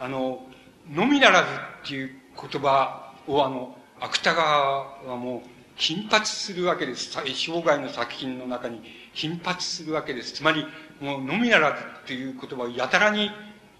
[0.00, 0.46] あの
[0.90, 2.10] のみならずっていう
[2.50, 7.10] 言葉をあの芥川はもう頻発するわけです。
[7.12, 8.82] 生涯の作品の中に
[9.12, 10.34] 頻発するわけです。
[10.34, 10.66] つまり、
[11.00, 13.30] もう、のみならずっていう言葉をやたらに、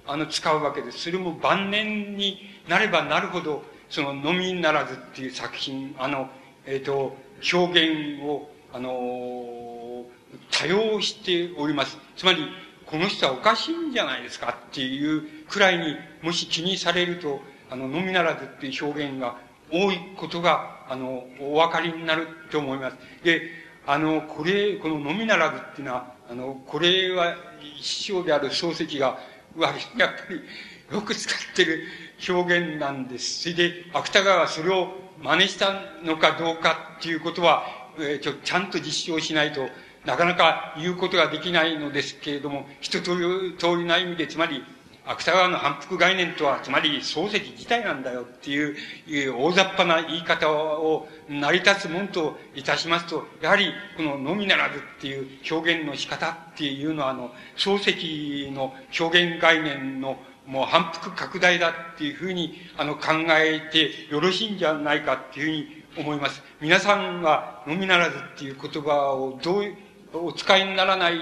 [0.06, 0.98] あの、使うわけです。
[0.98, 2.38] それも晩年に
[2.68, 6.28] なればなるほど、その、のみならずっていう作品、あの、
[6.66, 7.16] えっ、ー、と、
[7.52, 10.04] 表現を、あの、
[10.50, 11.98] 多用しております。
[12.16, 12.48] つまり、
[12.86, 17.40] この人はおかしいんじゃないですかっていうくらいに、もし気にされると、
[17.70, 19.36] あの、のみならずっていう表現が
[19.70, 22.96] 多いことが、あの、お分かりになると思います。
[23.24, 23.42] で、
[23.86, 27.36] あの、これ、こののみならずっていうのは、あの、これは、
[27.80, 29.18] 師匠である漱石が、
[29.56, 30.40] 割にやっぱり、
[30.94, 31.82] よく使ってる
[32.28, 33.42] 表現なんです。
[33.42, 34.88] それで、芥川はそれを
[35.20, 37.64] 真似したのかどうかっていうことは、
[37.98, 39.68] えー、ちょ、ちゃんと実証しないと
[40.04, 44.64] なかなか言うことができないのですけれども、一通り、通りな意味で、つまり、
[45.04, 66.42] 芥川の反復概念とは、つまり漱石自体なんだよっていう、大雑把な言い方を成り立つもんといたしますと、やはりこののみならずっていう表現の仕方っていうのは、あの、漱石の表現概念のもう反復拡大だっていうふうに、あの、考えてよろしいんじゃないかっていうふうに思います。
[66.60, 69.76] 皆さんは、のみならずっていう言葉をどういう、
[70.14, 71.14] お使いにならない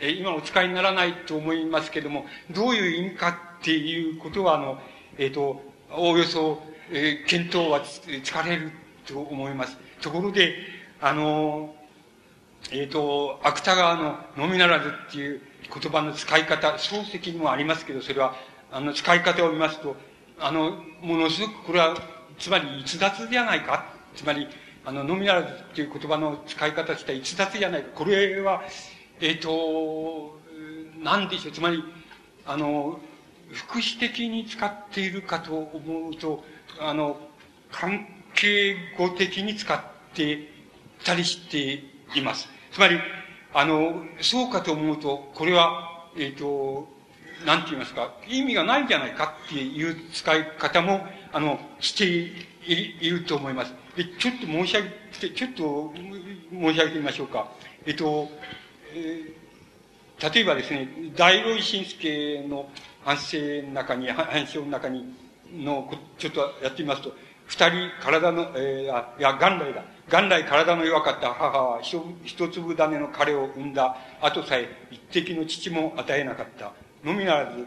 [0.00, 3.28] え今お使いにならないと思いますけども、どういう意味か
[3.60, 4.78] っていうことは、あの、
[5.18, 8.72] えっ、ー、と、おおよそ、えー、検討はつかれる
[9.06, 9.76] と思います。
[10.00, 10.54] ところで、
[11.00, 11.74] あの、
[12.70, 18.36] えっ、ー、と、芥川のノミナラズっていう言葉の使い方、漱石にもありますけど、それは、
[18.70, 19.96] あの、使い方を見ますと、
[20.38, 21.96] あの、ものすごくこれは、
[22.38, 23.86] つまり逸脱じゃないか。
[24.14, 24.46] つまり、
[24.84, 27.88] あの、ノミナラズっていう言葉の使い方した逸脱じゃないか。
[27.94, 28.62] これは、
[29.20, 30.38] えっ、ー、と、
[31.02, 31.52] なんでしょう。
[31.52, 31.82] つまり、
[32.46, 33.00] あの、
[33.52, 36.44] 副詞的に使っているかと思うと、
[36.80, 37.18] あの、
[37.70, 39.80] 関係語的に使っ
[40.14, 40.48] て
[41.04, 41.82] たりして
[42.18, 42.48] います。
[42.72, 42.98] つまり、
[43.54, 46.88] あの、そうかと思うと、これは、えっ、ー、と、
[47.46, 53.74] なんて言いますか、意味がないんじゃないかっていう使い方も、あの、していると思います。
[53.96, 55.92] で、ちょっと申し上げて、ちょっと
[56.52, 57.50] 申し上げてみましょうか。
[57.86, 58.28] えっ、ー、と、
[60.20, 62.68] 例えばですね、大老慎介の
[63.04, 65.14] 反省の中に、反省の中に、
[65.52, 67.12] の、ちょっとやってみますと、
[67.46, 69.84] 二人体の、えー、いや、元来だ。
[70.10, 76.72] 元来体の弱かった母は一粒種の彼を産んだ後さえ一滴の父も与えなかった。
[77.04, 77.66] のみならず、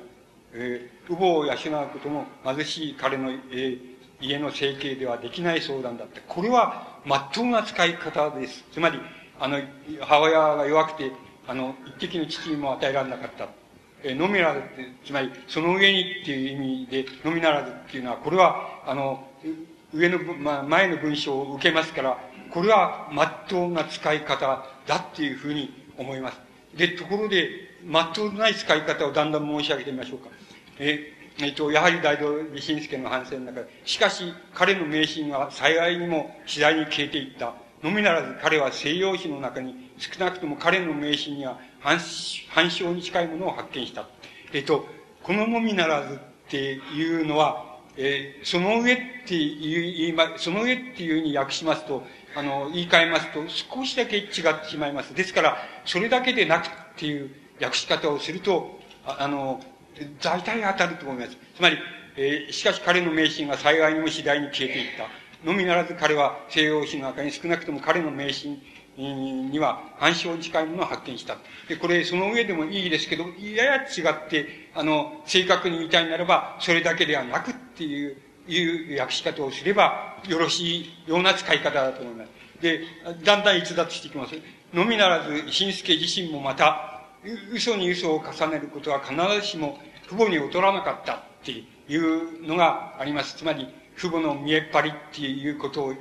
[0.54, 3.80] えー、父母を養うことも貧しい彼の、えー、
[4.20, 6.22] 家の生計ではできない相談だった。
[6.22, 8.64] これは、まっとうな使い方です。
[8.72, 9.00] つまり、
[9.42, 9.60] あの、
[10.02, 11.12] 母親が弱くて、
[11.48, 13.50] あの、一滴の父にも与えられなかった。
[14.04, 14.68] えのみならずって、
[15.04, 19.28] つまり、その上にっていう意味で、のみならずっていうのは、これは、あの、
[19.94, 22.20] 上の、まあ、前の文章を受けますから、
[22.52, 26.40] これは、まっとうな使い方だっていうふうに思います。
[26.78, 27.50] で、ところで、
[27.84, 30.30] まっとうない使い方をだんだん申し上げてみましょうか。
[30.78, 37.56] え、えっと、やはり大道理心介の反省の中で、しかし、彼の迷信は幸いにも次第に消えていった。
[37.84, 41.98] のみならず彼は西洋史の中に少なくとも彼の迷信には反
[42.50, 44.08] 反証に近いものを発見した。
[44.54, 44.86] えっと、
[45.24, 46.18] こののみならずっ
[46.50, 52.04] ていうのは、えー、その上っていう、言いその上っていうふうに訳しますと、
[52.36, 55.14] あの、言い換えますと、少しだけ違ってしまいます。
[55.14, 57.30] ですから、それだけでなくっていう
[57.62, 59.62] 訳し方をすると、ああの、
[60.22, 61.38] 大体当たると思います。
[61.56, 61.78] つまり、
[62.18, 65.21] えー、しかし彼の迷信が幸いにも次第に消えていった。
[65.44, 68.62] のみならず彼は西洋史の中に少なくとも彼の迷信
[68.98, 71.38] には暗証に近いものを発見した。
[71.68, 82.30] で、これその上でもいいですけど、やや違って、あの、正確に言いたいならば、それだけではなくっていう、いう訳し方をすればよろしいような使い方だと思います。
[82.62, 82.82] で、
[83.24, 84.36] だんだん逸脱していきます。
[84.74, 87.02] のみならず、新助自身もまた、
[87.52, 91.66] 嘘に嘘を重ねることは必ずしも父母に劣らなかったってい
[91.98, 93.38] うのがあります。
[93.38, 93.68] つまり、
[94.02, 95.94] 父母の見えっ張りっていうこと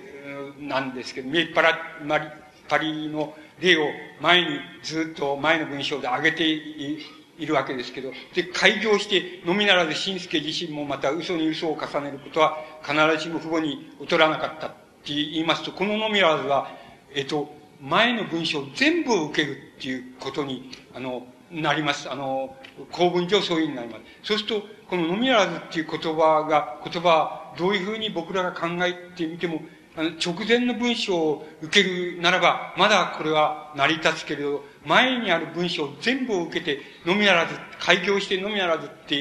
[0.58, 3.90] なんですけど、見えっ張りの例を
[4.22, 4.46] 前に
[4.82, 14.70] ずっと前の文章で挙げているわけですけど、で、開業して、のみならず新助自身もまた嘘に嘘を重ねることは必ずしも父母に劣らなかったっ
[15.04, 16.70] て言いますと、こののみならずは、
[17.14, 17.52] えっと、
[17.82, 22.10] 前の文章全部を受けるっていうことに、あの、なります。
[22.10, 22.56] あの、
[22.92, 24.02] 公文上そういうになります。
[24.22, 29.62] そうすると、こののみならずっていう言葉が、言葉どういうふうに僕らが考えてみても、
[29.96, 39.16] あの、直前の文章を受けるならば、まだこれは成り立つけれど、前にある文章全部を受けて、のみならず、開業してのみならずって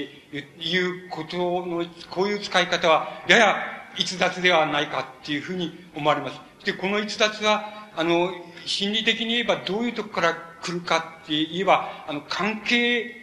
[0.60, 3.56] いうことの、こういう使い方は、やや
[3.97, 6.65] 逸脱ではないかっていうふうに思われます。
[6.65, 8.31] で、この逸脱は、あの、
[8.65, 13.15] 心理的に言えばどういうとこから来るかって言えば、あの、関係、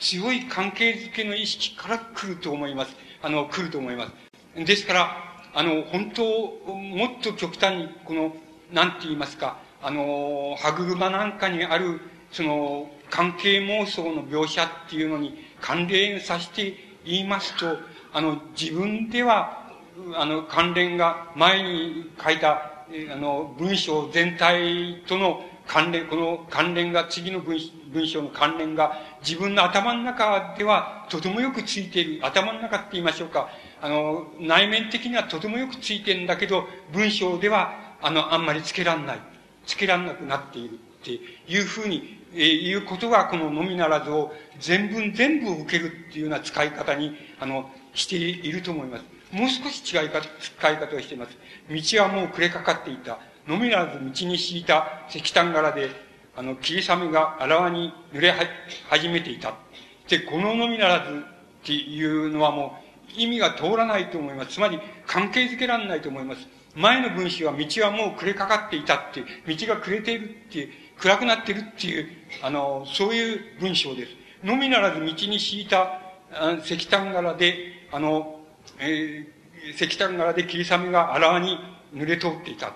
[0.00, 2.96] 強い関係づけの意識から来ると思います。
[3.24, 4.06] あの、来ると思いま
[4.54, 4.64] す。
[4.66, 5.16] ですから、
[5.54, 8.36] あの、本当、もっと極端に、この、
[8.70, 16.74] なんて言いますか、あの、歯車なんかにある、その、関係妄想の描写っていうのに関連させて
[17.06, 17.78] 言いますと、
[18.12, 19.70] あの、自分では、
[20.16, 22.72] あの、関連が前に書いた、
[23.10, 27.58] あの、文章全体との関連、この関連が、次の文
[27.90, 32.26] 文章の関連が、自分の頭の中ではとてもよくついている。
[32.26, 33.48] 頭の中って言いましょうか。
[33.80, 39.18] あの、内面的にはとてもよくついてるんだけど、文章では、あの、あんまりつけらんない。
[39.66, 49.04] つけらんなくなっているっていうふうに、えー、いうことが、こののみならずを全文全部受けるっていうような使い方に、あの、していると思います。
[49.32, 51.36] もう少し違いか、使い方をしています。
[51.70, 53.18] 道はもう暮れかかっていた。
[53.46, 55.90] のみならず道に敷いた石炭柄で、
[56.36, 58.34] あの、霧雨があらわに濡れ
[58.88, 59.54] 始めていた。
[60.08, 62.76] で、こののみならずっていうのはも
[63.16, 64.54] う意味が通らないと思います。
[64.54, 66.46] つまり関係づけられないと思います。
[66.74, 72.08] 前の文章は道はもう暮れかかっていたって、道が暮れているって、暗くなってるっていう、
[72.42, 74.12] あの、そういう文章です。
[74.42, 76.00] のみならず道に敷いた
[76.64, 77.56] 石炭柄で、
[77.92, 78.40] あの、
[78.80, 81.58] えー、石炭柄で霧雨があらわに
[81.94, 82.72] 濡れ通っていた。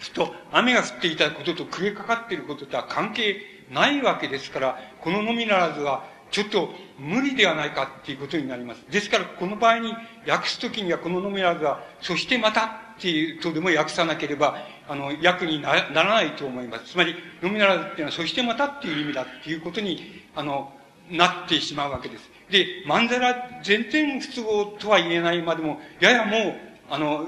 [0.00, 3.36] すると、雨が降っていたことと暮れかかっていることとは関係
[3.70, 8.84] ないわけですから、こののみならずは、ちょっと無理ではないかっていうことになります。
[8.90, 9.94] ですから、この場合に
[10.26, 12.70] 訳すときには、こののみならずは、そしてまたっ
[13.00, 14.58] ていうとでも訳さなければ、
[14.88, 16.92] あの、訳にならないと思います。
[16.92, 20.72] つまり、のみならずっていうのは、そしてまたっていう意味だっていうことに、あの、
[21.10, 22.30] なってしまうわけです。
[22.50, 26.54] で、まんざら全然不都合とは言えないまでも、ややもう、
[26.90, 27.26] あの、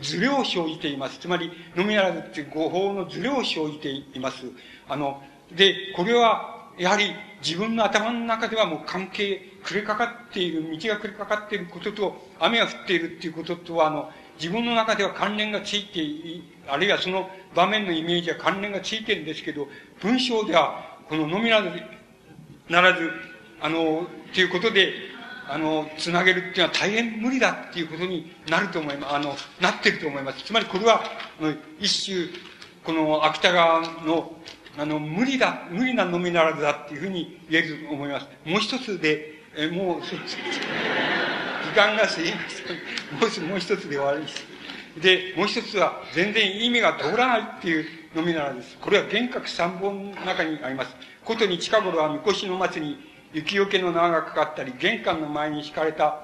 [0.00, 1.18] ズレを生じています。
[1.18, 4.46] つまり、のみならずっていう語法のズレを生じています。
[4.88, 5.22] あの、
[5.52, 7.10] で、これは、やはり
[7.42, 16.00] 自分の頭の中ではもう関係、暮れかかっている、道が暮れかかっていることと、雨が降っているっていうこととは、あの、自分の中では関連がついて
[16.68, 19.68] あるいはその場面のイメージは関連がついてるんですけど、
[20.00, 21.82] 文章では、こののみならず、
[22.68, 23.10] ならず、
[23.60, 24.92] あの、ということで、
[25.48, 29.14] あの、つなげるっていうのは大変無理だっていうことになると思います。
[29.14, 30.44] あの、なってると思います。
[30.44, 31.02] つまりこれは、
[31.78, 32.28] 一種、
[32.82, 34.32] この芥川の、
[34.78, 38.26] あの、無理だ、無理なのみならずだっていうふうに言えると思います。
[38.44, 40.16] もう一つで、え、もう、時
[41.74, 43.46] 間が過ぎました。
[43.46, 44.44] もう一つで終わりです。
[45.00, 48.76] で、もう一つは、全然意味が通らないっていうのみならずです。
[48.78, 50.94] これは幻覚三本の中にあります。
[51.24, 56.20] ことに近頃は、みこしの松に雪よけの縄がかかったり、玄関の前に敷かれた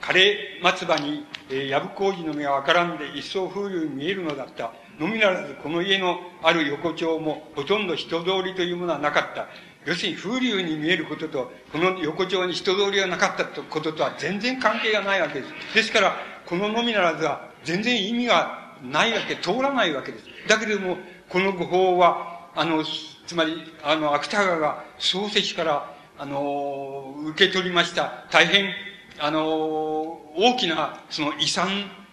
[0.00, 4.72] 枯れ松葉に、えー、やぶ工事の目がわからんで一層風流に見えるのだった。
[4.98, 9.46] のみならず、この家のある横丁もほとんど人通りというものはなかった。
[9.84, 15.74] 要するに風流に見えることと、この横丁に人通りがなかったこととは全然関係がないわけです。
[15.74, 16.16] ですから、
[16.46, 20.24] こののみならずは全然意味がないわけ、通らないわけです。
[20.48, 20.98] だけれども、
[21.28, 22.82] この語法は、あの、
[23.24, 25.91] つまり、あの、芥川が漱石から、
[26.22, 28.26] あの、受け取りました。
[28.30, 28.72] 大変、
[29.18, 31.66] あの、大きな、その遺産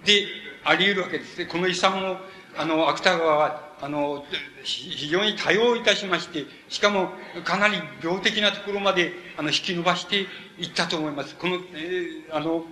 [0.04, 0.26] で
[0.64, 1.46] あり得るわけですね。
[1.46, 2.18] この遺産を、
[2.58, 4.26] あの、芥川は、あの、
[4.64, 7.12] 非常に多用いたしまして、しかも、
[7.44, 10.22] かなり病的なところまで、あの、引き伸ばして
[10.58, 11.36] いったと思います。
[11.36, 12.66] この、えー、あの、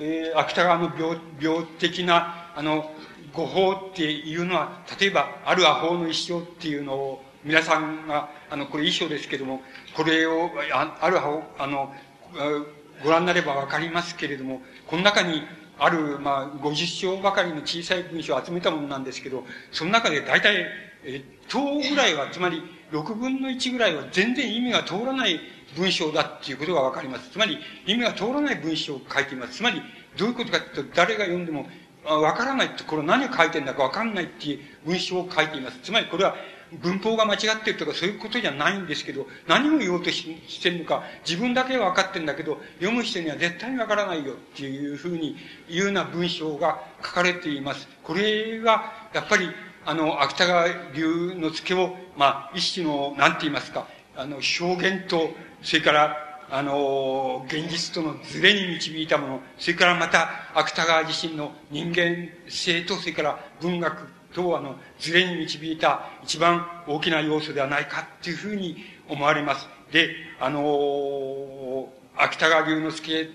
[0.00, 2.90] えー、芥川の病、病的な、あの、
[3.32, 9.62] 語法っていうのは、例えば、あるアホの一生っていうのを、皆さんが、あの、これ衣装ですけども、
[9.96, 11.18] これを、あある、
[11.58, 11.92] あの、
[13.02, 15.42] ご覧になればわかりますけれども、この中に
[15.78, 20.66] ある、まあ、50章ばかりの小さい文章を集めたものなんですけど、その中で大体、
[21.04, 22.62] え、等ぐらいは、つまり、
[22.92, 25.40] 6分の1ぐらいは全然意味が通らない
[25.76, 27.30] 文章だっていうことがわかります。
[27.30, 29.54] つまり、意味が通らない文章を書いています。
[29.54, 29.82] つまり、
[30.16, 31.66] どういうことかというと、誰が読んでも、
[32.04, 35.78] わからないって、これ何を書いてんだかわかんないっていう文章を書いています。
[35.82, 36.36] つまり、これは
[36.80, 45.36] 文法が間違ってるとかそういうことじゃないんですけど、何を言おうとしてるのか、自分だけは分かってるんだけど、読む人には絶対に分からないよっていうふうに
[45.68, 47.88] 言うような文章が書かれています。
[48.02, 49.50] これは、やっぱり、
[49.84, 53.86] あの、芥川流の付けを、まあ、一種の、なんて言いますか、
[54.16, 55.30] あの、表現と、
[55.62, 68.76] それから、あの、現実とのズレに導いたもの、それからまた、芥川自身の人間性と、それから文学と、あの、ズレに導いた一番大きな要素ではないかっていうふうに
[69.08, 69.68] 思われます。
[69.92, 70.10] で、
[70.40, 73.30] あの、芥川龍之介、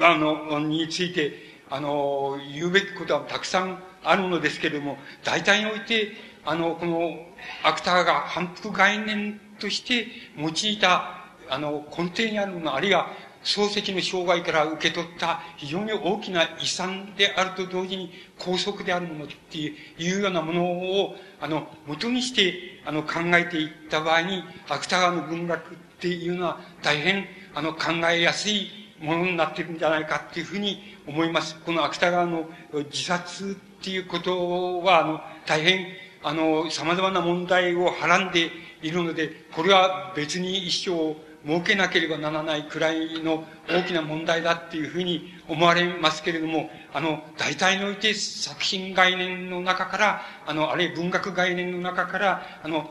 [0.00, 1.32] あの、について、
[1.70, 6.12] あの、言うべきことはたくさんあるのですけれども、大体において、
[6.44, 7.26] あの、この、
[7.62, 13.08] 芥川が反復概念として用いた、あの、根底にあるもの、あるいは
[13.44, 31.56] 漱石の生涯から受け取った非常に大きな遺産であると同時に高速であるものっていうようなものを、あの、元にして、あの、考えていった場合に、芥川の文学っていうのは大変、あの、考えやすいものになっているんじゃないかっていうふうに思います。
[31.60, 35.86] この芥川の自殺っていうことは、あの、大変、
[36.22, 38.50] あの、様々な問題をはらんで
[38.80, 41.14] いるので、これは別に一生
[41.46, 52.90] 設けなければならないくらいの大きな問題だっていうふうに思われますけれども、あの、大体において作品概念の中から、あの、あるいは文学概念の中から、あの、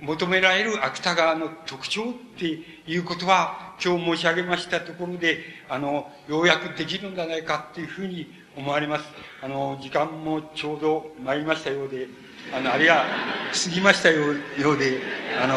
[0.00, 2.46] 求められる芥川の特徴って
[2.86, 5.38] いうことは、今日申し上げましたところで、
[5.68, 9.04] あの、ようやくできるんじゃないかっていうふうに思われます。
[9.42, 12.08] あの、時間もちょうど参りましたようで、
[12.52, 13.04] あの、あるいは
[13.52, 15.00] 過ぎましたようで、
[15.40, 15.54] あの、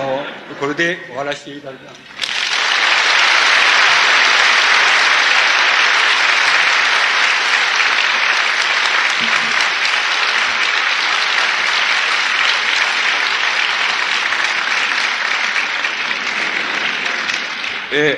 [0.60, 2.07] これで終わらせていただきます。
[17.94, 18.18] え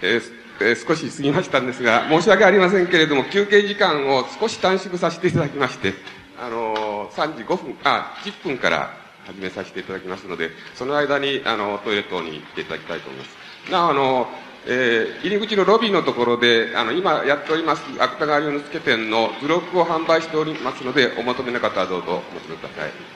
[0.00, 0.22] ー、えー、
[0.60, 5.94] えー、少し過ぎましたんですが、申し訳ありませんけれども、休憩時間を少し短縮させていただきまして、
[6.38, 13.70] あのー、3時5分、あ、10分から始めさせていただきますので、その間に、あの、トイレ等に行っていただきたいと思います。
[13.70, 14.28] なお、あの、
[14.66, 23.13] えー、入り口のロビーのところで、あの、今やっております、芥川龍之介店の図録を販売しておりますので、お求めの方はどうぞお求めください。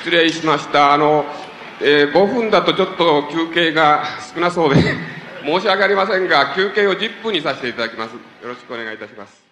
[0.00, 0.94] 失礼しました。
[0.94, 1.26] あの、
[1.82, 4.02] えー、5分だとちょっと休憩が
[4.34, 4.80] 少なそうで
[5.44, 8.12] 申し訳ありませんが、休憩を10分にさせていただきます。
[8.12, 8.18] よ
[8.48, 9.49] ろしくお願いいたします。